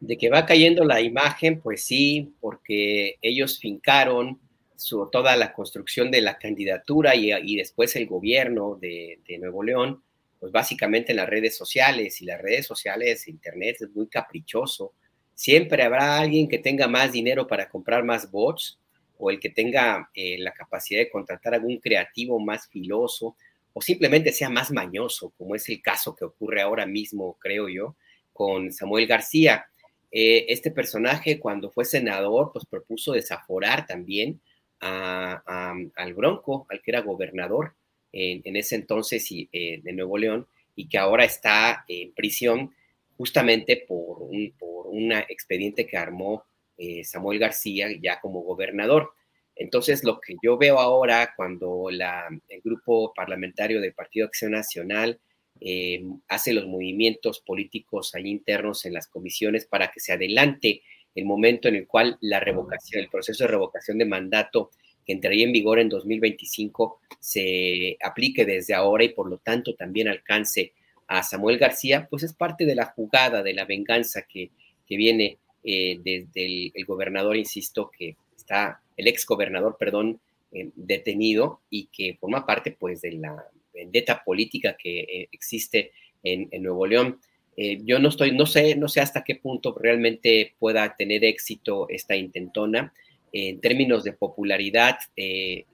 [0.00, 4.40] De que va cayendo la imagen, pues sí, porque ellos fincaron
[4.76, 10.02] su, toda la construcción de la candidatura y, después el gobierno de, Nuevo León,
[10.40, 14.92] pues básicamente en las redes sociales y las redes sociales, Internet es muy caprichoso.
[15.34, 18.78] Siempre habrá alguien que tenga más dinero para comprar más bots
[19.16, 23.36] o el que tenga eh, la capacidad de contratar algún creativo más filoso
[23.74, 27.96] o simplemente sea más mañoso, como es el caso que ocurre ahora mismo, creo yo,
[28.32, 29.66] con Samuel García.
[30.10, 34.40] Eh, este personaje, cuando fue senador, pues propuso desaforar también
[34.80, 37.74] al Bronco, al que era gobernador
[38.12, 40.46] en, ese entonces eh, de Nuevo León,
[40.76, 42.74] y que ahora está en prisión
[43.16, 44.86] justamente por un, por
[45.28, 46.44] expediente que armó
[46.76, 49.14] eh, Samuel García ya como gobernador.
[49.56, 55.20] Entonces, lo que yo veo ahora cuando el grupo parlamentario del Partido Acción Nacional
[55.60, 60.82] eh, hace los movimientos políticos ahí internos en las comisiones para que se adelante
[61.14, 64.70] el momento en el cual la revocación, el proceso de revocación de mandato
[65.06, 70.08] que entraría en vigor en 2025 se aplique desde ahora y por lo tanto también
[70.08, 70.72] alcance
[71.06, 74.50] a Samuel García, pues es parte de la jugada, de la venganza que,
[74.88, 80.20] viene eh, desde el gobernador, insisto, que está el ex gobernador, perdón,
[80.52, 85.92] eh, detenido y que forma parte pues de la vendetta política que eh, existe
[86.22, 87.18] en, Nuevo León.
[87.56, 91.86] Eh, yo no estoy, no sé, no sé hasta qué punto realmente pueda tener éxito
[91.88, 92.92] esta intentona.
[93.32, 94.96] en términos de popularidad,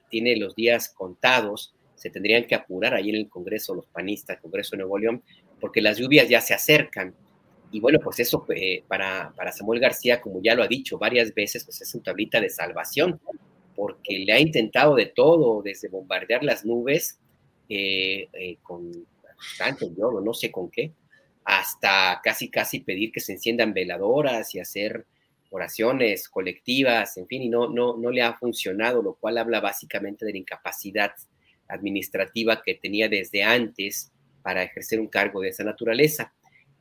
[0.09, 1.73] tiene los días contados.
[1.95, 5.21] se tendrían que apurar ahí en el Congreso, los panistas, Congreso de Nuevo León,
[5.59, 7.13] porque las lluvias ya se acercan.
[7.71, 11.33] Y bueno, pues eso eh, para, para Samuel García, como ya lo ha dicho varias
[11.33, 13.19] veces, pues es un tablita de salvación,
[13.75, 17.17] porque le ha intentado de todo, desde bombardear las nubes
[17.69, 18.91] eh, eh, con
[19.57, 20.91] tanto yodo, no sé con qué,
[21.45, 25.05] hasta casi casi pedir que se enciendan veladoras y hacer
[25.49, 30.25] oraciones colectivas, en fin, y no, no, no le ha funcionado, lo cual habla básicamente
[30.25, 31.11] de la incapacidad
[31.67, 34.11] administrativa que tenía desde antes
[34.41, 36.33] para ejercer un cargo de esa naturaleza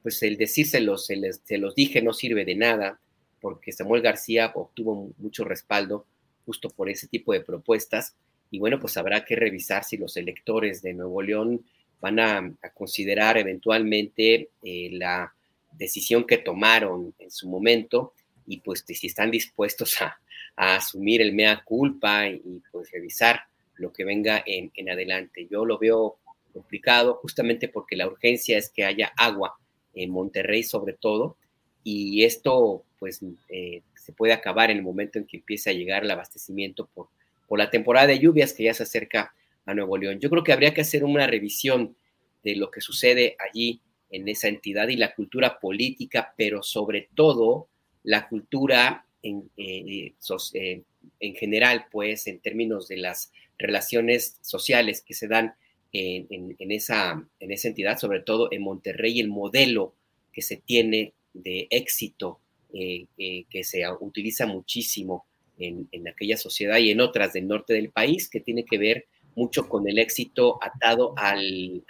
[0.03, 3.01] pues el decírselos, se, se los dije, no sirve de nada,
[3.41, 6.07] porque Samuel García obtuvo mucho respaldo
[6.45, 8.15] justo por ese tipo de propuestas.
[8.51, 11.65] Y bueno, pues habrá que revisar si los electores de Nuevo León
[12.01, 15.35] van a, considerar eventualmente eh, la
[15.73, 18.15] decisión que tomaron en su momento
[18.47, 20.19] y pues si están dispuestos a,
[20.57, 23.45] asumir el mea culpa y, pues revisar
[23.77, 25.47] lo que venga en, en adelante.
[25.51, 26.19] Yo lo veo
[26.53, 29.60] complicado justamente porque la urgencia es que haya agua
[29.95, 31.37] en Monterrey sobre todo,
[31.83, 36.05] y esto pues eh, se puede acabar en el momento en que empiece a llegar
[36.05, 37.09] el abastecimiento por,
[37.49, 39.35] por la temporada de lluvias que ya se acerca
[39.65, 40.21] a Nuevo León.
[40.21, 41.97] Yo creo que habría que hacer una revisión
[42.45, 43.81] de lo que sucede allí
[44.11, 47.69] en esa entidad y la cultura política, pero sobre todo
[48.03, 50.15] la cultura en, eh,
[50.55, 50.83] eh,
[51.21, 55.55] en general, pues en términos de las relaciones sociales que se dan
[55.93, 59.95] en, esa, en esa entidad, sobre todo en Monterrey, el modelo
[60.33, 62.41] que se tiene de éxito
[62.73, 65.25] eh, eh, que se utiliza muchísimo
[65.59, 69.69] en, aquella sociedad y en otras del norte del país, que tiene que ver mucho
[69.69, 71.83] con el éxito atado al,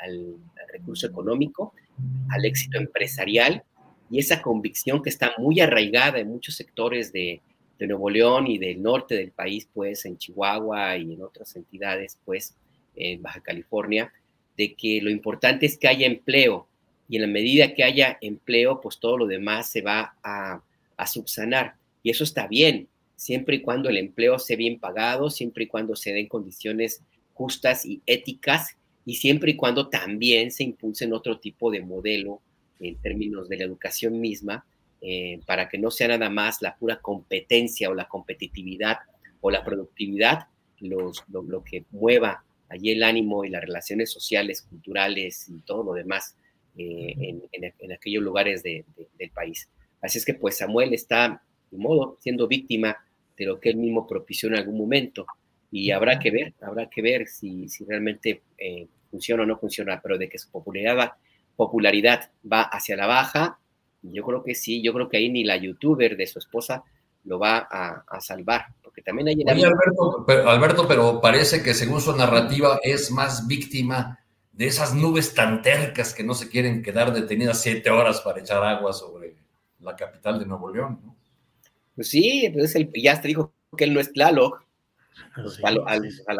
[0.72, 1.74] recurso económico,
[2.30, 3.62] al éxito empresarial
[4.10, 7.40] y esa convicción que está muy arraigada en muchos sectores de,
[7.78, 12.18] de Nuevo León y del norte del país, pues en Chihuahua y en otras entidades,
[12.24, 12.56] pues
[12.96, 14.12] en Baja California,
[14.56, 16.66] de que lo importante es que haya empleo
[17.10, 20.62] y en la medida que haya empleo, pues todo lo demás se va a,
[21.06, 21.74] subsanar.
[22.02, 22.86] Y eso está bien,
[23.16, 27.02] siempre y cuando el empleo sea bien pagado, siempre y cuando se den condiciones
[27.32, 28.76] justas y éticas
[29.06, 32.42] y siempre y cuando también se impulsen otro tipo de modelo
[32.78, 34.64] en términos de la educación misma,
[35.00, 38.98] eh, para que no sea nada más la pura competencia o la competitividad
[39.40, 40.48] o la productividad
[40.80, 45.92] los, lo que mueva allí el ánimo y las relaciones sociales, culturales y todo lo
[45.92, 46.36] demás
[46.78, 47.14] eh,
[47.52, 49.68] en, aquellos lugares del país.
[50.00, 52.96] Así es que pues Samuel está, de modo, siendo víctima
[53.36, 55.26] de lo que él mismo propició en algún momento.
[55.70, 60.00] Y habrá que ver, habrá que ver si, si realmente eh, funciona o no funciona,
[60.02, 61.18] pero de que su popularidad va,
[61.56, 63.58] popularidad va hacia la baja,
[64.02, 66.84] yo creo que sí, yo creo que ahí ni la youtuber de su esposa
[67.24, 69.36] lo va a, salvar, porque también hay...
[69.46, 74.18] Alberto, pero, Alberto, pero parece que según su narrativa es más víctima
[74.50, 78.64] de esas nubes tan tercas que no se quieren quedar detenidas siete horas para echar
[78.64, 79.36] agua sobre
[79.78, 81.16] la capital de Nuevo León, ¿no?
[81.94, 84.66] Pues sí, pues el, ya te dijo que él no es Tlaloc.
[85.36, 85.70] Pues a,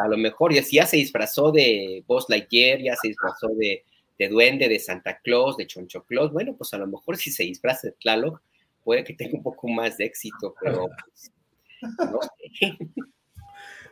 [0.08, 3.84] lo, mejor ya, ya se disfrazó de Buzz Lightyear, ya se disfrazó de,
[4.18, 6.32] de Duende, de Santa Claus, de Choncho Claus.
[6.32, 8.42] Bueno, pues a lo mejor si se disfraza de Tlaloc,
[8.82, 11.30] puede que tenga un poco más de éxito, pero pues,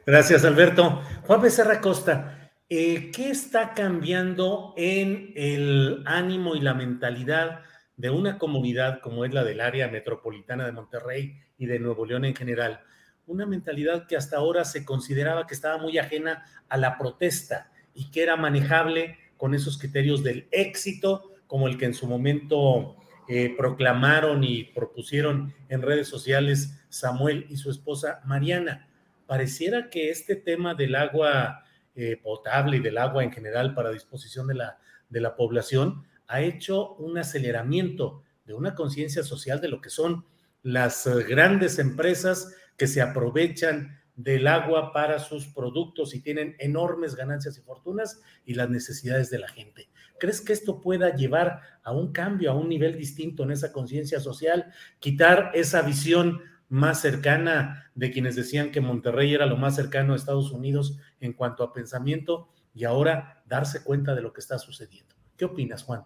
[0.06, 1.02] Gracias, Alberto.
[1.27, 7.62] Juan Becerra Costa, eh, ¿qué está cambiando en el ánimo y la mentalidad
[7.97, 12.24] de una comunidad como es la del área metropolitana de Monterrey y de Nuevo León
[12.24, 12.81] en general?
[13.27, 18.10] Una mentalidad que hasta ahora se consideraba que estaba muy ajena a la protesta y
[18.10, 22.98] que era manejable con esos criterios del éxito, como el que en su momento
[23.29, 28.89] eh, proclamaron y propusieron en redes sociales Samuel y su esposa Mariana.
[29.27, 31.65] Pareciera que este tema del agua
[31.95, 34.79] eh, potable y del agua en general para disposición de la,
[35.09, 40.25] de la población ha hecho un aceleramiento de una conciencia social de lo que son
[40.63, 47.15] las eh, grandes empresas que se aprovechan del agua para sus productos y tienen enormes
[47.15, 49.89] ganancias y fortunas y las necesidades de la gente.
[50.19, 54.19] ¿Crees que esto pueda llevar a un cambio, a un nivel distinto en esa conciencia
[54.19, 60.12] social, quitar esa visión más cercana de quienes decían que Monterrey era lo más cercano
[60.12, 64.59] a Estados Unidos en cuanto a pensamiento y ahora darse cuenta de lo que está
[64.59, 65.15] sucediendo?
[65.36, 66.05] ¿Qué opinas, Juan?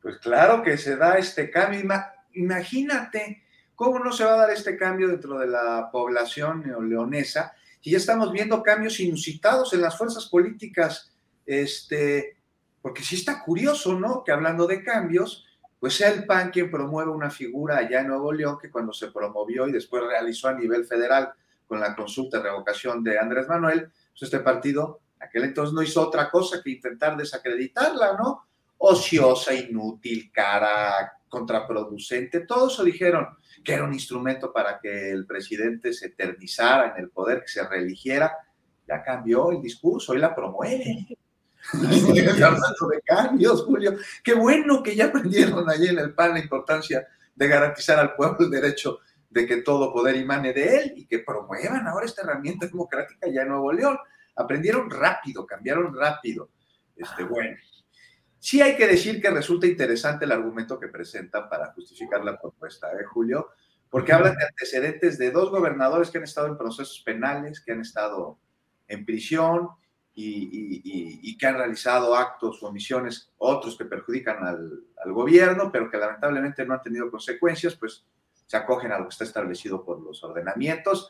[0.00, 1.82] Pues claro que se da este cambio.
[2.32, 3.42] Imagínate
[3.80, 7.96] cómo no se va a dar este cambio dentro de la población neoleonesa si ya
[7.96, 11.10] estamos viendo cambios inusitados en las fuerzas políticas
[11.46, 12.36] este,
[12.82, 14.22] porque sí está curioso, ¿no?
[14.22, 15.46] Que hablando de cambios,
[15.78, 19.10] pues sea el PAN quien promueve una figura allá en Nuevo León que cuando se
[19.10, 21.32] promovió y después realizó a nivel federal
[21.66, 26.00] con la consulta de revocación de Andrés Manuel, pues este partido Aquel entonces no hizo
[26.00, 28.46] otra cosa que intentar desacreditarla, ¿no?
[28.82, 33.28] Ociosa, inútil, cara, contraproducente, todo eso dijeron
[33.62, 37.66] que era un instrumento para que el presidente se eternizara en el poder, que se
[37.68, 38.34] reeligiera.
[38.88, 41.06] Ya cambió el discurso, hoy la promueve.
[41.74, 43.96] Hablando de cambios, Julio.
[44.24, 48.46] Qué bueno que ya aprendieron allí en el PAN la importancia de garantizar al pueblo
[48.46, 52.66] el derecho de que todo poder imane de él y que promuevan ahora esta herramienta
[52.66, 53.98] democrática ya en Nuevo León.
[54.36, 56.48] Aprendieron rápido, cambiaron rápido.
[56.96, 57.56] Este, bueno,
[58.40, 62.90] sí hay que decir que resulta interesante el argumento que presentan para justificar la propuesta,
[62.92, 63.50] ¿eh, Julio?
[63.88, 67.82] Porque hablan de antecedentes de dos gobernadores que han estado en procesos penales, que han
[67.82, 68.38] estado
[68.88, 69.68] en prisión
[70.14, 75.96] y, que han realizado actos o omisiones, otros que perjudican al, al gobierno, pero que
[75.96, 78.04] lamentablemente no han tenido consecuencias, pues
[78.46, 81.08] se acogen a lo que está establecido por los ordenamientos,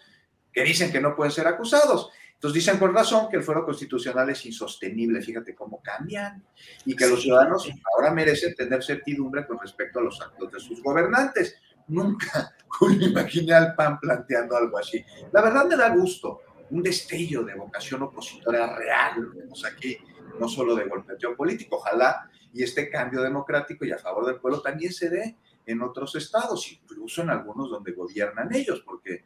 [0.52, 2.10] que dicen que no pueden ser acusados.
[2.34, 6.42] Entonces dicen con razón que el fuero constitucional es insostenible, fíjate cómo cambian,
[6.86, 10.82] y que los ciudadanos ahora merecen tener certidumbre con respecto a los actos de sus
[10.82, 11.56] gobernantes.
[11.88, 12.54] Nunca
[13.00, 15.04] imaginé al PAN planteando algo así.
[15.32, 16.40] La verdad me da gusto,
[16.70, 19.98] un destello de vocación opositora real, lo vemos aquí,
[20.38, 24.60] no solo de golpeteo político, ojalá y este cambio democrático y a favor del pueblo
[24.60, 25.36] también se dé
[25.66, 29.24] en otros estados, incluso en algunos donde gobiernan ellos, porque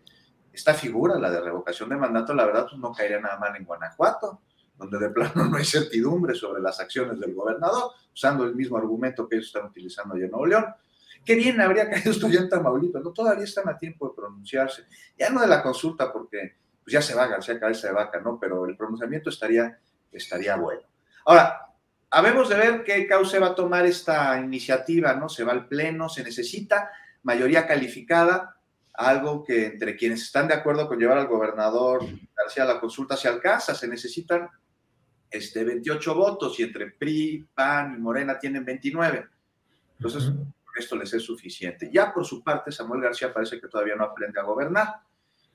[0.54, 3.64] esta figura, la de revocación de mandato, la verdad pues, no caería nada mal en
[3.64, 4.42] Guanajuato,
[4.76, 9.28] donde de plano no hay certidumbre sobre las acciones del gobernador, usando el mismo argumento
[9.28, 10.66] que ellos están utilizando allá en Nuevo León.
[11.24, 13.10] Qué bien habría caído esto ya en Tamaulipas, ¿no?
[13.12, 14.84] Todavía están a tiempo de pronunciarse.
[15.18, 18.38] Ya no de la consulta, porque pues ya se va García Cabeza de Vaca, ¿no?
[18.38, 19.78] Pero el pronunciamiento estaría,
[20.12, 20.82] estaría bueno.
[21.24, 21.64] Ahora,
[22.16, 25.28] Habemos de ver qué causa va a tomar esta iniciativa, ¿no?
[25.28, 26.92] Se va al Pleno, se necesita
[27.24, 28.53] mayoría calificada,
[28.94, 32.06] algo que entre quienes están de acuerdo con llevar al gobernador
[32.36, 34.48] García a la consulta se alcanza, se necesitan
[35.30, 39.26] este, 28 votos y entre PRI, PAN y Morena tienen 29.
[39.98, 40.32] Entonces,
[40.76, 41.90] esto les es suficiente.
[41.92, 45.00] Ya por su parte, Samuel García parece que todavía no aprende a gobernar,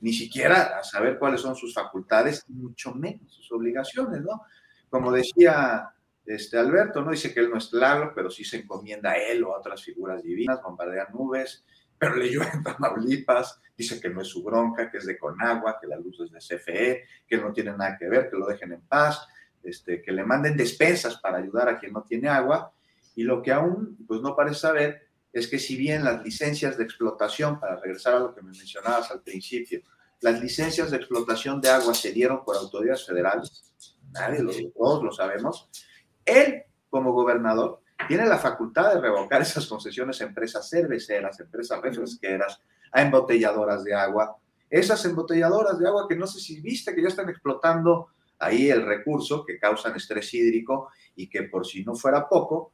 [0.02, 4.44] ni siquiera a saber cuáles son sus facultades, mucho menos sus obligaciones, ¿no?
[4.90, 5.94] Como decía
[6.26, 7.12] este Alberto, ¿no?
[7.12, 9.84] Dice que él no es claro, pero sí se encomienda a él o a otras
[9.84, 11.66] figuras divinas, bombardea nubes,
[12.00, 15.78] pero le llueve en Tamaulipas, dice que no es su bronca, que es de Conagua,
[15.80, 18.72] que la luz es de CFE, que no tiene nada que ver, que lo dejen
[18.72, 19.28] en paz,
[19.62, 22.72] este, que le manden despensas para ayudar a quien no tiene agua,
[23.16, 26.86] y lo que aún pues, no parece saber es que si bien las licencias de
[26.86, 29.82] explotación, para regresar a lo que me mencionabas al principio,
[30.22, 33.74] las licencias de explotación de agua se dieron por autoridades federales,
[34.12, 35.70] nadie todos lo sabemos,
[36.26, 42.62] él, como gobernador, tiene la facultad de revocar esas concesiones a empresas cerveceras, empresas refresqueras,
[42.92, 44.38] a embotelladoras de agua.
[44.70, 48.10] Esas embotelladoras de agua que no sé si viste que ya están explotando
[48.40, 52.72] ahí el recurso, que causan estrés hídrico y que por si no fuera poco,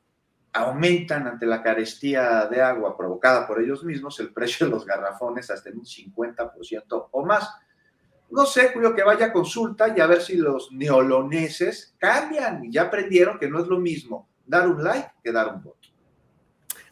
[0.54, 5.50] aumentan ante la carestía de agua provocada por ellos mismos el precio de los garrafones
[5.50, 7.50] hasta en un 50% o más.
[8.30, 12.72] No sé, Julio, que vaya a consulta y a ver si los neoloneses cambian y
[12.72, 15.90] ya aprendieron que no es lo mismo dar un like que dar un voto.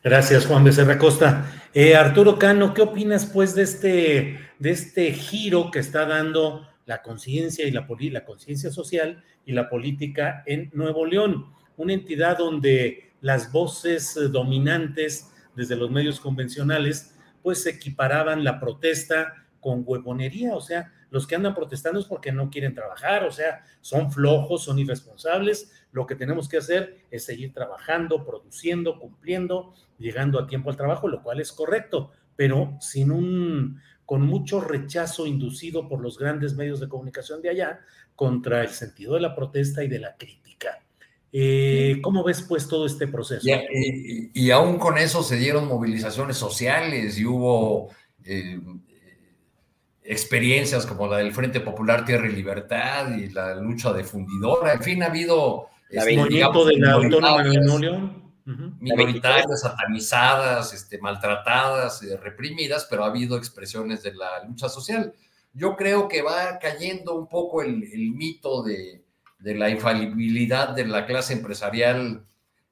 [0.04, 1.46] Gracias, Juan Becerra Costa.
[1.74, 7.02] Eh, Arturo Cano, ¿qué opinas pues de este, de este giro que está dando la
[7.02, 11.46] conciencia y la, la conciencia social y la política en Nuevo León?
[11.78, 19.84] Una entidad donde las voces dominantes desde los medios convencionales pues equiparaban la protesta con
[19.86, 24.12] huevonería, o sea, los que andan protestando es porque no quieren trabajar, o sea, son
[24.12, 25.72] flojos, son irresponsables.
[25.94, 31.08] Lo que tenemos que hacer es seguir trabajando, produciendo, cumpliendo, llegando a tiempo al trabajo,
[31.08, 36.80] lo cual es correcto, pero sin un con mucho rechazo inducido por los grandes medios
[36.80, 37.80] de comunicación de allá
[38.16, 40.84] contra el sentido de la protesta y de la crítica.
[41.32, 43.48] Eh, ¿Cómo ves pues todo este proceso?
[43.48, 47.90] Y, y, aún con eso se dieron movilizaciones sociales y hubo
[48.24, 48.60] eh,
[50.04, 54.74] experiencias como la del Frente Popular Tierra y Libertad y la lucha de fundidora.
[54.74, 55.70] En fin, ha habido...
[55.94, 57.44] La este, de la Autónoma
[58.80, 65.14] Minoritarias, satanizadas, este, maltratadas, eh, reprimidas, pero ha habido expresiones de la lucha social.
[65.54, 67.78] Yo creo que va cayendo un poco el,
[68.16, 69.04] mito de,
[69.40, 72.26] la infalibilidad de la clase empresarial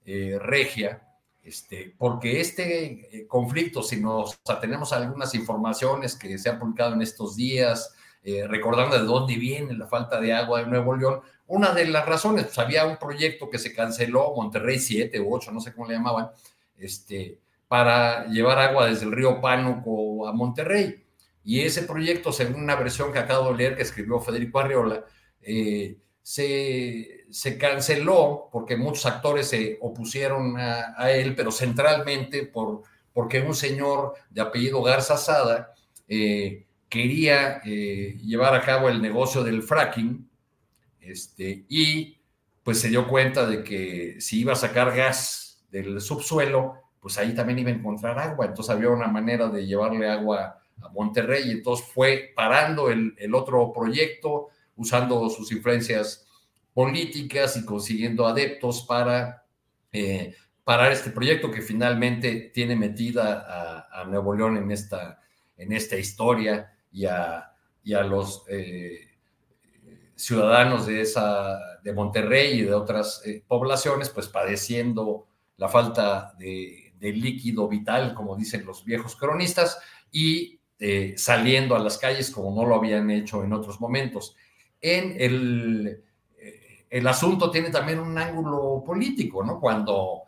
[0.04, 1.08] eh, regia,
[1.44, 6.96] este, porque este eh, conflicto, si nos atenemos a algunas informaciones que se han publicado
[6.96, 11.22] en estos días, eh, recordando de dónde viene la falta de agua en Nuevo León,
[11.52, 15.52] una de las razones, pues había un proyecto que se canceló, Monterrey 7 u 8,
[15.52, 16.30] no sé cómo le llamaban,
[16.78, 21.04] este, para llevar agua desde el río Pánuco a Monterrey.
[21.44, 25.04] Y ese proyecto, según una versión que acabo de leer que escribió Federico Arriola,
[25.42, 33.42] eh, se, se canceló porque muchos actores se opusieron a, él, pero centralmente por, porque
[33.42, 35.74] un señor de apellido Garza Sada
[36.08, 40.31] eh, quería eh, llevar a cabo el negocio del fracking
[41.02, 42.18] este, y
[42.64, 47.34] pues se dio cuenta de que si iba a sacar gas del subsuelo, pues ahí
[47.34, 48.46] también iba a encontrar agua.
[48.46, 51.50] Entonces había una manera de llevarle agua a Monterrey.
[51.50, 56.28] Y entonces fue parando el, otro proyecto, usando sus influencias
[56.74, 59.44] políticas y consiguiendo adeptos para
[59.92, 65.22] eh, parar este proyecto que finalmente tiene metida a, Nuevo León en esta,
[65.58, 67.52] en esta historia y a,
[67.84, 69.11] y a los eh,
[70.22, 75.28] ciudadanos de, esa, de Monterrey y de otras eh, poblaciones, pues padeciendo
[75.58, 79.80] la falta de, de, líquido vital, como dicen los viejos cronistas,
[80.12, 80.60] y
[81.16, 84.36] saliendo a las calles como no lo habían hecho en otros momentos.
[84.82, 86.04] En el,
[86.92, 89.62] el asunto tiene también un ángulo político, ¿no?
[89.62, 90.24] Cuando,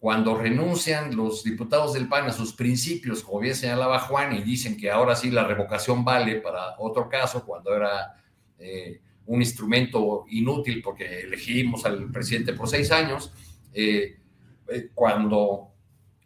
[0.00, 4.76] cuando renuncian los diputados del PAN a sus principios, como bien señalaba Juan, y dicen
[4.76, 8.20] que ahora sí la revocación vale para otro caso, cuando era
[8.58, 13.30] eh, un instrumento inútil porque elegimos al presidente por seis años,
[13.74, 14.16] eh,
[14.68, 15.68] eh, cuando,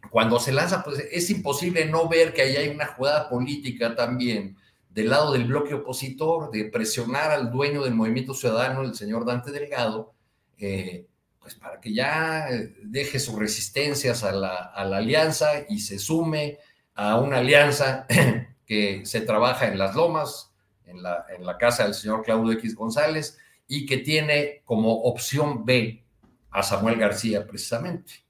[0.09, 4.55] cuando se lanza, pues es imposible no ver que ahí hay una jugada política también
[4.89, 9.51] del lado del bloque opositor, de presionar al dueño del movimiento ciudadano, el señor Dante
[9.51, 10.13] Delgado,
[10.57, 11.05] eh,
[11.39, 12.47] pues para que ya
[12.83, 16.59] deje sus resistencias a la, alianza y se sume
[16.95, 18.07] a una alianza
[18.65, 20.52] que se trabaja en las lomas,
[20.93, 23.37] en la, en la casa del señor Claudio X González,
[23.67, 26.03] y que tiene como opción B
[26.51, 28.23] a Samuel García precisamente.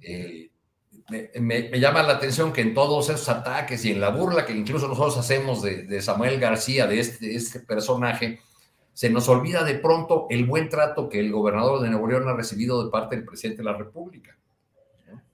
[0.00, 0.50] Eh,
[1.38, 4.88] me, llama la atención que en todos esos ataques y en la burla que incluso
[4.88, 8.40] nosotros hacemos de, Samuel García, de este, este, personaje,
[8.94, 12.34] se nos olvida de pronto el buen trato que el gobernador de Nuevo León ha
[12.34, 14.36] recibido de parte del presidente de la República.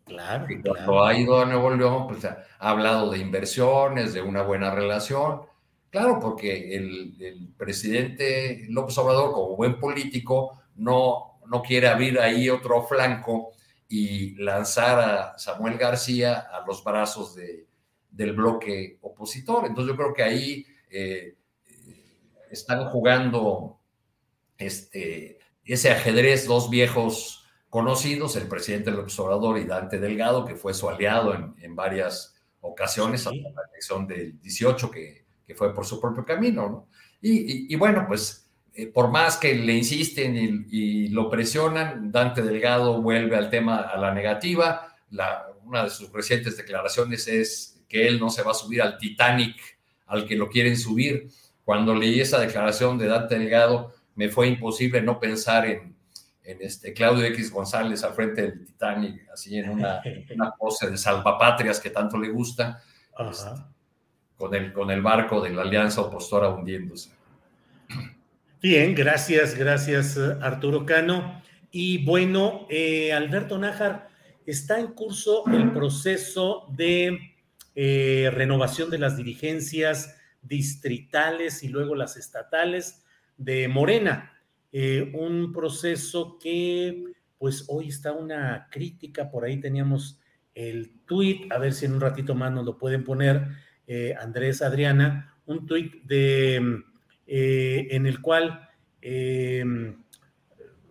[0.04, 0.46] Claro.
[0.66, 5.42] cuando ha ido a Nuevo León, pues ha, hablado de inversiones, de una buena relación.
[5.90, 12.48] Claro, porque el, el, presidente López Obrador, como buen político, no, no quiere abrir ahí
[12.48, 13.50] otro flanco
[13.88, 17.66] y lanzar a Samuel García a los brazos de,
[18.10, 19.66] del bloque opositor.
[19.66, 21.34] Entonces yo creo que ahí eh,
[22.50, 23.80] están jugando
[24.58, 30.74] este, ese ajedrez dos viejos conocidos, el presidente López Obrador y Dante Delgado, que fue
[30.74, 35.19] su aliado en, varias ocasiones a la elección del 18, que,
[35.50, 36.88] que, fue por su propio camino.
[37.20, 43.02] y, y bueno, pues eh, por más que le insisten y, lo presionan, Dante Delgado
[43.02, 44.96] vuelve al tema a la negativa.
[45.64, 49.56] una de sus recientes declaraciones es que él no se va a subir al Titanic
[50.06, 51.28] al que lo quieren subir.
[51.64, 55.98] Cuando leí esa declaración de Dante Delgado, me fue imposible no pensar en,
[56.42, 60.02] este Claudio X González al frente del Titanic, así en una,
[60.58, 62.82] pose de salvapatrias que tanto le gusta,
[63.30, 63.50] este,
[64.40, 67.10] con, el, con el barco de la Alianza Opostora hundiéndose.
[68.62, 71.42] Bien, gracias, gracias Arturo Cano.
[71.70, 74.08] Y bueno, eh, Alberto Nájar,
[74.46, 77.34] está en curso el proceso de
[77.74, 83.04] eh, renovación de las dirigencias distritales y luego las estatales
[83.36, 84.32] de Morena.
[84.72, 87.04] Eh, un proceso que,
[87.38, 90.18] pues hoy está una crítica, por ahí teníamos
[90.54, 93.46] el tuit, a ver si en un ratito más nos lo pueden poner,
[94.20, 96.84] Andrés Adriana, un tuit de
[97.32, 98.68] eh, en el cual
[99.00, 99.64] eh,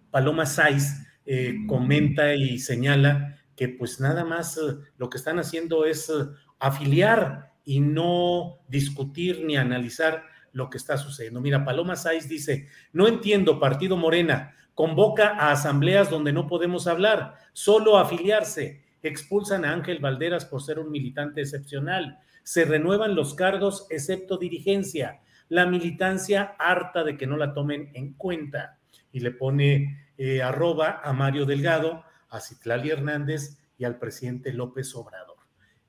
[0.10, 4.58] Paloma Saiz eh, comenta y señala que pues nada más
[4.98, 6.10] lo que están haciendo es
[6.58, 10.24] afiliar y no discutir ni analizar
[10.54, 11.42] lo que está sucediendo.
[11.42, 17.36] Mira, Paloma Saiz dice, no entiendo, Partido Morena, convoca a asambleas donde no podemos hablar,
[17.52, 23.88] solo afiliarse, expulsan a Ángel Valderas por ser un militante excepcional, se renuevan los cargos
[23.90, 28.80] excepto dirigencia, la militancia harta de que no la tomen en cuenta.
[29.12, 34.94] Y le pone eh, arroba a Mario Delgado, a Citlali Hernández y al presidente López
[34.96, 35.38] Obrador.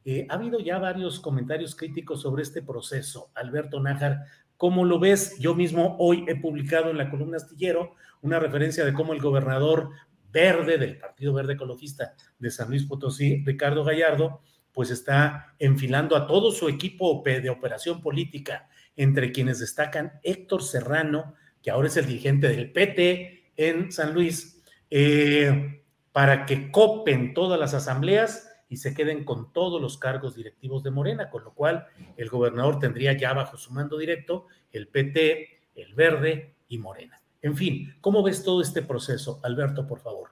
[0.04, 3.30] Eh, ha habido ya varios comentarios críticos sobre este proceso.
[3.34, 4.24] Alberto Nájar,
[4.56, 5.38] ¿cómo lo ves?
[5.38, 9.90] Yo mismo hoy he publicado en la columna astillero una referencia de cómo el gobernador
[10.32, 14.40] verde del Partido Verde Ecologista de San Luis Potosí, Ricardo Gallardo,
[14.72, 21.34] pues está enfilando a todo su equipo de operación política entre quienes destacan Héctor Serrano,
[21.62, 25.82] que ahora es el dirigente del PT en San Luis, eh,
[26.12, 30.90] para que copen todas las asambleas y se queden con todos los cargos directivos de
[30.90, 31.86] Morena, con lo cual
[32.16, 37.20] el gobernador tendría ya bajo su mando directo el PT, el Verde y Morena.
[37.42, 39.40] En fin, ¿cómo ves todo este proceso?
[39.42, 40.30] Alberto, por favor.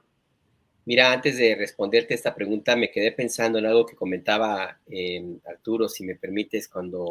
[0.89, 5.87] Mira, antes de responderte esta pregunta, me quedé pensando en algo que comentaba eh, Arturo,
[5.87, 7.11] si me permites, cuando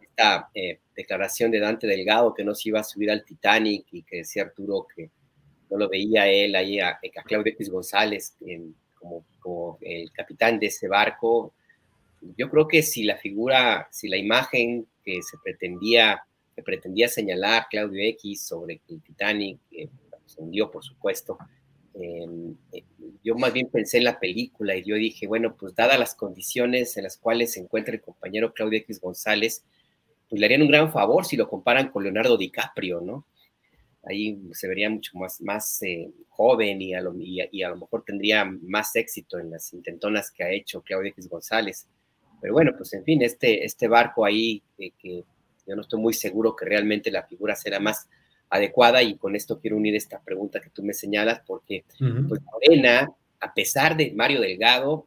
[0.00, 4.04] esta eh, declaración de Dante Delgado que no se iba a subir al Titanic y
[4.04, 5.10] que decía Arturo que
[5.68, 8.36] no lo veía él ahí a, Claudio X González
[8.94, 11.52] como, como, el capitán de ese barco.
[12.36, 16.22] Yo creo que si la figura, si la imagen que se pretendía,
[16.54, 19.88] que pretendía señalar Claudio X sobre el Titanic, eh,
[20.24, 21.57] se hundió, por supuesto, Em,
[22.00, 22.84] eh,
[23.24, 26.96] yo más bien pensé en la película y yo dije, bueno, pues dadas las condiciones
[26.96, 29.64] en las cuales se encuentra el compañero Claudio X González,
[30.28, 33.26] pues le harían un gran favor si lo comparan con Leonardo DiCaprio, ¿no?
[34.04, 38.04] Ahí se vería mucho más, más eh, joven y a, lo, y, a, lo, mejor
[38.04, 41.88] tendría más éxito en las intentonas que ha hecho Claudio X González.
[42.40, 45.24] Pero bueno, pues en fin, este, este barco ahí, que
[45.66, 48.08] yo no estoy muy seguro que realmente la figura será más
[48.50, 53.10] adecuada y con esto quiero unir esta pregunta que tú me señalas porque pues, Morena,
[53.40, 55.06] a pesar de Mario Delgado,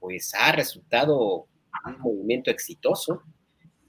[0.00, 1.46] pues ha resultado
[1.84, 3.22] un movimiento exitoso.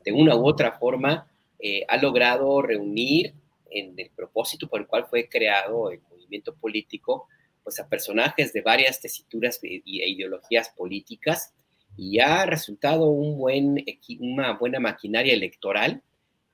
[0.03, 1.27] De una u otra forma,
[1.59, 3.33] eh, ha logrado reunir
[3.69, 7.27] en el propósito por el cual fue creado el movimiento político,
[7.63, 11.53] pues a personajes de varias tesituras e ideologías políticas
[11.97, 13.83] y ha resultado un buen,
[14.19, 16.01] una buena maquinaria electoral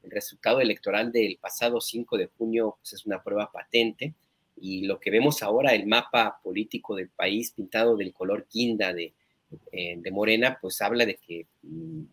[0.06, 4.14] el resultado electoral del pasado 5 de junio pues, es una prueba patente
[4.60, 9.14] y lo que vemos ahora, el mapa político del país pintado del color guinda de,
[9.72, 12.03] eh, de Morena, pues habla de que, mm,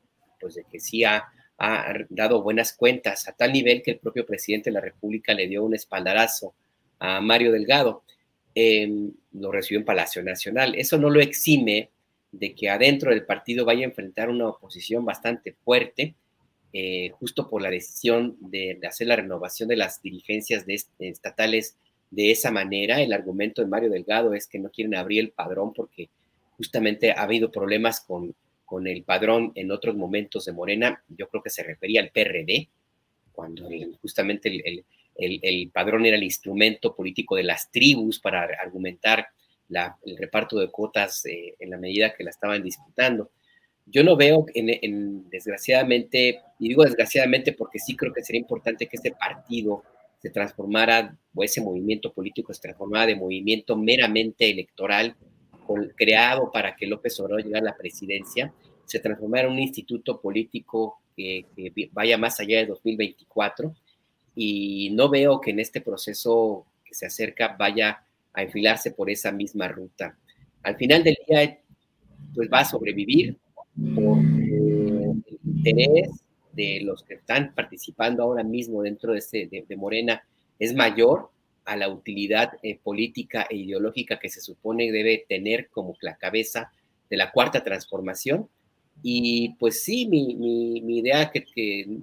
[0.40, 1.24] pues de que sí ha,
[1.58, 5.46] ha, dado buenas cuentas, a tal nivel que el propio presidente de la República le
[5.46, 6.54] dio un espaldarazo
[6.98, 8.02] a Mario Delgado.
[8.54, 10.74] Em, lo recibió en Palacio Nacional.
[10.74, 11.90] Eso no lo exime
[12.32, 16.14] de que adentro del partido vaya a enfrentar una oposición bastante fuerte
[16.74, 20.64] eh, justo por la decisión de, hacer la renovación de las dirigencias
[20.98, 21.76] estatales
[22.10, 23.02] de esa manera.
[23.02, 26.08] El argumento de Mario Delgado es que no quieren abrir el padrón porque
[26.56, 28.34] justamente ha habido problemas con,
[28.64, 31.02] con el padrón en otros momentos de Morena.
[31.08, 32.68] Yo creo que se refería al PRD,
[33.32, 33.68] cuando
[34.00, 34.84] justamente el,
[35.16, 39.26] el, el, padrón era el instrumento político de las tribus para argumentar
[39.68, 43.30] la, el reparto de cuotas eh, en la medida que la estaban disputando
[43.86, 48.96] yo no veo, en, desgraciadamente, y digo desgraciadamente porque sí creo que sería importante que
[48.96, 49.82] este partido
[50.20, 55.16] se transformara, o ese movimiento político se transformara de movimiento meramente electoral,
[55.96, 58.52] creado para que López Obrador llegara a la presidencia,
[58.84, 61.46] se transformara en un instituto político que,
[61.92, 63.74] vaya más allá de 2024.
[64.34, 69.30] Y no veo que en este proceso que se acerca vaya a enfilarse por esa
[69.30, 70.16] misma ruta.
[70.62, 71.58] Al final del día,
[72.34, 73.36] pues va a sobrevivir,
[73.94, 76.22] porque el interés
[76.52, 80.22] de los que están participando ahora mismo dentro de, este, de, Morena
[80.58, 81.30] es mayor
[81.64, 86.72] a la utilidad eh, política e ideológica que se supone debe tener como la cabeza
[87.08, 88.48] de la cuarta transformación.
[89.02, 90.34] Y pues sí, mi,
[90.80, 92.02] mi, idea que, que,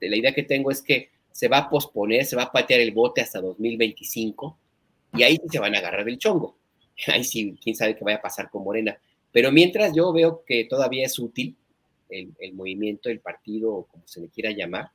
[0.00, 2.92] la idea que tengo es que se va a posponer, se va a patear el
[2.92, 4.58] bote hasta 2025
[5.14, 6.56] y ahí se van a agarrar del chongo.
[7.06, 8.98] Ahí sí, quién sabe qué vaya a pasar con Morena.
[9.38, 11.54] Pero mientras yo veo que todavía es útil
[12.10, 14.90] el, movimiento, el partido, como se le quiera llamar,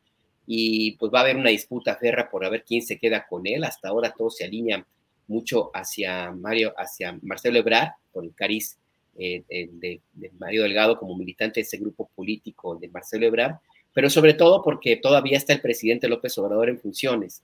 [0.46, 3.64] y pues va a haber una disputa ferra por ver quién se queda con él.
[3.64, 4.86] Hasta ahora todo se alinea
[5.30, 8.78] mucho hacia Mario, hacia Marcelo Ebrard, por el cariz
[9.18, 10.02] eh, de,
[10.38, 13.60] Mario Delgado como militante de ese grupo político de Marcelo Ebrard,
[13.94, 17.44] pero sobre todo porque todavía está el presidente López Obrador en funciones.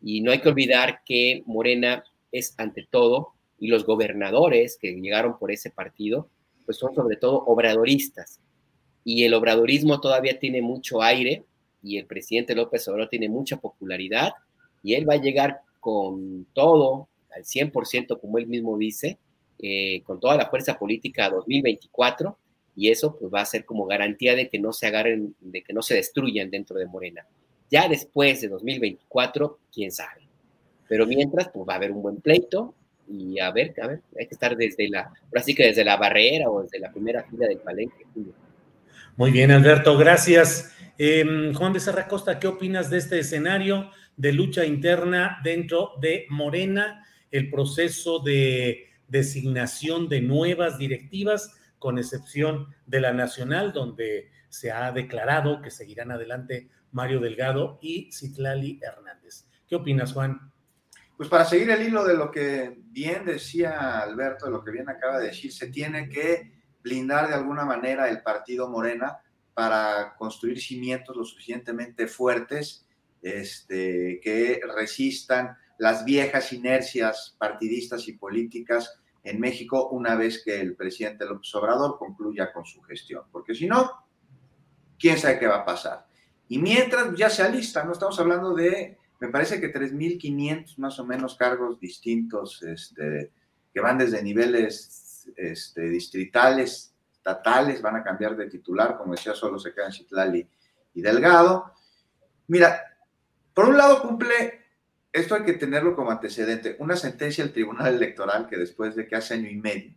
[0.00, 5.40] Y no hay que olvidar que Morena es ante todo y los gobernadores que llegaron
[5.40, 6.28] por ese partido,
[6.66, 8.40] pues son sobre todo obradoristas.
[9.04, 11.44] Y el obradorismo todavía tiene mucho aire
[11.82, 14.32] y el presidente López Obrador tiene mucha popularidad
[14.82, 19.18] y él va a llegar con todo, al 100%, como él mismo dice,
[19.60, 22.36] eh, con toda la fuerza política a 2024
[22.74, 25.72] y eso pues va a ser como garantía de que no se agarren, de que
[25.72, 27.26] no se destruyan dentro de Morena.
[27.70, 30.28] Ya después de 2024, quién sabe.
[30.88, 32.74] Pero mientras, pues va a haber un buen pleito,
[33.08, 36.50] y a ver, a ver, hay que estar desde la, ahora que desde la barrera
[36.50, 38.04] o desde la primera fila del palenque.
[39.16, 40.72] Muy bien, Alberto, gracias.
[40.98, 47.04] Eh, Juan Becerra Costa, ¿qué opinas de este escenario de lucha interna dentro de Morena,
[47.30, 54.90] el proceso de designación de nuevas directivas, con excepción de la nacional, donde se ha
[54.92, 59.46] declarado que seguirán adelante Mario Delgado y Citlali Hernández?
[59.68, 60.52] ¿Qué opinas, Juan?
[61.16, 64.88] Pues para seguir el hilo de lo que bien decía Alberto, de lo que bien
[64.88, 66.52] acaba de decir, se tiene que
[66.82, 69.18] blindar de alguna manera el partido Morena
[69.54, 72.86] para construir cimientos lo suficientemente fuertes
[73.22, 80.76] este, que resistan las viejas inercias partidistas y políticas en México una vez que el
[80.76, 83.90] presidente López Obrador concluya con su gestión, porque si no,
[84.98, 86.06] quién sabe qué va a pasar.
[86.48, 91.04] Y mientras ya se alista, no estamos hablando de, me parece que 3.500 más o
[91.04, 93.32] menos cargos distintos, este,
[93.72, 99.58] que van desde niveles este, distritales, estatales, van a cambiar de titular, como decía, solo
[99.58, 100.46] se quedan Chitlali
[100.94, 101.72] y Delgado.
[102.48, 102.80] Mira,
[103.52, 104.66] por un lado cumple
[105.16, 106.76] esto hay que tenerlo como antecedente.
[106.78, 109.94] Una sentencia del Tribunal Electoral que después de que hace año y medio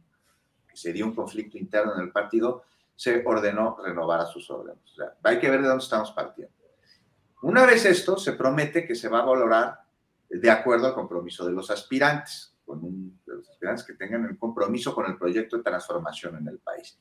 [0.65, 2.63] que se dio un conflicto interno en el partido,
[2.95, 4.79] se ordenó renovar a sus órdenes.
[4.93, 6.53] O sea, hay que ver de dónde estamos partiendo.
[7.41, 9.79] Una vez esto, se promete que se va a valorar
[10.29, 14.93] de acuerdo al compromiso de los aspirantes, con de los aspirantes que tengan el compromiso
[14.93, 16.99] con el proyecto de transformación en el país.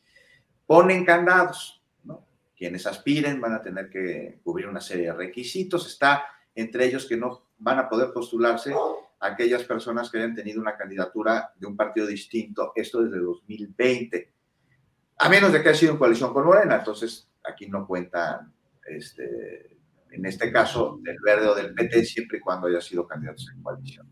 [0.67, 2.25] Ponen candados, ¿no?
[2.57, 5.87] Quienes aspiren van a tener que cubrir una serie de requisitos.
[5.87, 6.25] Está
[6.55, 8.75] entre ellos que no van a poder postularse
[9.21, 14.33] aquellas personas que hayan tenido una candidatura de un partido distinto, esto desde 2020,
[15.19, 18.53] a menos de que haya sido en coalición con Morena, entonces aquí no cuentan,
[18.87, 19.78] este,
[20.11, 23.63] en este caso, del verde o del PT, siempre y cuando haya sido candidatos en
[23.63, 24.09] coalición.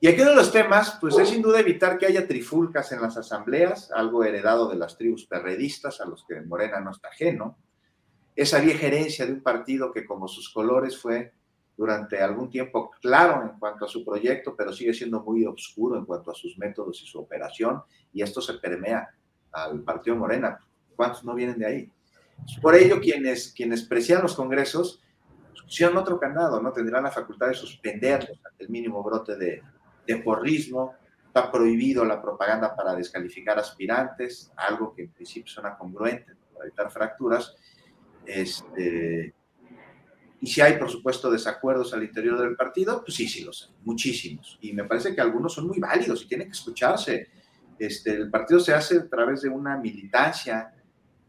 [0.00, 3.00] Y aquí uno de los temas, pues es sin duda evitar que haya trifulcas en
[3.00, 7.56] las asambleas, algo heredado de las tribus perredistas, a los que Morena no está ajeno,
[8.36, 11.32] esa vieja herencia de un partido que como sus colores fue
[11.76, 16.04] durante algún tiempo claro en cuanto a su proyecto, pero sigue siendo muy oscuro en
[16.04, 19.08] cuanto a sus métodos y su operación, y esto se permea
[19.52, 20.58] al Partido Morena.
[20.94, 21.92] ¿Cuántos no vienen de ahí?
[22.60, 25.02] Por ello, quienes, quienes precian los congresos,
[25.62, 26.72] pusieron otro candado, ¿no?
[26.72, 29.62] Tendrán la facultad de suspenderlos ante el mínimo brote de,
[30.06, 30.94] de porrismo,
[31.26, 36.90] está prohibido la propaganda para descalificar aspirantes, algo que en principio suena congruente para evitar
[36.90, 37.54] fracturas,
[38.26, 39.34] este,
[40.40, 43.76] y si hay, por supuesto, desacuerdos al interior del partido, pues sí, sí los hay,
[43.84, 44.58] muchísimos.
[44.60, 47.28] Y me parece que algunos son muy válidos y tienen que escucharse.
[47.78, 50.72] Este, el partido se hace a través de una militancia,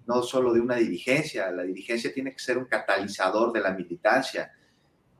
[0.08, 1.52] no solo de una dirigencia.
[1.52, 4.52] La dirigencia tiene que ser un catalizador de la militancia.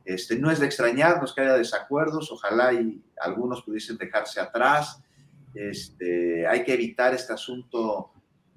[0.04, 2.70] Este, no es de extrañarnos que haya desacuerdos, ojalá
[3.20, 5.02] algunos pudiesen dejarse atrás.
[5.54, 8.12] Este, hay que evitar este asunto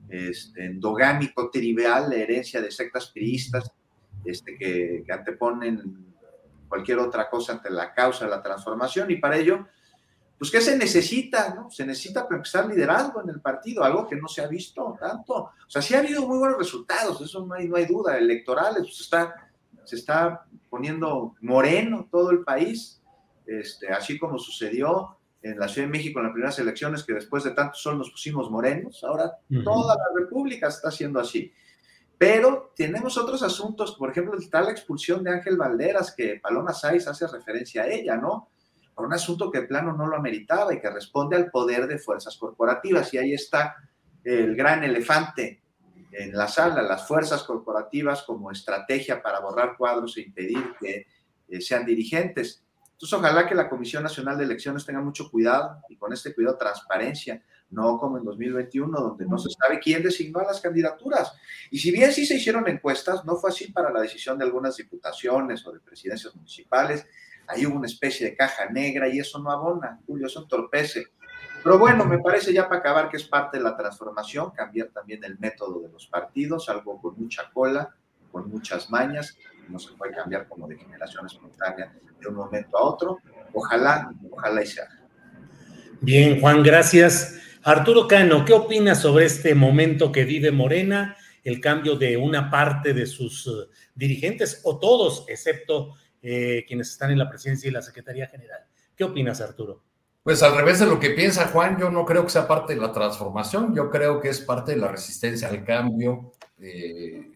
[0.10, 3.72] este, endogámico, trivial, la herencia de sectas priistas
[4.26, 6.08] este, que, anteponen
[6.68, 9.68] cualquier otra cosa ante la causa de la transformación y para ello,
[10.40, 11.54] pues ¿qué se necesita?
[11.54, 11.70] No?
[11.70, 15.34] Se necesita empezar liderazgo en el partido, algo que no se ha visto tanto.
[15.36, 18.84] O sea, sí ha habido muy buenos resultados, eso no hay, no hay duda, electorales,
[18.84, 19.36] pues está,
[19.84, 23.02] se está poniendo moreno todo el país,
[23.46, 27.44] este, así como sucedió en la Ciudad de México en las primeras elecciones, que después
[27.44, 29.34] de tanto sol nos pusimos morenos, ahora
[29.64, 31.52] toda la República está haciendo así.
[32.18, 37.08] Pero tenemos otros asuntos, por ejemplo, está la expulsión de Ángel Valderas, que Paloma Sáiz
[37.08, 38.50] hace referencia a ella, ¿no?
[39.06, 42.38] Un asunto que el plano no lo ameritaba y que responde al poder de fuerzas
[42.38, 43.14] corporativas.
[43.14, 43.76] Y ahí está
[44.24, 45.62] el gran elefante
[46.12, 51.08] en la sala, las fuerzas corporativas como estrategia para borrar cuadros e impedir que
[51.48, 52.64] eh, sean dirigentes.
[52.92, 56.58] Entonces, ojalá que la Comisión Nacional de Elecciones tenga mucho cuidado y con este cuidado
[56.58, 61.34] transparencia no como en 2021, donde no se sabe quién designó a las candidaturas.
[61.70, 64.76] Y si bien sí se hicieron encuestas, no fue así para la decisión de algunas
[64.78, 67.06] diputaciones o de presidencias municipales.
[67.50, 71.08] Ahí hubo una especie de caja negra y eso no abona, Julio, eso entorpece.
[71.64, 75.24] Pero bueno, me parece ya para acabar que es parte de la transformación, cambiar también
[75.24, 77.94] el método de los partidos, algo con mucha cola,
[78.32, 79.36] con muchas mañas,
[79.68, 83.18] no se puede cambiar como de generación espontánea de un momento a otro.
[83.54, 85.00] Ojalá, ojalá y se haga.
[86.02, 87.40] Bien, Juan, gracias.
[87.64, 92.94] Arturo Cano, ¿qué opinas sobre este momento que vive Morena, el cambio de una parte
[92.94, 97.82] de sus eh, dirigentes o todos, excepto eh, quienes están en la presidencia y la
[97.82, 98.60] Secretaría General?
[98.96, 99.84] ¿Qué opinas, Arturo?
[100.24, 102.82] Pues al revés de lo que piensa Juan, yo no creo que sea parte de
[102.82, 107.32] la transformación, yo creo que es parte de la resistencia al cambio eh,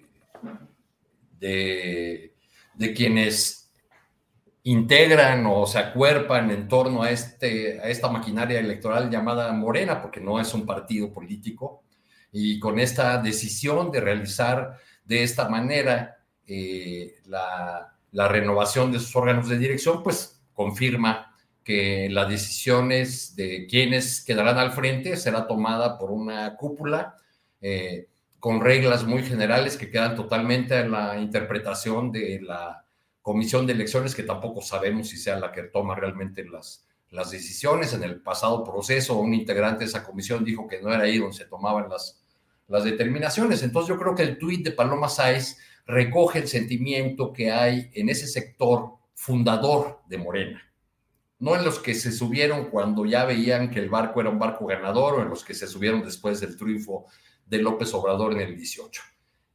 [1.40, 2.36] de,
[2.74, 3.72] de quienes
[4.64, 10.22] integran o se acuerpan en torno a, este, a esta maquinaria electoral llamada Morena, porque
[10.22, 11.84] no es un partido político,
[12.32, 19.16] y con esta decisión de realizar de esta manera eh, la, la, renovación de sus
[19.16, 25.98] órganos de dirección, pues confirma que las decisiones de quienes quedarán al frente será tomada
[25.98, 27.16] por una cúpula
[27.62, 28.08] eh,
[28.40, 32.86] con reglas muy generales que quedan totalmente en la interpretación de la
[33.22, 37.94] comisión de elecciones que tampoco sabemos si sea la que toma realmente las, las decisiones.
[37.94, 41.38] En el pasado proceso, un integrante de esa comisión dijo que no era ahí donde
[41.38, 42.22] se tomaban las,
[42.68, 43.64] las determinaciones.
[43.64, 48.10] Entonces yo creo que el tuit de Paloma Sáez recoge el sentimiento que hay en
[48.10, 50.62] ese sector fundador de Morena.
[51.40, 54.66] No en los que se subieron cuando ya veían que el barco era un barco
[54.66, 57.06] ganador o en los que se subieron después del triunfo
[57.46, 59.02] de López Obrador en el 18.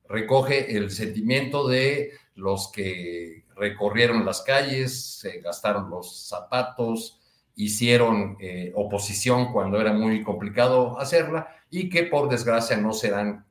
[0.09, 7.21] Recoge el sentimiento de los que recorrieron las calles, se gastaron los zapatos,
[7.57, 13.47] hicieron eh, oposición cuando era muy complicado hacerla y que por desgracia no serán,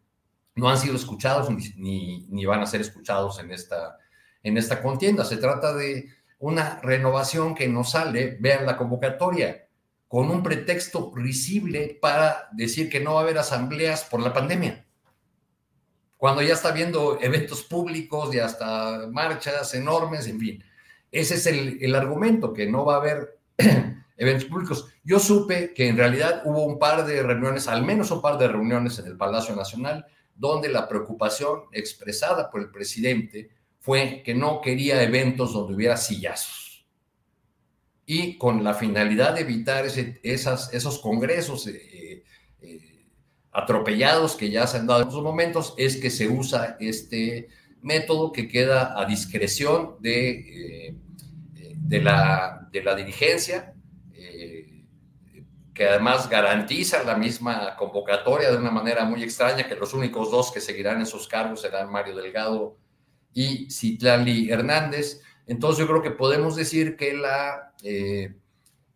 [0.58, 3.98] no han sido escuchados ni, ni, van a ser escuchados en esta,
[4.42, 5.24] en esta contienda.
[5.24, 6.10] Se trata de
[6.40, 9.68] una renovación que nos sale, vean la convocatoria,
[10.08, 14.86] con un pretexto risible para decir que no va a haber asambleas por la pandemia.
[16.18, 20.64] Cuando ya está viendo eventos públicos y hasta marchas enormes, en fin.
[21.12, 23.40] Ese es el, el argumento, que no va a haber
[24.18, 24.88] eventos públicos.
[25.04, 28.48] Yo supe que en realidad hubo un par de reuniones, al menos un par de
[28.48, 30.08] reuniones en el Palacio Nacional,
[30.38, 33.50] donde la preocupación expresada por el presidente
[33.80, 36.86] fue que no quería eventos donde hubiera sillazos.
[38.06, 42.24] Y con la finalidad de evitar esas, esos congresos eh,
[42.62, 43.06] eh,
[43.52, 47.50] atropellados que ya se han dado en esos momentos, es que se usa este
[47.82, 50.96] método que queda a discreción de, eh,
[51.76, 53.74] de, la, de la dirigencia,
[55.78, 60.52] que además garantiza la misma convocatoria de una manera muy extraña, que los únicos dos
[60.52, 62.78] que seguirán en sus cargos serán Mario Delgado
[63.32, 65.22] y Citlali Hernández.
[65.45, 68.34] Entonces yo creo que podemos decir que la eh,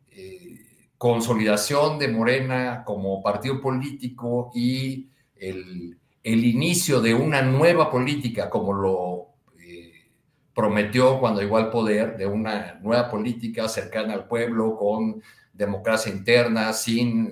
[0.09, 8.73] eh, consolidación de Morena como partido político y el, inicio de una nueva política, como
[8.73, 9.27] lo
[9.59, 10.09] eh,
[10.55, 15.21] prometió cuando llegó al poder, de una nueva política cercana al pueblo, con
[15.65, 17.31] democracia interna, sin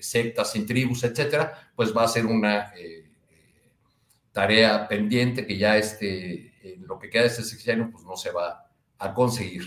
[0.00, 2.72] sectas, sin tribus, etcétera, pues va a ser una
[4.32, 8.70] tarea pendiente que ya este, lo que queda de este sexenio, pues no se va
[8.98, 9.64] a conseguir.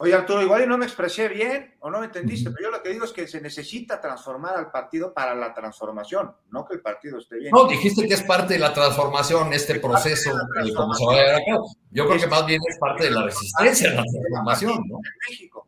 [0.00, 2.80] Oye, Arturo, igual y no me expresé bien o no me entendiste, pero yo lo
[2.84, 6.82] que digo es que se necesita transformar al partido para la transformación, no que el
[6.82, 7.50] partido esté bien.
[7.50, 10.30] No, dijiste que es parte de la transformación, este proceso,
[10.76, 11.76] como se va a llevar a cabo.
[11.90, 14.98] Yo creo que más bien es parte de la resistencia a la transformación, ¿no?
[14.98, 15.67] En México.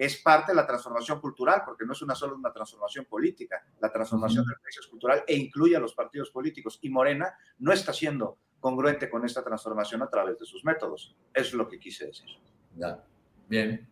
[0.00, 3.92] Es parte de la transformación cultural, porque no es una solo una transformación política, la
[3.92, 6.78] transformación del país es cultural e incluye a los partidos políticos.
[6.80, 11.14] Y Morena no está siendo congruente con esta transformación a través de sus métodos.
[11.34, 12.30] Eso es lo que quise decir.
[12.78, 13.04] Ya.
[13.46, 13.86] Bien.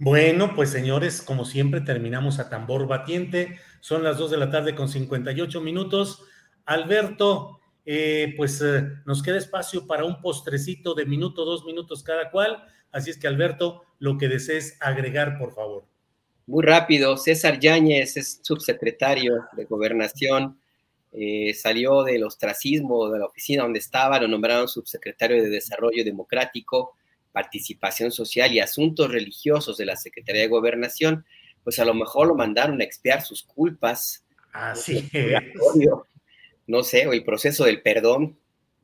[0.00, 3.60] Bueno, pues señores, como siempre terminamos a tambor batiente.
[3.78, 6.24] Son las 2 de la tarde con 58 minutos.
[6.64, 12.32] Alberto, eh, pues eh, nos queda espacio para un postrecito de minuto, dos minutos cada
[12.32, 12.64] cual.
[12.98, 15.84] Así es que Alberto, lo que desees agregar, por favor.
[16.46, 20.58] Muy rápido, César Yáñez es subsecretario de Gobernación,
[21.12, 26.96] eh, salió del ostracismo de la oficina donde estaba, lo nombraron subsecretario de Desarrollo Democrático,
[27.30, 31.24] participación social y asuntos religiosos de la Secretaría de Gobernación,
[31.62, 34.24] pues a lo mejor lo mandaron a expiar sus culpas.
[34.52, 35.08] Así
[36.66, 38.36] No sé, o el proceso del perdón,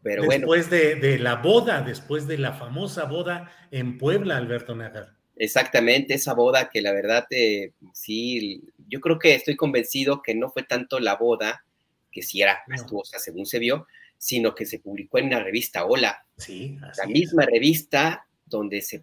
[0.04, 0.84] pero después bueno.
[0.84, 5.14] De, de, la boda, después de la famosa boda en Puebla, Alberto Nagar.
[5.34, 10.50] Exactamente, esa boda que la verdad, eh, sí, yo creo que estoy convencido que no
[10.50, 11.64] fue tanto la boda,
[12.12, 13.86] que sí era majestuosa según se vio,
[14.18, 16.24] sino que se publicó en una revista Hola.
[16.36, 19.02] Sí, la misma revista donde se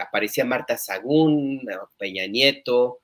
[0.00, 1.66] aparecía Marta Sagún,
[1.98, 3.00] Peña Nieto,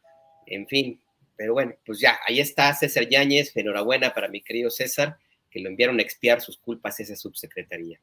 [0.47, 1.01] en fin.
[1.37, 5.19] Pero bueno, pues ya, ahí está César Yáñez, enhorabuena para mi querido César,
[5.55, 8.01] que lo enviaron a expiar sus culpas a esa subsecretaría.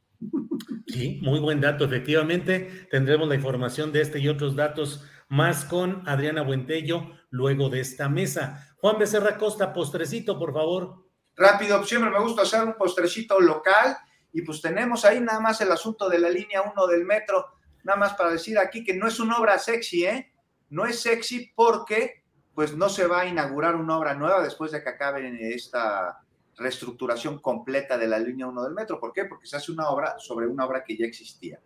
[0.87, 2.87] Sí, muy buen dato, efectivamente.
[2.89, 8.07] Tendremos la información de este y otros datos más con Adriana Buentello luego de esta
[8.07, 8.73] mesa.
[8.77, 11.05] Juan Becerra Costa, postrecito, por favor.
[11.35, 13.97] Rápido, siempre me gusta hacer un postrecito local
[14.31, 17.47] y pues tenemos ahí nada más el asunto de la línea 1 del metro
[17.83, 20.31] nada más para decir aquí que no es una obra sexy, ¿eh?
[20.69, 22.23] No es sexy porque
[22.53, 26.21] pues no se va a inaugurar una obra nueva después de que acabe esta
[26.61, 28.99] reestructuración completa de la línea 1 del metro.
[28.99, 29.25] ¿Por qué?
[29.25, 31.59] Porque se hace una obra sobre una obra que ya existía.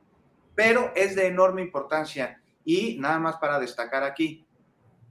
[0.56, 4.46] Pero es de enorme importancia y nada más para destacar aquí,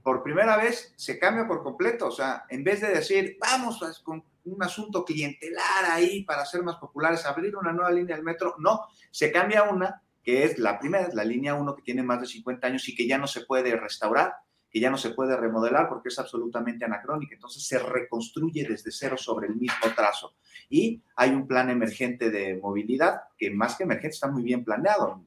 [0.03, 3.99] por primera vez se cambia por completo, o sea, en vez de decir, vamos pues,
[3.99, 8.55] con un asunto clientelar ahí para ser más populares, abrir una nueva línea del metro,
[8.59, 12.27] no, se cambia una que es la primera, la línea 1 que tiene más de
[12.27, 14.35] 50 años y que ya no se puede restaurar,
[14.75, 17.33] que ya no se puede remodelar porque es absolutamente anacrónica.
[17.33, 20.35] Entonces se reconstruye desde cero sobre el mismo trazo.
[20.69, 25.23] Y hay un plan emergente de movilidad que más que emergente está muy bien planeado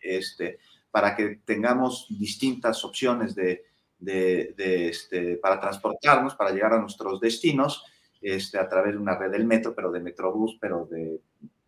[0.00, 3.66] este, para que tengamos distintas opciones de,
[3.98, 7.84] de, este, para transportarnos, para llegar a nuestros destinos
[8.22, 11.20] este, a través de una red del metro, pero de Metrobús, pero de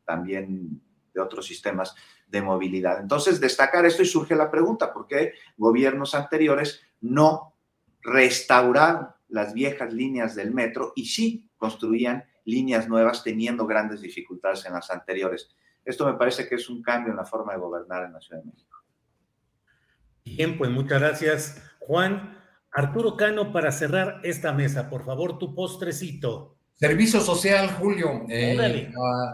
[0.06, 0.80] también
[1.12, 1.94] de otros sistemas
[2.26, 3.00] de movilidad.
[3.00, 7.54] Entonces, destacar esto y surge la pregunta, ¿por qué gobiernos anteriores no
[8.02, 14.72] restauraron las viejas líneas del metro y sí construían líneas nuevas teniendo grandes dificultades en
[14.72, 15.54] las anteriores?
[15.84, 18.42] Esto me parece que es un cambio en la forma de gobernar en la Ciudad
[18.42, 18.78] de México.
[20.24, 22.38] Bien, pues muchas gracias, Juan.
[22.70, 26.56] Arturo Cano, para cerrar esta mesa, por favor, tu postrecito.
[26.74, 28.92] Servicio social, Julio, eh,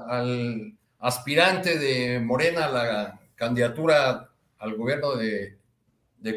[0.09, 5.57] al aspirante de Morena a la candidatura al gobierno de,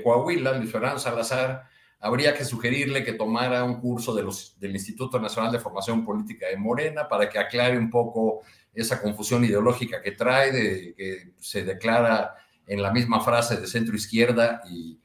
[0.04, 1.64] Coahuila, Luis Fernando Salazar,
[2.00, 6.48] habría que sugerirle que tomara un curso de los, del Instituto Nacional de Formación Política
[6.48, 8.42] de Morena para que aclare un poco
[8.74, 12.36] esa confusión ideológica que trae, que se declara
[12.66, 14.98] en la misma frase de centro izquierda y,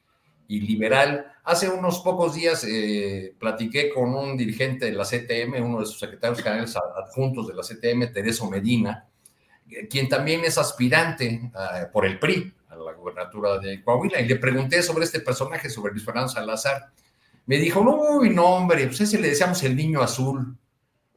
[0.48, 1.26] liberal.
[1.42, 5.98] Hace unos pocos días eh, platiqué con un dirigente de la CTM, uno de sus
[5.98, 9.08] secretarios generales adjuntos de la CTM, Tereso Medina,
[9.90, 14.36] quien también es aspirante eh, por el PRI a la gubernatura de Coahuila, y le
[14.36, 16.90] pregunté sobre este personaje, sobre Luis Fernando Salazar.
[17.47, 20.56] Me dijo, no, no, hombre, pues ese le decíamos el niño azul,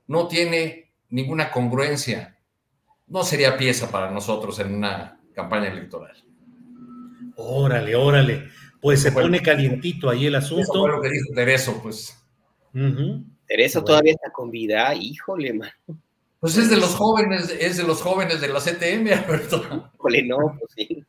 [0.08, 2.38] no tiene ninguna congruencia,
[3.08, 6.16] no sería pieza para nosotros en una campaña electoral.
[7.36, 8.50] Órale, órale.
[8.82, 10.64] Pues se pone calientito ahí el asunto.
[10.64, 12.16] Eso fue lo que dijo Tereso, pues.
[13.48, 15.70] Tereso todavía está con vida, híjole, man.
[16.40, 19.92] Pues es de los jóvenes, es de los jóvenes de la CTM, Alberto.
[19.96, 21.06] Híjole, no, pues sí.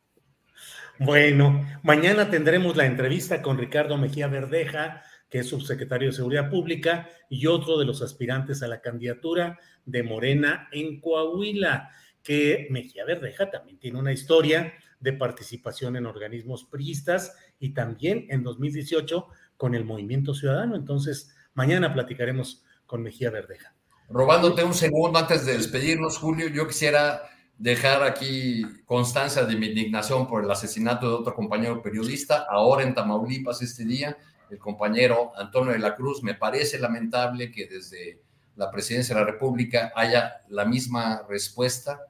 [0.99, 7.09] Bueno, mañana tendremos la entrevista con Ricardo Mejía Verdeja, que es subsecretario de Seguridad Pública
[7.29, 11.89] y otro de los aspirantes a la candidatura de Morena en Coahuila,
[12.21, 18.43] que Mejía Verdeja también tiene una historia de participación en organismos priistas y también en
[18.43, 20.75] 2018 con el Movimiento Ciudadano.
[20.75, 23.73] Entonces, mañana platicaremos con Mejía Verdeja.
[24.13, 27.23] Robándote un segundo antes de despedirnos, Julio, yo quisiera
[27.57, 32.93] dejar aquí constancia de mi indignación por el asesinato de otro compañero periodista, ahora en
[32.93, 34.17] Tamaulipas este día,
[34.49, 36.23] el compañero Antonio de la Cruz.
[36.23, 38.21] Me parece lamentable que desde
[38.57, 42.01] la presidencia de la República haya la misma respuesta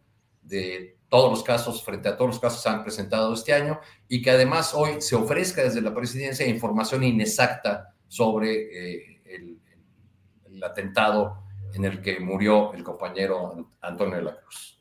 [0.41, 3.79] de todos los casos, frente a todos los casos que se han presentado este año,
[4.07, 9.59] y que además hoy se ofrezca desde la presidencia información inexacta sobre eh, el,
[10.45, 11.40] el, atentado
[11.73, 14.79] en el que murió el compañero Antonio de la Cruz.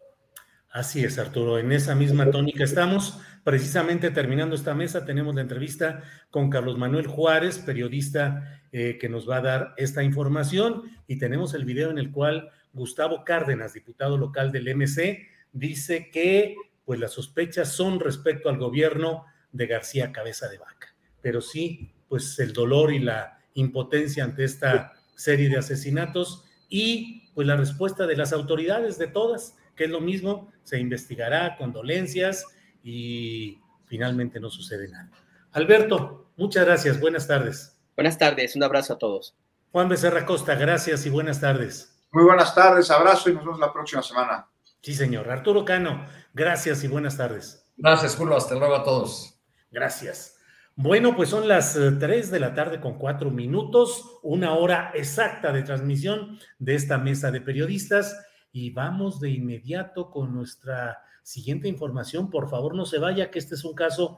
[0.70, 1.58] Así es, Arturo.
[1.58, 3.18] En esa misma tónica estamos.
[3.42, 9.28] Precisamente terminando esta mesa, tenemos la entrevista con Carlos Manuel Juárez, periodista eh, que nos
[9.28, 14.16] va a dar esta información, y tenemos el video en el cual Gustavo Cárdenas, diputado
[14.16, 16.54] local del MC, dice que
[16.84, 20.94] pues las sospechas son respecto al gobierno de García Cabeza de Vaca.
[21.20, 27.46] Pero sí, pues el dolor y la impotencia ante esta serie de asesinatos y pues
[27.46, 32.46] la respuesta de las autoridades de todas, que es lo mismo, se investigará, condolencias
[32.82, 35.10] y finalmente no sucede nada.
[35.52, 37.76] Alberto, muchas gracias, buenas tardes.
[37.96, 39.36] Buenas tardes, un abrazo a todos.
[39.72, 41.98] Juan Becerra Costa, gracias y buenas tardes.
[42.12, 44.48] Muy buenas tardes, abrazo y nos vemos la próxima semana.
[44.80, 45.28] Sí, señor.
[45.30, 47.66] Arturo Cano, gracias y buenas tardes.
[47.76, 48.36] Gracias, Julio.
[48.36, 49.38] Hasta luego a todos.
[49.70, 50.39] Gracias.
[50.82, 55.52] Bueno, pues son las 3 eh, de la tarde con cuatro minutos, una hora exacta
[55.52, 62.30] de transmisión de esta mesa de periodistas y vamos de inmediato con nuestra siguiente información.
[62.30, 64.16] Por favor, no se vaya, que este es un caso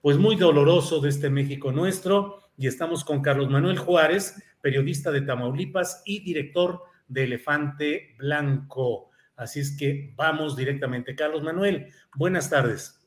[0.00, 5.22] pues muy doloroso de este México nuestro y estamos con Carlos Manuel Juárez, periodista de
[5.22, 9.10] Tamaulipas y director de Elefante Blanco.
[9.34, 11.16] Así es que vamos directamente.
[11.16, 13.04] Carlos Manuel, buenas tardes.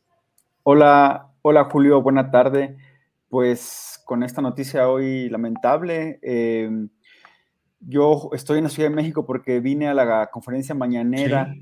[0.64, 2.89] Hola, hola Julio, buena tarde.
[3.30, 6.90] Pues con esta noticia hoy lamentable, em,
[7.80, 11.54] yo estoy en la Ciudad de México porque vine a la conferencia mañanera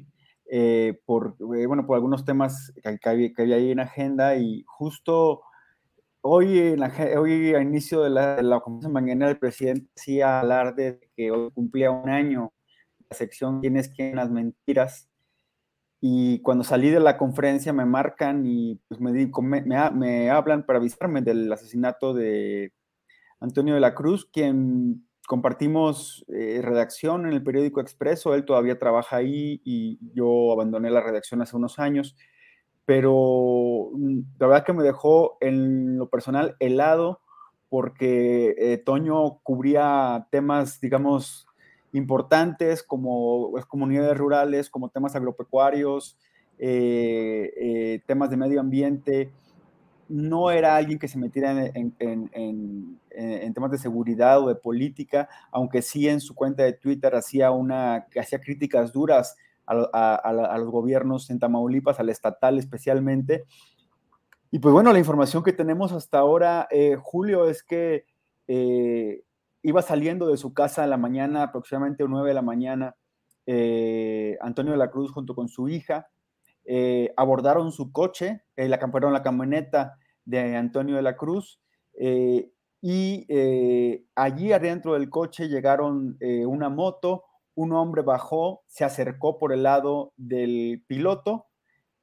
[0.49, 5.41] eh, por, eh, bueno, por algunos temas que, que, había ahí en agenda y justo
[6.22, 6.81] hoy, en
[7.18, 11.31] hoy a inicio de la, de la conferencia mañanera el presidente hacía hablar de que
[11.31, 12.53] hoy cumplía un año
[13.10, 14.15] la sección ¿Quién es quién?
[14.15, 15.10] Las mentiras.
[15.99, 19.11] Y cuando salí de la conferencia me marcan y pues me,
[19.91, 22.72] me, hablan para avisarme del asesinato de
[23.40, 28.36] Antonio de la Cruz, quien compartimos eh, redacción en el periódico Expreso.
[28.36, 32.15] Él todavía trabaja ahí y yo abandoné la redacción hace unos años.
[32.86, 37.22] Pero mm, la verdad que me dejó en lo personal helado
[37.69, 41.48] porque eh, Toño cubría temas, digamos,
[41.94, 46.18] importantes como pues, comunidades rurales, como temas agropecuarios,
[46.60, 49.32] eh, eh, temas de medio ambiente.
[50.10, 51.94] No era alguien que se metiera en,
[53.54, 58.08] temas de seguridad o de política, aunque sí en su cuenta de Twitter hacía, una,
[58.18, 59.36] hacía críticas duras
[59.66, 63.46] a, los gobiernos en Tamaulipas, al estatal especialmente.
[64.50, 68.06] Y pues bueno, la información que tenemos hasta ahora, eh, Julio, es que
[68.48, 69.24] eh,
[69.68, 72.95] iba saliendo de su casa a la mañana, aproximadamente 9 de la mañana,
[73.45, 76.07] eh, Antonio de la Cruz junto con su hija,
[77.18, 81.60] abordaron su coche, la, la camioneta de Antonio de la Cruz,
[82.81, 83.27] y
[84.15, 87.23] allí adentro del coche llegaron una moto,
[87.56, 91.48] un hombre bajó, se acercó por el lado del piloto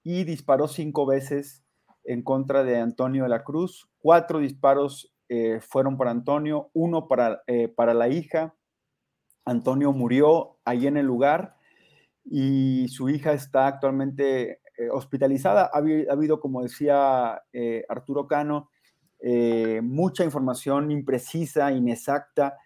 [0.02, 1.64] y disparó cinco veces
[2.04, 3.88] en contra de Antonio de la Cruz.
[3.98, 8.55] Cuatro disparos eh, fueron para Antonio, uno para, eh, para la hija.
[9.44, 11.56] Antonio murió ahí en el lugar
[12.24, 15.70] y su hija está actualmente eh, hospitalizada.
[15.72, 17.42] Ha, habido, como decía
[17.88, 18.70] Arturo Cano,
[19.82, 22.59] mucha información imprecisa, inexacta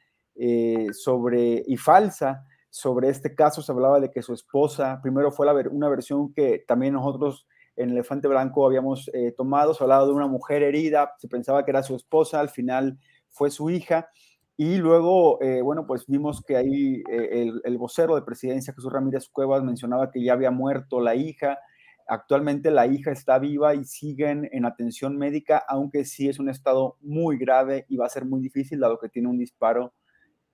[0.93, 5.55] sobre y falsa sobre este caso se hablaba de que su esposa, primero fue la,
[5.71, 7.47] una versión que también nosotros
[7.79, 11.71] en Elefante Blanco habíamos eh, tomado, se hablaba de una mujer herida, se pensaba que
[11.71, 12.99] era su esposa, al final
[13.29, 14.11] fue su hija,
[14.57, 19.29] y luego, eh, bueno, pues vimos que ahí eh, el, vocero de presidencia, Jesús Ramírez
[19.29, 21.61] Cuevas, mencionaba que ya había muerto la hija,
[22.09, 26.97] actualmente la hija está viva y siguen en atención médica, aunque sí es un estado
[27.01, 29.93] muy grave y va a ser muy difícil, dado que tiene un disparo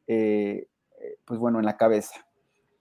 [0.07, 2.27] pues bueno, en la cabeza.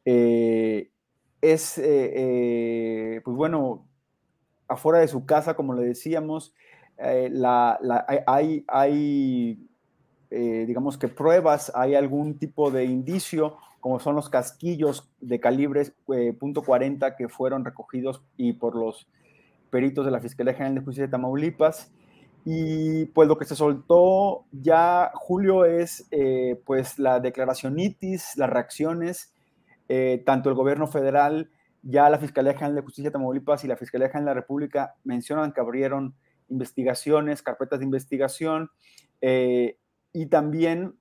[0.03, 3.87] Es, pues bueno,
[4.73, 6.53] afuera de su casa, como le decíamos,
[6.97, 7.79] la,
[8.27, 9.67] hay, hay
[10.29, 17.15] digamos que pruebas, hay algún tipo de indicio, como son los casquillos de calibre .40
[17.15, 19.07] que fueron recogidos y por los
[19.69, 21.91] peritos de la Fiscalía General de Justicia de Tamaulipas,
[22.45, 28.49] y pues lo que se soltó ya, Julio, es eh, pues la declaración ITIS, las
[28.49, 29.33] reacciones,
[29.87, 31.49] eh, tanto el gobierno federal,
[31.83, 34.95] ya la Fiscalía General de Justicia de Tamaulipas y la Fiscalía General de la República
[35.03, 36.15] mencionan que abrieron
[36.49, 38.71] investigaciones, carpetas de investigación,
[39.21, 39.77] eh,
[40.11, 40.95] y también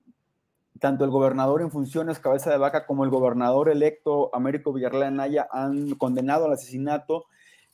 [0.79, 5.47] tanto el gobernador en funciones, cabeza de vaca, como el gobernador electo, Américo Villarreal Anaya,
[5.51, 7.25] han condenado al asesinato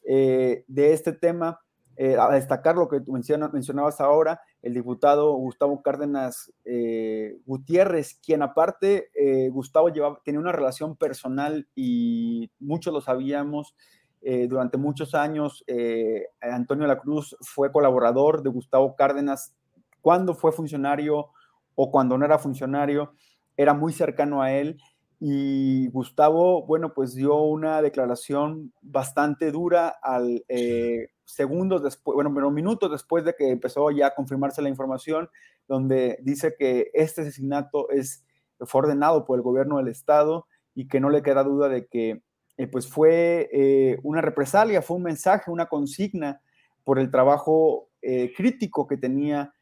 [0.03, 1.60] de este tema
[2.01, 8.41] eh, a destacar lo que tú mencionabas ahora, el diputado Gustavo Cárdenas eh, Gutiérrez, quien
[8.41, 13.76] aparte, eh, Gustavo llevaba, tenía una relación personal y muchos lo sabíamos.
[14.21, 15.65] durante muchos años,
[16.41, 19.53] Antonio La Cruz fue colaborador de Gustavo Cárdenas
[20.01, 21.31] cuando fue funcionario
[21.76, 23.13] o cuando no era funcionario,
[23.57, 24.77] era muy cercano a él
[25.19, 32.51] y Gustavo, bueno, pues dio una declaración bastante dura al eh, segundos después, bueno, pero
[32.51, 35.30] minutos después de que empezó ya a confirmarse la información,
[35.68, 38.26] donde dice que este asesinato es,
[38.60, 42.22] fue ordenado por el gobierno del estado y que no le queda duda de que
[42.57, 46.41] eh, pues fue eh, una represalia, fue un mensaje, una consigna
[46.84, 49.53] por el trabajo crítico que tenía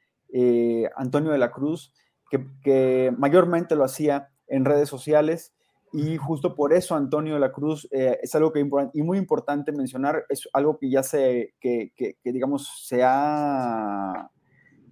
[0.96, 1.92] Antonio de la Cruz,
[2.30, 5.57] que mayormente lo hacía en redes sociales.
[5.94, 9.72] Y justo por eso Antonio de la Cruz eh, es algo que y muy importante
[9.72, 14.30] mencionar, es algo que ya se, que, que, digamos, se ha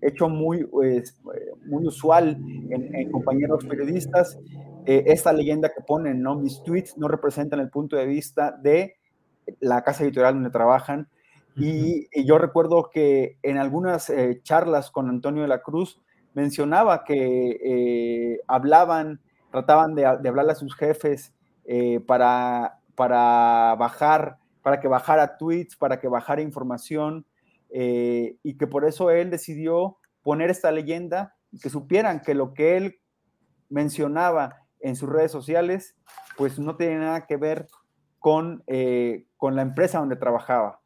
[0.02, 1.20] hecho muy, pues,
[1.66, 2.40] muy usual
[2.70, 4.40] en, compañeros periodistas.
[4.86, 6.36] Eh, esta leyenda que ponen, ¿no?
[6.36, 8.96] Mis tweets no representan el punto de vista de
[9.60, 11.10] la casa editorial donde trabajan.
[11.58, 16.02] y, yo recuerdo que en algunas eh, charlas con Antonio de la Cruz
[16.34, 19.22] mencionaba que hablaban
[19.56, 21.34] trataban de, hablarle a sus jefes
[21.64, 27.26] eh, para, para bajar, para que bajara tweets, para que bajara información,
[27.70, 32.54] eh, y que por eso él decidió poner esta leyenda y que supieran que lo
[32.54, 33.00] que él
[33.70, 35.96] mencionaba en sus redes sociales,
[36.36, 37.68] pues no tiene nada que ver
[38.20, 40.82] con, eh, con la empresa donde trabajaba.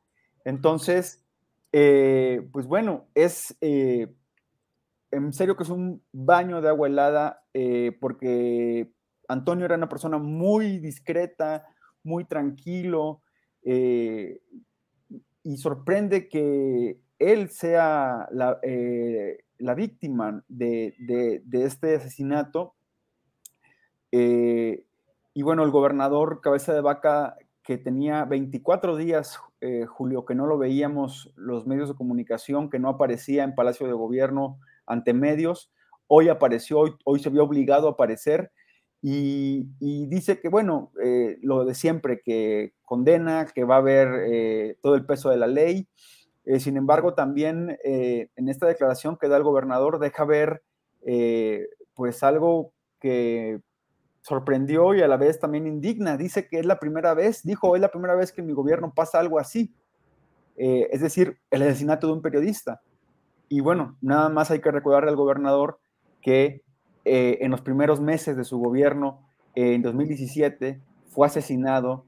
[0.46, 1.26] Entonces,
[1.72, 3.58] pues bueno, es
[5.12, 8.92] en serio que es un baño de agua helada eh, porque
[9.28, 11.66] Antonio era una persona muy discreta,
[12.04, 13.22] muy tranquilo
[13.64, 14.42] eh,
[15.44, 19.40] y sorprende que él sea la, eh,
[19.76, 20.96] víctima de,
[21.52, 22.76] este asesinato.
[24.12, 29.40] y bueno, el gobernador Cabeza de Vaca, que tenía 24 días,
[29.88, 33.94] Julio, que no lo veíamos los medios de comunicación, que no aparecía en Palacio de
[33.94, 34.60] Gobierno,
[34.90, 35.72] ante medios.
[36.08, 38.52] Hoy apareció, hoy, se vio obligado a aparecer
[39.02, 44.78] y, dice que, bueno, eh, lo de siempre, que condena, que va a haber eh,
[44.82, 45.88] todo el peso de la ley.
[46.44, 50.64] Eh, sin embargo, también en esta declaración que da el gobernador deja ver,
[51.94, 53.62] pues, algo que
[54.22, 56.18] sorprendió y a la vez también indigna.
[56.18, 58.94] Dice que es la primera vez, dijo, es la primera vez que en mi gobierno
[58.94, 59.74] pasa algo así.
[60.62, 62.82] Eh, es decir, el asesinato de un periodista.
[63.50, 65.80] Y bueno, nada más hay que recordarle al gobernador
[66.22, 66.64] que
[67.06, 72.06] eh, en los primeros meses de su gobierno, en 2017, fue asesinado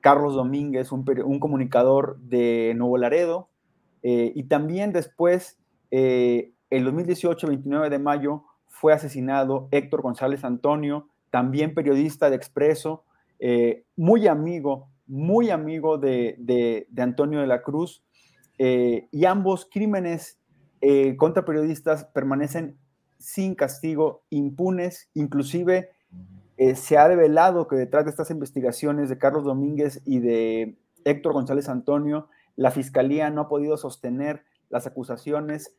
[0.00, 1.04] Carlos Domínguez, un,
[1.38, 3.48] comunicador de Nuevo Laredo,
[4.02, 5.58] eh, y también después,
[5.90, 8.44] en 2018, 29 de mayo,
[8.80, 13.04] fue asesinado Héctor González Antonio, también periodista de Expreso,
[13.38, 18.02] eh, muy amigo, muy amigo de, Antonio de la Cruz,
[18.58, 20.39] eh, y ambos crímenes
[20.80, 22.76] eh, contra periodistas permanecen
[23.18, 25.90] sin castigo, impunes, inclusive
[26.74, 30.76] se ha develado que detrás de estas investigaciones de Carlos Domínguez y de
[31.06, 35.74] Héctor González Antonio, la fiscalía no ha podido sostener las acusaciones,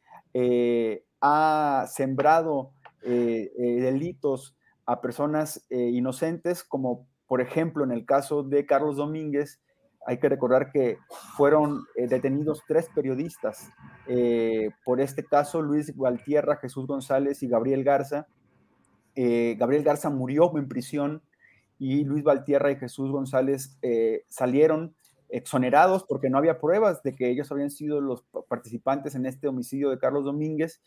[1.21, 2.71] ha sembrado
[3.03, 4.55] delitos
[4.91, 9.61] a personas eh, inocentes, como por ejemplo en el caso de Carlos Domínguez,
[10.05, 10.97] hay que recordar que
[11.37, 13.69] fueron eh, detenidos tres periodistas.
[14.07, 18.27] Eh, por este caso, Luis Valtierra, Jesús González y Gabriel Garza.
[19.13, 21.21] Gabriel Garza murió en prisión
[21.77, 23.77] y Luis Valtierra y Jesús González
[24.29, 24.95] salieron
[25.31, 29.89] exonerados porque no había pruebas de que ellos habían sido los participantes en este homicidio
[29.89, 30.81] de Carlos Domínguez.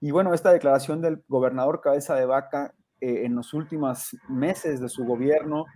[0.00, 4.88] Y bueno, esta declaración del gobernador Cabeza de Vaca eh, en los últimos meses de
[4.88, 5.66] su gobierno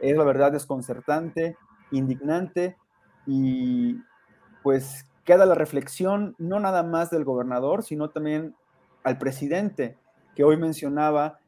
[0.00, 1.56] es la verdad desconcertante,
[1.98, 2.76] indignante
[3.26, 3.96] y
[4.62, 8.54] pues queda la reflexión no nada más del gobernador, sino también
[9.02, 9.96] al presidente
[10.34, 11.38] que hoy mencionaba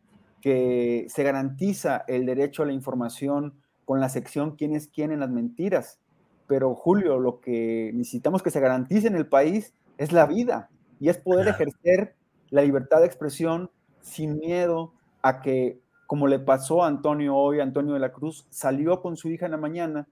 [0.41, 3.55] que se garantiza el derecho a la información
[3.85, 5.99] con la sección quién es quién en las mentiras.
[6.47, 10.69] Pero Julio, lo que necesitamos que se garantice en el país es la vida
[11.01, 12.15] y es poder ejercer
[12.51, 13.71] la libertad de expresión
[14.01, 14.93] sin miedo,
[15.23, 19.29] a que, como le pasó a Antonio hoy, Antonio de la Cruz, salió con su
[19.29, 20.07] hija en la mañana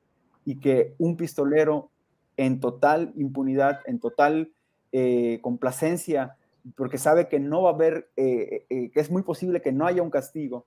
[0.45, 1.91] y que un pistolero
[2.37, 4.53] en total impunidad, en total
[4.93, 6.37] eh, complacencia,
[6.77, 9.87] porque sabe que no va a haber, eh, eh, que es muy posible que no
[9.87, 10.67] haya un castigo,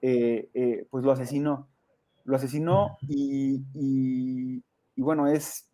[0.00, 1.68] pues lo asesinó.
[2.24, 4.62] Lo asesinó y, y,
[4.96, 5.70] bueno, es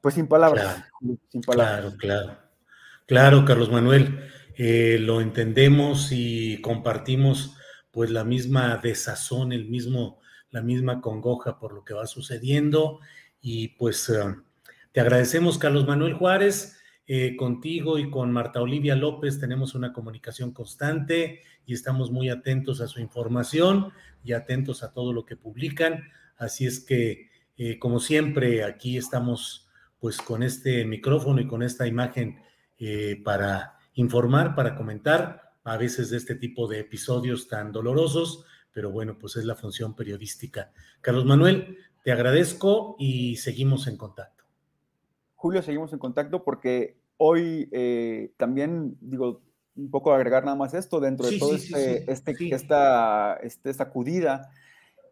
[0.00, 0.84] pues sin palabras.
[1.28, 1.94] sin palabras.
[1.96, 2.38] Claro, claro.
[3.06, 4.30] Claro, Carlos Manuel.
[4.58, 7.56] Lo entendemos y compartimos
[7.92, 10.18] pues la misma desazón, el mismo,
[10.52, 13.00] la misma congoja por lo que va sucediendo.
[13.40, 14.36] Y pues eh,
[14.92, 16.78] te agradecemos, Carlos Manuel Juárez.
[17.08, 22.80] Eh, contigo y con Marta Olivia López tenemos una comunicación constante y estamos muy atentos
[22.80, 26.04] a su información y atentos a todo lo que publican.
[26.36, 27.28] Así es que,
[27.80, 32.40] como siempre, aquí estamos pues con este micrófono y con esta imagen
[33.24, 39.18] para informar, para comentar a veces de este tipo de episodios tan dolorosos, pero bueno,
[39.18, 40.72] pues es la función periodística.
[41.00, 44.44] Carlos Manuel, te agradezco y seguimos en contacto.
[45.36, 49.42] Julio, seguimos en contacto porque hoy eh, también, digo,
[49.76, 54.50] un poco agregar nada más esto, dentro de todo este, este esta, este, sacudida,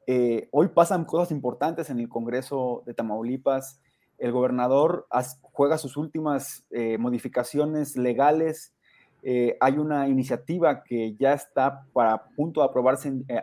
[0.07, 3.81] eh, hoy pasan cosas importantes en el Congreso de Tamaulipas
[4.21, 5.09] el gobernador
[5.41, 8.75] juega sus últimas eh, modificaciones legales.
[9.23, 13.43] Eh, hay una iniciativa que ya está para punto de aprobarse en, eh,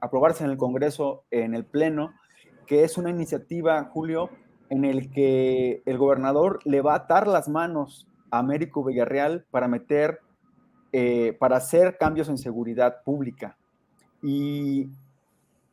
[0.00, 2.12] aprobarse en el Congreso, en el Pleno,
[2.66, 4.30] que es una iniciativa, Julio,
[4.68, 9.66] en el que el gobernador le va a atar las manos a Américo Villarreal para
[9.66, 10.20] meter,
[11.38, 13.56] para hacer cambios en seguridad pública.
[14.22, 14.88] Y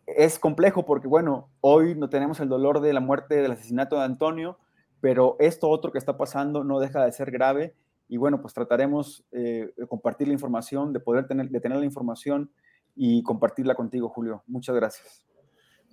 [0.07, 4.05] es complejo porque, bueno, hoy no tenemos el dolor de la muerte, del asesinato de
[4.05, 4.57] Antonio,
[5.01, 7.75] pero esto otro que está pasando no deja de ser grave
[8.07, 11.85] y bueno, pues trataremos eh, de compartir la información, de poder tener, de tener la
[11.85, 12.51] información
[12.95, 14.43] y compartirla contigo, Julio.
[14.47, 15.25] Muchas gracias.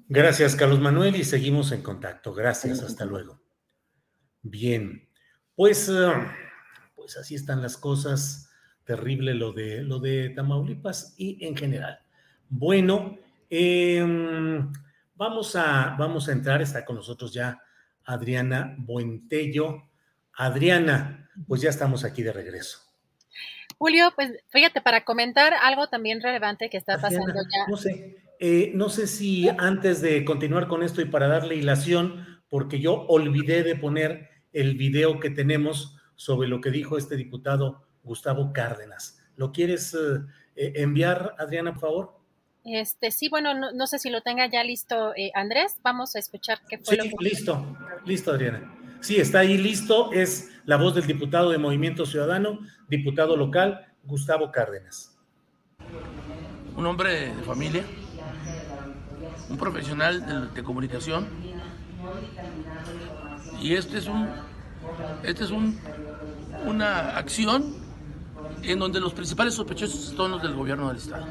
[0.08, 2.34] Gracias, Carlos Manuel, y seguimos en contacto.
[2.34, 3.40] Gracias, hasta luego.
[4.42, 5.08] Bien,
[5.56, 6.12] pues, eh,
[6.94, 8.50] pues así están las cosas.
[8.84, 12.00] Terrible lo de, lo de Tamaulipas y en general.
[12.50, 13.18] Bueno,
[13.56, 14.72] Em,
[15.14, 17.62] vamos, a, vamos a entrar, está con nosotros ya
[18.04, 19.90] Adriana Buentello.
[20.36, 22.78] Adriana, pues ya estamos aquí de regreso.
[23.78, 27.66] Julio, pues fíjate, para comentar algo también relevante que está pasando ya.
[27.68, 32.42] No sé, eh, no sé si antes de continuar con esto y para darle hilación,
[32.48, 37.84] porque yo olvidé de poner el video que tenemos sobre lo que dijo este diputado
[38.02, 39.20] Gustavo Cárdenas.
[39.36, 40.20] ¿Lo quieres eh,
[40.56, 42.20] eh, enviar, Adriana, por favor?
[42.64, 45.78] Este, sí, bueno, no, sé si lo tenga ya listo eh, Andrés.
[45.82, 47.10] Vamos a escuchar qué fue lo que...
[47.20, 48.83] listo, listo, Adriana.
[49.04, 50.10] Sí, está ahí listo.
[50.14, 55.14] Es la voz del diputado de Movimiento Ciudadano, diputado local, Gustavo Cárdenas.
[56.74, 57.84] un hombre de familia,
[59.50, 61.26] un profesional de, comunicación.
[63.60, 64.26] Y este es un,
[65.22, 65.78] este es un,
[66.64, 67.74] una acción
[68.62, 71.26] en donde los principales sospechosos son los del gobierno del Estado.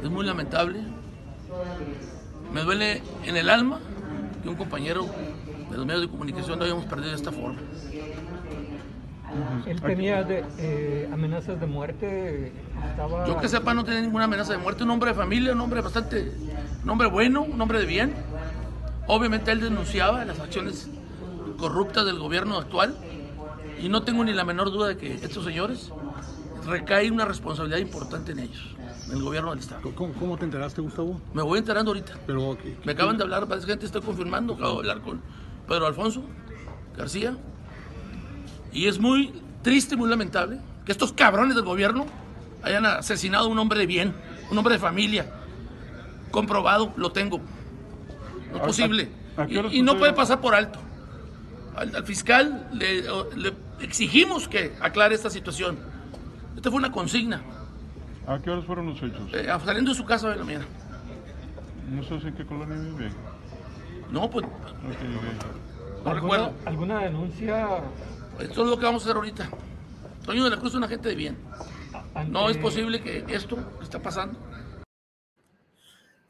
[0.00, 0.84] Es muy lamentable.
[2.52, 3.80] Me duele en el alma
[4.40, 5.08] que un compañero
[5.72, 7.58] de los medios de comunicación lo hayamos perdido de esta forma.
[9.66, 12.52] Él tenía eh, amenazas de muerte.
[13.26, 14.84] Yo que sepa, no tiene ninguna amenaza de muerte.
[14.84, 16.30] Un hombre de familia, un hombre bastante.
[16.84, 18.14] Un hombre bueno, un hombre de bien.
[19.06, 20.88] Obviamente él denunciaba las acciones
[21.56, 22.94] corruptas del gobierno actual.
[23.80, 25.90] Y no tengo ni la menor duda de que estos señores
[26.66, 28.76] recae una responsabilidad importante en ellos,
[29.06, 29.80] en el gobierno del Estado.
[29.94, 31.20] ¿Cómo, te enteraste, Gustavo?
[31.32, 32.14] Me voy enterando ahorita.
[32.26, 35.20] Pero, Me acaban de hablar, parece gente, estoy confirmando, acabo de hablar con
[35.68, 36.22] Pedro Alfonso
[36.96, 37.36] García,
[38.72, 39.32] y es muy
[39.62, 42.06] triste, muy lamentable que estos cabrones del gobierno
[42.62, 44.14] hayan asesinado a un hombre de bien,
[44.50, 45.26] un hombre de familia.
[46.30, 47.40] Comprobado, lo tengo.
[48.50, 49.08] No es posible.
[49.70, 50.78] y, no puede pasar por alto.
[51.76, 53.04] Al, fiscal le,
[53.80, 55.78] exigimos que aclare esta situación.
[56.56, 57.42] Esta fue una consigna.
[58.26, 59.30] ¿A qué horas fueron los hechos?
[59.32, 60.66] Eh, saliendo de su casa de la mañana.
[61.90, 63.10] ¿No sabes en qué colonia vive?
[64.12, 64.46] No, pues.
[66.04, 66.52] No recuerdo.
[66.66, 67.82] ¿Alguna denuncia
[68.40, 69.50] esto es lo que vamos a hacer ahorita.
[70.24, 71.36] Toño de la Cruz es una gente de bien.
[72.28, 74.38] No es posible que esto está pasando.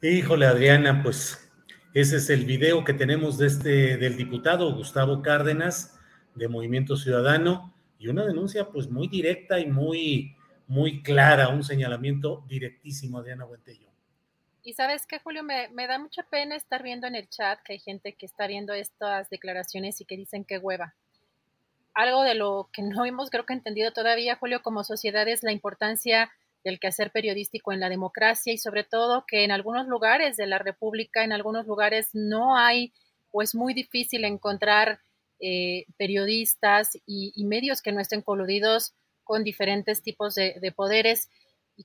[0.01, 1.51] Híjole, Adriana, pues
[1.93, 5.97] ese es el video que tenemos de este, del diputado Gustavo Cárdenas
[6.35, 10.35] de Movimiento Ciudadano y una denuncia pues muy directa y muy,
[10.67, 13.92] muy clara, un señalamiento directísimo, Adriana Buentello.
[14.63, 17.73] Y sabes qué, Julio, me, me, da mucha pena estar viendo en el chat que
[17.73, 20.95] hay gente que está viendo estas declaraciones y que dicen que hueva
[21.93, 25.51] algo de lo que no hemos creo que entendido todavía, Julio, como sociedad es la
[25.51, 26.31] importancia
[26.63, 30.59] del quehacer periodístico en la democracia y sobre todo que en algunos lugares de la
[30.59, 32.93] República, en algunos lugares no hay
[33.31, 34.99] o es muy difícil encontrar
[35.39, 38.93] eh, periodistas y, medios que no estén coludidos
[39.23, 41.29] con diferentes tipos de poderes.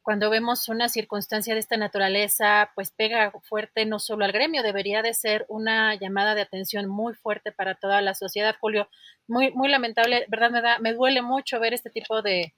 [0.03, 5.03] Cuando vemos una circunstancia de esta naturaleza, pues pega fuerte no solo al gremio, debería
[5.03, 8.89] de ser una llamada de atención muy fuerte para toda la sociedad, Julio.
[9.27, 10.51] Muy, muy lamentable, ¿verdad?
[10.51, 12.55] Me, da, me duele mucho ver este tipo de,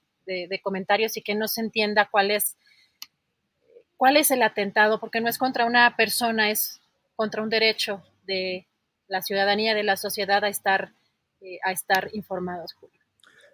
[0.63, 2.55] comentarios y que no se entienda cuál es,
[3.97, 6.79] cuál es el atentado, porque no es contra una persona, es
[7.15, 8.67] contra un derecho de
[9.07, 10.93] la ciudadanía, de la sociedad a estar,
[11.41, 13.01] eh, a estar informados, Julio.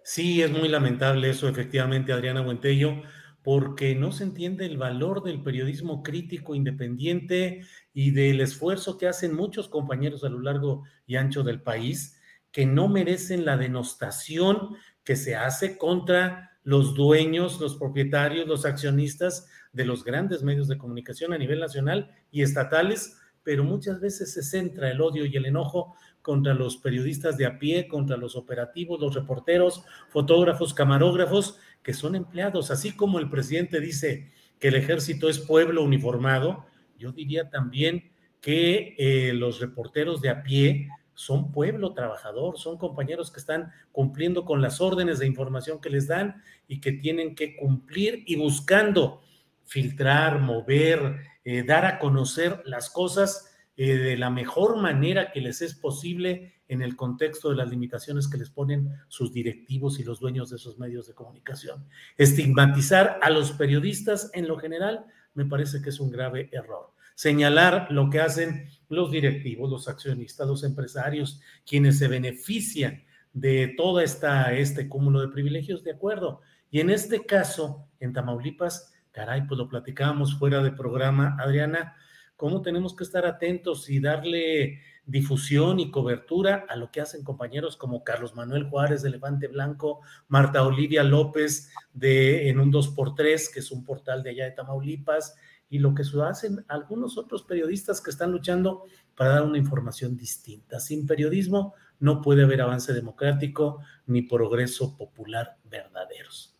[0.04, 3.02] Sí, es muy lamentable eso, efectivamente, Adriana Buentello
[3.42, 7.62] porque no se entiende el valor del periodismo crítico independiente
[7.94, 12.18] y del esfuerzo que hacen muchos compañeros a lo largo y ancho del país,
[12.50, 19.48] que no merecen la denostación que se hace contra los dueños, los propietarios, los accionistas
[19.72, 24.42] de los grandes medios de comunicación a nivel nacional y estatales, pero muchas veces se
[24.42, 29.00] centra el odio y el enojo contra los periodistas de a pie, contra los operativos,
[29.00, 31.58] los reporteros, fotógrafos, camarógrafos,
[31.88, 32.70] que son empleados.
[32.70, 36.66] Así como el presidente dice que el ejército es pueblo uniformado,
[36.98, 43.32] yo diría también que eh, los reporteros de a pie son pueblo trabajador, son compañeros
[43.32, 47.56] que están cumpliendo con las órdenes de información que les dan y que tienen que
[47.56, 49.22] cumplir y buscando
[49.64, 55.62] filtrar, mover, eh, dar a conocer las cosas eh, de la mejor manera que les
[55.62, 60.20] es posible en el contexto de las limitaciones que les ponen sus directivos y los
[60.20, 61.86] dueños de esos medios de comunicación.
[62.16, 66.92] Estigmatizar a los periodistas en lo general me parece que es un grave error.
[67.14, 74.00] Señalar lo que hacen los directivos, los accionistas, los empresarios, quienes se benefician de todo
[74.00, 76.40] esta, este cúmulo de privilegios, de acuerdo.
[76.70, 81.96] Y en este caso, en Tamaulipas, caray, pues lo platicábamos fuera de programa, Adriana,
[82.36, 87.76] cómo tenemos que estar atentos y darle difusión y cobertura a lo que hacen compañeros
[87.78, 93.60] como Carlos Manuel Juárez de Levante Blanco, Marta Olivia López de En un 2x3, que
[93.60, 95.34] es un portal de allá de Tamaulipas,
[95.70, 98.84] y lo que hacen algunos otros periodistas que están luchando
[99.16, 100.78] para dar una información distinta.
[100.78, 106.54] Sin periodismo no puede haber avance democrático ni progreso popular verdaderos.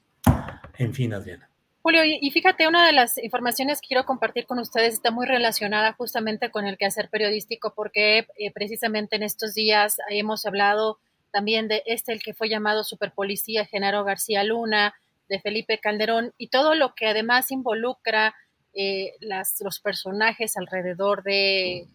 [0.79, 1.51] En fin, Adriana.
[1.81, 5.93] Julio, y fíjate, una de las informaciones que quiero compartir con ustedes está muy relacionada
[5.93, 10.99] justamente con el quehacer periodístico, porque eh, precisamente en estos días hemos hablado
[11.31, 14.95] también de este, el que fue llamado superpolicía, Genaro García Luna,
[15.29, 18.35] de Felipe Calderón, y todo lo que además involucra
[18.75, 21.87] eh, las, los personajes alrededor de,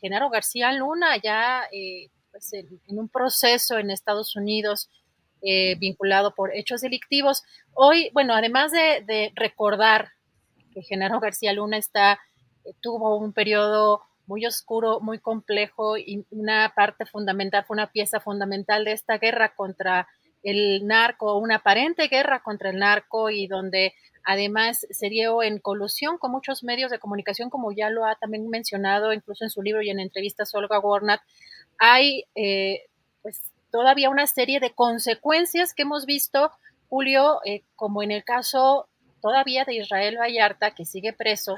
[0.00, 4.88] Genaro García Luna, ya eh, pues en un proceso en Estados Unidos
[5.42, 7.44] eh, vinculado por hechos delictivos.
[7.72, 10.10] Hoy, bueno, además de, recordar
[10.72, 12.20] que Genaro García Luna está,
[12.64, 18.20] eh, tuvo un periodo muy oscuro, muy complejo y una parte fundamental, fue una pieza
[18.20, 20.06] fundamental de esta guerra contra
[20.42, 23.94] el narco, una aparente guerra contra el narco y donde
[24.24, 28.48] además se dio en colusión con muchos medios de comunicación, como ya lo ha también
[28.48, 31.20] mencionado incluso en su libro y en entrevistas Olga Warnat,
[31.78, 32.86] hay eh,
[33.22, 36.50] pues todavía una serie de consecuencias que hemos visto,
[36.88, 38.88] Julio, eh, como en el caso
[39.20, 41.56] todavía de Israel Vallarta, que sigue preso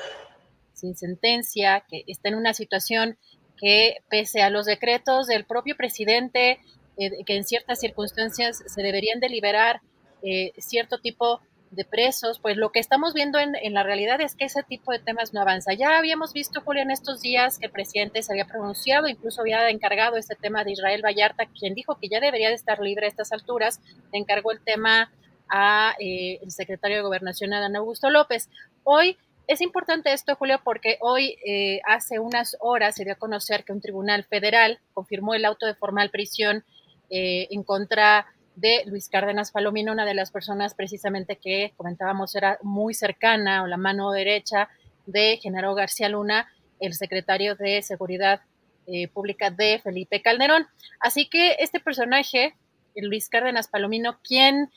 [0.73, 3.17] sin sentencia, que está en una situación
[3.57, 6.61] que pese a los decretos del propio presidente,
[6.99, 9.81] eh, que en ciertas circunstancias se deberían deliberar
[10.23, 11.41] eh, cierto tipo
[11.73, 14.93] de presos, pues lo que estamos viendo en, en, la realidad es que ese tipo
[14.93, 15.73] de temas no avanza.
[15.73, 19.69] Ya habíamos visto, Julio, en estos días que el presidente se había pronunciado, incluso había
[19.71, 23.09] encargado este tema de Israel Vallarta, quien dijo que ya debería de estar libre a
[23.09, 23.81] estas alturas,
[24.13, 25.11] encargó el tema
[25.49, 28.49] a eh, el secretario de Gobernación, Adán Augusto López.
[28.85, 33.65] Hoy es importante esto, Julio, porque hoy, eh, hace unas horas, se dio a conocer
[33.65, 36.65] que un tribunal federal confirmó el auto de formal prisión
[37.11, 38.42] eh, en contra de
[38.87, 43.77] Luis Cárdenas Palomino, una de las personas precisamente que comentábamos era muy cercana o la
[43.77, 44.69] mano derecha
[45.07, 46.49] de Genaro García Luna,
[46.81, 48.43] el secretario de Seguridad
[48.87, 50.67] eh, Pública de Felipe Calderón.
[51.01, 52.55] Así que este personaje,
[52.97, 54.71] Luis Cárdenas Palomino, quien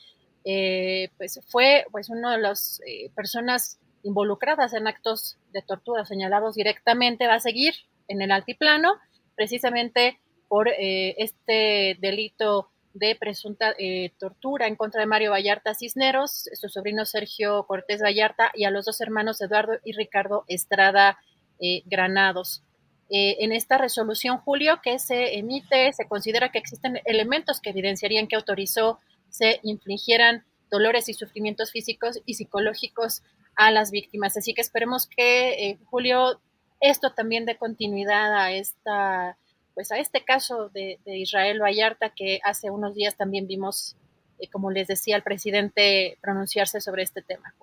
[0.44, 6.54] eh, pues fue pues uno de las eh, personas involucradas en actos de tortura señalados
[6.54, 7.74] directamente, va a seguir
[8.08, 8.94] en el altiplano,
[9.34, 16.68] precisamente por este delito de presunta eh, tortura en contra de Mario Vallarta Cisneros, su
[16.68, 21.18] sobrino Sergio Cortés Vallarta y a los dos hermanos Eduardo y Ricardo Estrada
[21.60, 22.62] eh, Granados.
[23.10, 28.28] Eh, en esta resolución, Julio, que se emite, se considera que existen elementos que evidenciarían
[28.28, 33.22] que autorizó se infligieran dolores y sufrimientos físicos y psicológicos
[33.54, 34.36] a las víctimas.
[34.36, 36.40] Así que esperemos que, Julio,
[36.80, 39.36] esto también dé continuidad a esta
[39.76, 43.94] pues a este caso de, Israel Vallarta que hace unos días también vimos,
[44.38, 47.54] eh, como les decía, al presidente pronunciarse sobre este tema.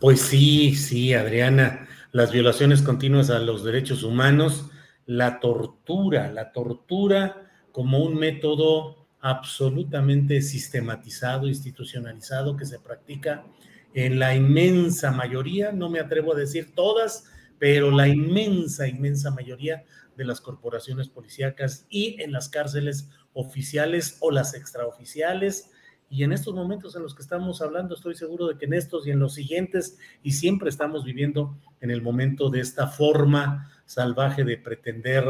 [0.00, 4.70] Pues sí, sí, Adriana, las violaciones continuas a los derechos humanos,
[5.04, 13.44] la tortura, la tortura como un método absolutamente sistematizado, institucionalizado que se practica
[13.92, 17.26] en la inmensa mayoría, no me atrevo a decir todas,
[17.58, 19.84] pero la inmensa, inmensa mayoría
[20.16, 25.70] de las corporaciones policíacas y en las cárceles oficiales o las extraoficiales.
[26.08, 29.06] Y en estos momentos en los que estamos hablando, estoy seguro de que en estos
[29.06, 34.44] y en los siguientes, y siempre estamos viviendo en el momento de esta forma salvaje
[34.44, 35.24] de pretender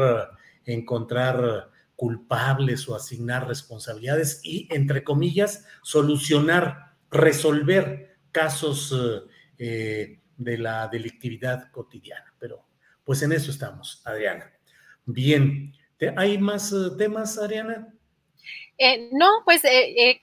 [0.65, 8.95] encontrar culpables o asignar responsabilidades y, entre comillas, solucionar, resolver casos
[9.57, 12.33] eh, de la delictividad cotidiana.
[12.39, 12.67] Pero
[13.03, 14.56] pues en eso estamos, Adriana.
[15.07, 15.73] Bien.
[16.15, 17.87] ¿Hay más eh, temas, Ariana?
[18.77, 20.21] Eh, no, pues eh,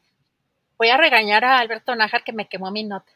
[0.79, 3.11] voy a regañar a Alberto Nájar que me quemó mi nota.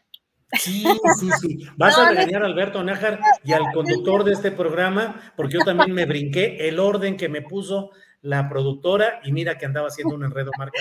[0.58, 0.84] Sí,
[1.20, 1.68] sí, sí.
[1.76, 5.92] Vas a regañar a Alberto Nájar y al conductor de este programa, porque yo también
[5.92, 7.90] me brinqué el orden que me puso
[8.22, 10.80] la productora y mira que andaba haciendo un enredo marca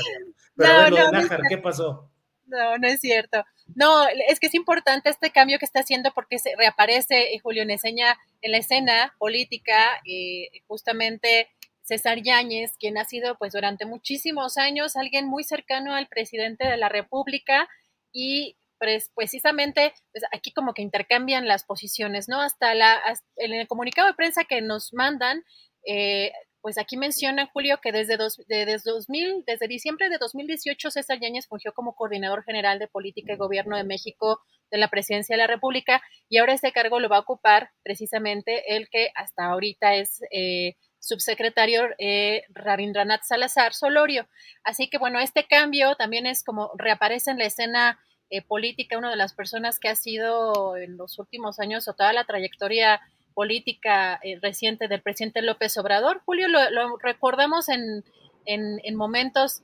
[0.55, 2.09] Pero a ver, lo de Nájar, ¿qué pasó?
[2.45, 3.43] No, no es cierto.
[3.75, 7.65] No, es que es importante este cambio que está haciendo porque se reaparece eh, Julio
[7.65, 11.49] Neseña en la escena política, eh, justamente
[11.83, 16.77] César Yáñez, quien ha sido pues durante muchísimos años alguien muy cercano al presidente de
[16.77, 17.67] la República
[18.11, 22.41] y pues, precisamente pues, aquí como que intercambian las posiciones, ¿no?
[22.41, 22.99] Hasta, la,
[23.37, 25.43] en el comunicado de prensa que nos mandan,
[25.85, 26.31] eh,
[26.67, 31.47] pues aquí menciona Julio que desde, dos, desde 2000, desde diciembre de 2018 César Yáñez
[31.47, 35.47] fungió como coordinador general de política y gobierno de México de la presidencia de la
[35.47, 40.19] República y ahora este cargo lo va a ocupar precisamente el que hasta ahorita es
[40.29, 44.27] eh, subsecretario eh, Rabindranath Salazar Solorio.
[44.65, 47.97] Así que bueno, este cambio también es como reaparece en la escena
[48.29, 52.11] eh, política una de las personas que ha sido en los últimos años o toda
[52.11, 52.99] la trayectoria
[53.37, 56.23] política eh, reciente del presidente López Obrador.
[56.25, 58.03] Julio, lo, recordamos en,
[58.45, 59.61] en, momentos,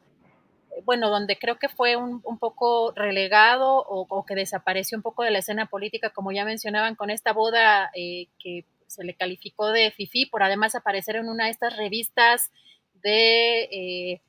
[0.70, 5.24] eh, bueno, donde creo que fue un, un poco relegado o, que desapareció un poco
[5.24, 9.70] de la escena política, como ya mencionaban, con esta boda eh, que se le calificó
[9.70, 12.52] de FIFI por además aparecer en una de estas revistas
[13.02, 14.22] de...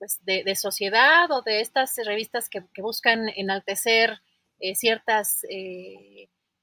[0.00, 4.20] Pues de, sociedad o de estas revistas que, buscan enaltecer
[4.74, 5.44] ciertas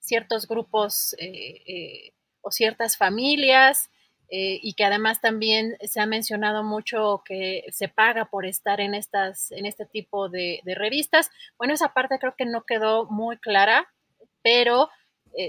[0.09, 3.91] ciertos grupos eh, eh, o ciertas familias
[4.31, 8.95] eh, y que además también se ha mencionado mucho que se paga por estar en,
[8.95, 11.29] estas, en este tipo de, revistas.
[11.57, 13.87] Bueno, esa parte creo que no quedó muy clara
[14.41, 14.89] pero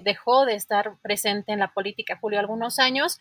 [0.05, 3.19] dejó de estar presente en la política, Julio, algunos años.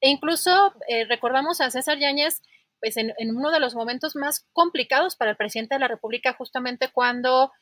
[0.00, 0.74] E incluso
[1.08, 2.42] recordamos a César Yáñez
[2.80, 6.90] pues, en, uno de los momentos más complicados para el presidente de la República, justamente
[6.92, 7.52] cuando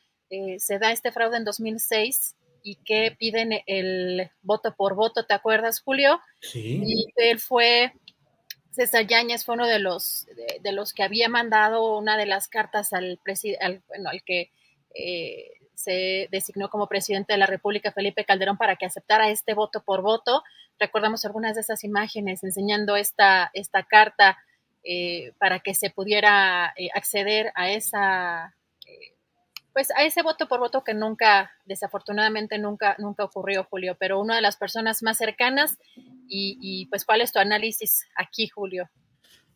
[0.57, 5.81] se da este fraude en 2006 y que piden el voto por voto, ¿te acuerdas,
[5.81, 6.19] Julio?
[6.41, 6.81] Sí.
[6.85, 7.93] Y él fue,
[8.71, 10.27] César Yáñez fue uno de los,
[10.61, 13.19] de, los que había mandado una de las cartas al,
[13.59, 14.51] al, bueno, al que
[15.81, 20.01] se designó como presidente de la República Felipe Calderón para que aceptara este voto por
[20.01, 20.43] voto.
[20.79, 24.37] Recordamos algunas de esas imágenes enseñando esta, esta carta
[24.83, 28.60] eh, para que se pudiera eh, acceder a esa eh,
[29.73, 34.35] pues a ese voto por voto que nunca, desafortunadamente nunca, nunca ocurrió, Julio, pero una
[34.35, 35.77] de las personas más cercanas
[36.27, 38.89] y, y pues cuál es tu análisis aquí, Julio.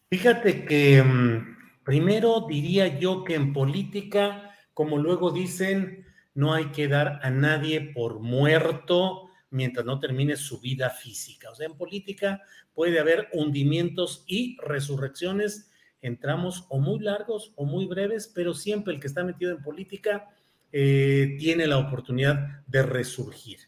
[0.09, 6.87] Fíjate que mm, primero diría yo que en política, como luego dicen, no hay que
[6.87, 11.49] dar a nadie por muerto mientras no termine su vida física.
[11.49, 12.41] O sea, en política
[12.73, 15.71] puede haber hundimientos y resurrecciones
[16.05, 19.61] en tramos o muy largos o muy breves, pero siempre el que está metido en
[19.61, 20.29] política
[20.71, 23.59] eh, tiene la oportunidad de resurgir.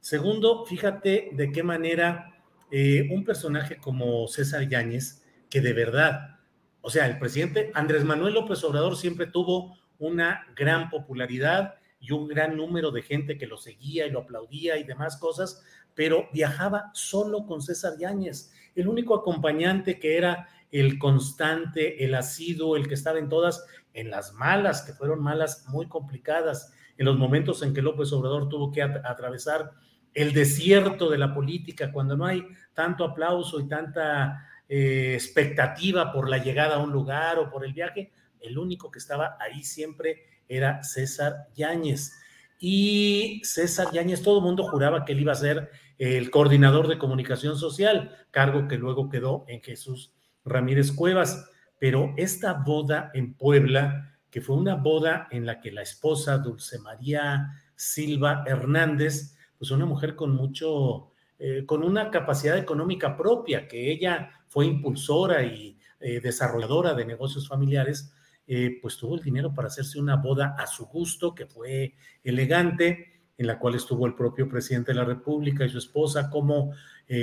[0.00, 2.34] Segundo, fíjate de qué manera
[2.70, 6.38] eh, un personaje como César Yáñez, que de verdad,
[6.80, 12.28] o sea, el presidente Andrés Manuel López Obrador siempre tuvo una gran popularidad, y un
[12.28, 15.64] gran número de gente que lo seguía y lo aplaudía y demás cosas,
[15.94, 22.76] pero viajaba solo con César Yáñez, el único acompañante que era el constante, el asiduo,
[22.76, 27.16] el que estaba en todas, en las malas, que fueron malas muy complicadas, en los
[27.16, 29.70] momentos en que López Obrador tuvo que atravesar
[30.14, 36.28] el desierto de la política, cuando no hay tanto aplauso y tanta eh, expectativa por
[36.28, 40.24] la llegada a un lugar o por el viaje, el único que estaba ahí siempre
[40.48, 42.20] era César Yáñez.
[42.58, 46.98] Y César Yáñez, todo el mundo juraba que él iba a ser el coordinador de
[46.98, 50.13] comunicación social, cargo que luego quedó en Jesús
[50.44, 51.50] Ramírez Cuevas.
[51.78, 56.78] Pero esta boda en Puebla, que fue una boda en la que la esposa Dulce
[56.78, 63.90] María Silva Hernández, pues una mujer con mucho, eh, con una capacidad económica propia, que
[63.90, 68.12] ella fue impulsora y eh, desarrolladora de negocios familiares,
[68.46, 73.22] eh, pues tuvo el dinero para hacerse una boda a su gusto, que fue elegante,
[73.36, 76.72] en la cual estuvo el propio presidente de la República y su esposa como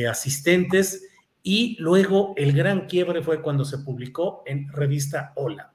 [0.09, 1.10] asistentes.
[1.43, 5.73] Y luego el gran quiebre fue cuando se publicó en revista Hola.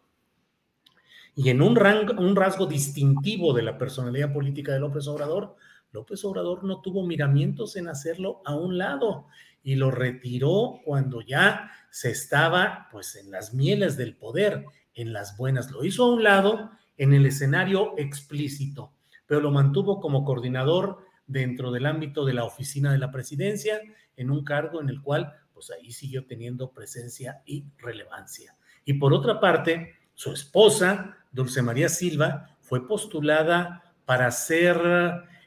[1.34, 1.78] Y en un,
[2.18, 5.56] un rasgo distintivo de la personalidad política de López Obrador,
[5.92, 9.26] López Obrador no tuvo miramientos en hacerlo a un lado
[9.62, 14.64] y lo retiró cuando ya se estaba pues en las mieles del poder
[14.94, 15.70] en las buenas.
[15.70, 18.92] Lo hizo a un lado en el escenario explícito,
[19.26, 23.80] pero lo mantuvo como coordinador dentro del ámbito de la oficina de la presidencia,
[24.16, 28.54] en un cargo en el cual, pues ahí siguió teniendo presencia y relevancia.
[28.84, 34.78] Y por otra parte, su esposa, Dulce María Silva, fue postulada para ser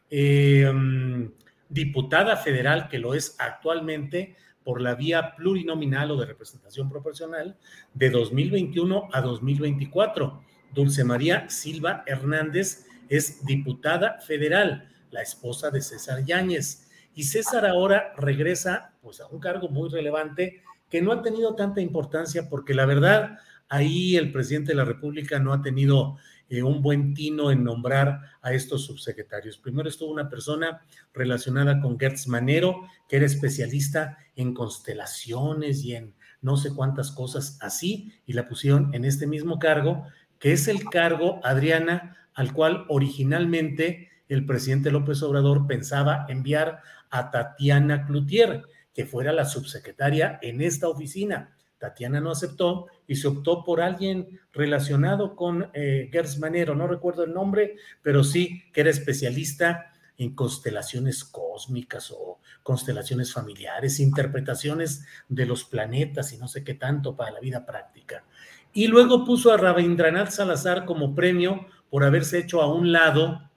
[0.10, 1.30] eh,
[1.70, 7.56] diputada federal, que lo es actualmente, por la vía plurinominal o de representación proporcional
[7.94, 10.44] de 2021 a 2024.
[10.74, 16.89] Dulce María Silva Hernández es diputada federal, la esposa de César Yáñez.
[17.14, 21.82] Y César ahora regresa pues, a un cargo muy relevante que no ha tenido tanta
[21.82, 23.38] importancia porque la verdad
[23.70, 26.18] ahí el presidente de la República no ha tenido
[26.50, 29.58] eh, un buen tino en nombrar a estos subsecretarios.
[29.58, 30.82] Primero estuvo una persona
[31.14, 37.58] relacionada con Gertz Manero, que era especialista en constelaciones y en no sé cuántas cosas
[37.62, 40.06] así, y la pusieron en este mismo cargo,
[40.40, 47.32] que es el cargo, Adriana, al cual originalmente el presidente López Obrador pensaba enviar a
[47.32, 48.64] Tatiana Cloutier,
[48.94, 51.56] que fuera la subsecretaria en esta oficina.
[51.78, 57.34] Tatiana no aceptó y se optó por alguien relacionado con eh, Manero, no recuerdo el
[57.34, 65.64] nombre, pero sí que era especialista en constelaciones cósmicas o constelaciones familiares, interpretaciones de los
[65.64, 68.26] planetas y no sé qué tanto para la vida práctica.
[68.74, 73.50] Y luego puso a Rabindranath Salazar como premio por haberse hecho a un lado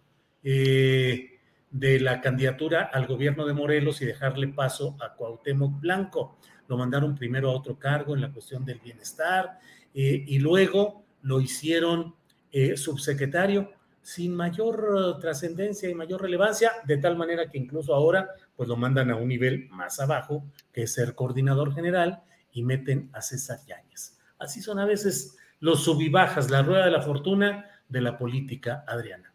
[0.45, 1.32] eh,
[1.73, 7.15] de la candidatura al gobierno de Morelos y dejarle paso a Cuauhtémoc Blanco lo mandaron
[7.15, 9.59] primero a otro cargo en la cuestión del bienestar
[9.95, 12.15] eh, y luego lo hicieron
[12.51, 13.71] eh, subsecretario
[14.01, 19.11] sin mayor trascendencia y mayor relevancia, de tal manera que incluso ahora pues lo mandan
[19.11, 24.19] a un nivel más abajo, que es ser coordinador general, y meten a César Yáñez.
[24.39, 29.33] Así son a veces los subibajas, la rueda de la fortuna de la política, Adriana.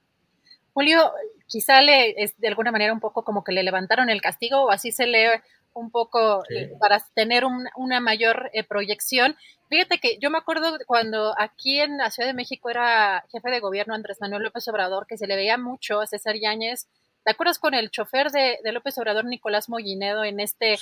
[0.74, 1.12] Julio,
[1.48, 4.72] quizá le es de alguna manera un poco como que le levantaron el castigo o
[4.72, 5.42] así se lee
[5.74, 7.44] un poco eh, para tener
[7.76, 9.36] una mayor eh, proyección.
[9.70, 13.60] Fíjate que yo me acuerdo cuando aquí en la Ciudad de México era jefe de
[13.60, 16.88] gobierno Andrés Manuel López Obrador, que se le veía mucho a César Yáñez.
[17.24, 20.78] ¿Te acuerdas con el chofer de, López Obrador, Nicolás Mollinedo, en este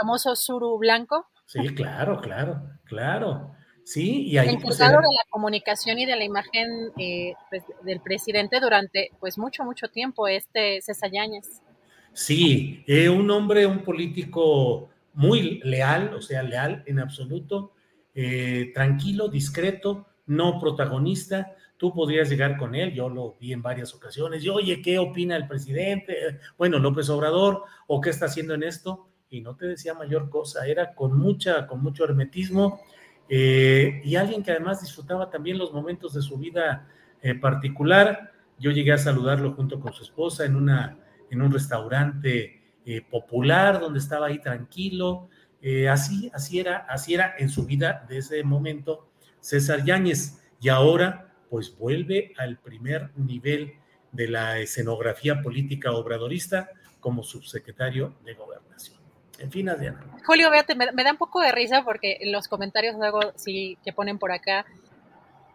[0.00, 1.26] famoso suru blanco?
[1.46, 3.52] Sí, claro, claro, claro.
[3.88, 4.58] Sí, y ahí...
[4.58, 5.00] Pues, de la
[5.30, 10.82] comunicación y de la imagen eh, pues, del presidente durante pues mucho, mucho tiempo, este
[10.82, 11.62] César Yáñez.
[12.12, 17.72] Sí, eh, un hombre, un político muy leal, o sea, leal en absoluto,
[18.14, 21.56] eh, tranquilo, discreto, no protagonista.
[21.78, 25.34] Tú podrías llegar con él, yo lo vi en varias ocasiones, y oye, ¿qué opina
[25.34, 26.40] el presidente?
[26.58, 30.66] Bueno, López Obrador, o qué está haciendo en esto, y no te decía mayor cosa,
[30.66, 32.82] era con mucha, con mucho hermetismo,
[33.28, 36.88] eh, y alguien que además disfrutaba también los momentos de su vida
[37.22, 38.32] eh, particular.
[38.58, 40.98] Yo llegué a saludarlo junto con su esposa en, una,
[41.30, 45.28] en un restaurante eh, popular donde estaba ahí tranquilo.
[45.90, 50.40] así, así, era, así era en su vida de ese momento César Yáñez.
[50.60, 53.74] Y ahora, pues vuelve al primer nivel
[54.12, 58.97] de la escenografía política obradorista como subsecretario de gobernación.
[59.38, 60.04] En fin, Adriana.
[60.26, 63.92] Julio, véate, me, da un poco de risa porque en los comentarios luego sí que
[63.92, 64.66] ponen por acá.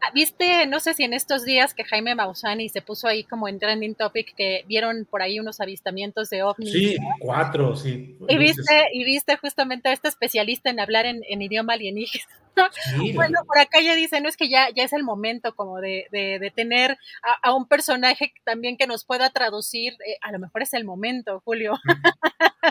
[0.01, 3.47] Ah, Viste, no sé si en estos días que Jaime Mausani se puso ahí como
[3.47, 6.73] en trending topic que vieron por ahí unos avistamientos de ovnis.
[6.73, 8.17] Sí, cuatro, sí.
[8.27, 12.25] Y viste, y viste justamente a este especialista en hablar en, idioma alienígena.
[13.15, 16.05] Bueno, por acá ya dice, no es que ya, ya es el momento como de,
[16.11, 16.99] de, tener
[17.41, 21.41] a, un personaje también que nos pueda traducir, eh, a lo mejor es el momento,
[21.43, 21.73] Julio.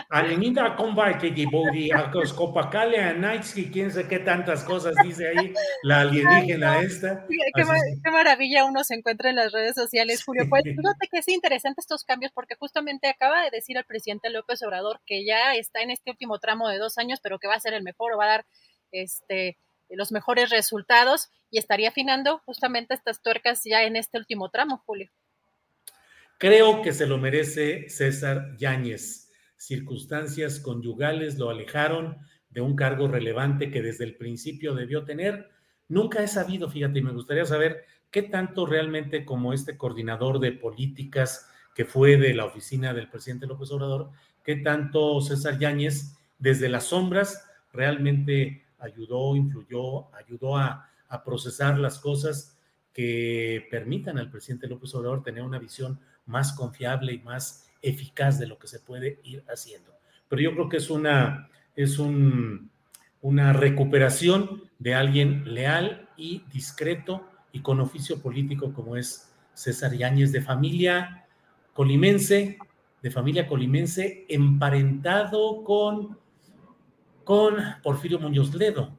[0.09, 1.33] Alenita Comba que
[1.93, 7.25] a Copacale, Nights y quién sé qué tantas cosas dice ahí la alienígena esta.
[7.27, 10.47] Qué, maravilla uno se encuentra en las redes sociales, Julio.
[10.49, 14.61] Pues fíjate que es interesante estos cambios porque justamente acaba de decir el presidente López
[14.63, 17.59] Obrador que ya está en este último tramo de dos años, pero que va a
[17.59, 18.45] ser el mejor o va a dar
[18.91, 19.57] este
[19.89, 25.11] los mejores resultados y estaría afinando justamente estas tuercas ya en este último tramo, Julio.
[26.39, 29.23] Creo que se lo merece César Yáñez
[29.63, 32.17] circunstancias conyugales lo alejaron
[32.49, 35.49] de un cargo relevante que desde el principio debió tener.
[35.87, 40.51] Nunca he sabido, fíjate, y me gustaría saber qué tanto realmente como este coordinador de
[40.51, 44.11] políticas que fue de la oficina del presidente López Obrador,
[44.43, 51.99] qué tanto César Yáñez desde las sombras realmente ayudó, influyó, ayudó a, a procesar las
[51.99, 52.59] cosas
[52.91, 58.47] que permitan al presidente López Obrador tener una visión más confiable y más eficaz de
[58.47, 59.93] lo que se puede ir haciendo.
[60.27, 62.71] Pero yo creo que es una, es un,
[63.21, 70.31] una recuperación de alguien leal y discreto y con oficio político como es César Yáñez,
[70.31, 71.27] de familia
[71.73, 72.57] colimense,
[73.01, 76.17] de familia colimense, emparentado con,
[77.23, 78.97] con Porfirio Muñoz Ledo.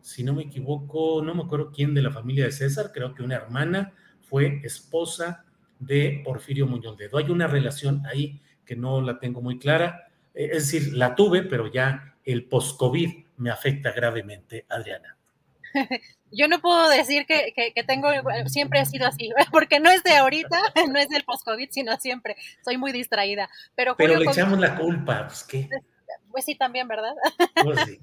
[0.00, 3.22] Si no me equivoco, no me acuerdo quién de la familia de César, creo que
[3.22, 5.44] una hermana fue esposa
[5.86, 7.18] de Porfirio Muñoz Ledo.
[7.18, 11.42] Hay una relación ahí que no la tengo muy clara, eh, es decir, la tuve,
[11.42, 15.16] pero ya el post-COVID me afecta gravemente, Adriana.
[16.34, 17.52] Yo no puedo decir que,
[17.86, 18.08] tengo,
[18.46, 20.58] siempre ha sido así, porque no es de ahorita,
[20.90, 22.36] no es del post-COVID, sino siempre.
[22.64, 23.50] Soy muy distraída.
[23.74, 25.68] Pero, pero le echamos la culpa, pues qué.
[26.30, 27.14] Pues sí, también, ¿verdad?
[27.62, 28.00] Pues sí.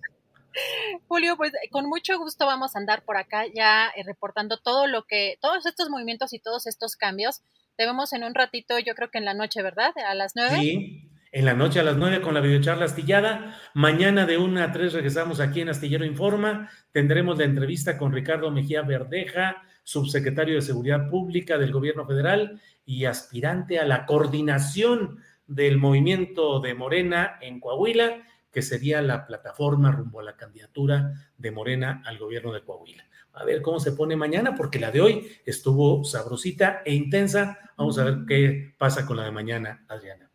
[1.08, 5.06] Julio, pues con mucho gusto vamos a andar por acá ya eh, reportando todo lo
[5.06, 7.42] que, todos estos movimientos y todos estos cambios.
[7.80, 9.94] Te vemos en un ratito, yo creo que en la noche, ¿verdad?
[10.06, 10.58] A las nueve.
[10.60, 13.58] Sí, en la noche a las nueve con la videocharla astillada.
[13.74, 16.70] Mañana de una a tres regresamos aquí en Astillero Informa.
[16.92, 23.06] Tendremos la entrevista con Ricardo Mejía Verdeja, subsecretario de Seguridad Pública del Gobierno Federal y
[23.06, 30.20] aspirante a la coordinación del movimiento de Morena en Coahuila, que sería la plataforma rumbo
[30.20, 34.56] a la candidatura de Morena al gobierno de Coahuila a ver cómo se pone mañana,
[34.56, 37.58] porque la de hoy estuvo sabrosita e intensa.
[37.78, 40.30] Vamos a ver qué pasa con la de mañana, Adriana.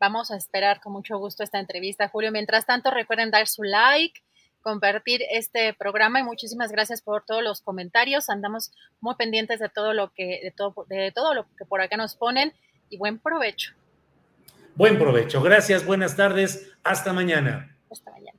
[0.00, 2.30] Vamos a esperar con mucho gusto esta entrevista, Julio.
[2.30, 4.20] Mientras tanto, recuerden dar su like,
[4.62, 8.30] compartir este programa y muchísimas gracias por todos los comentarios.
[8.30, 11.96] Andamos muy pendientes de todo lo que, de todo, de todo lo que por acá
[11.96, 12.52] nos ponen
[12.88, 13.72] y buen provecho.
[14.76, 15.42] Buen provecho.
[15.42, 16.70] Gracias, buenas tardes.
[16.84, 17.76] Hasta mañana.
[17.90, 18.38] Hasta mañana.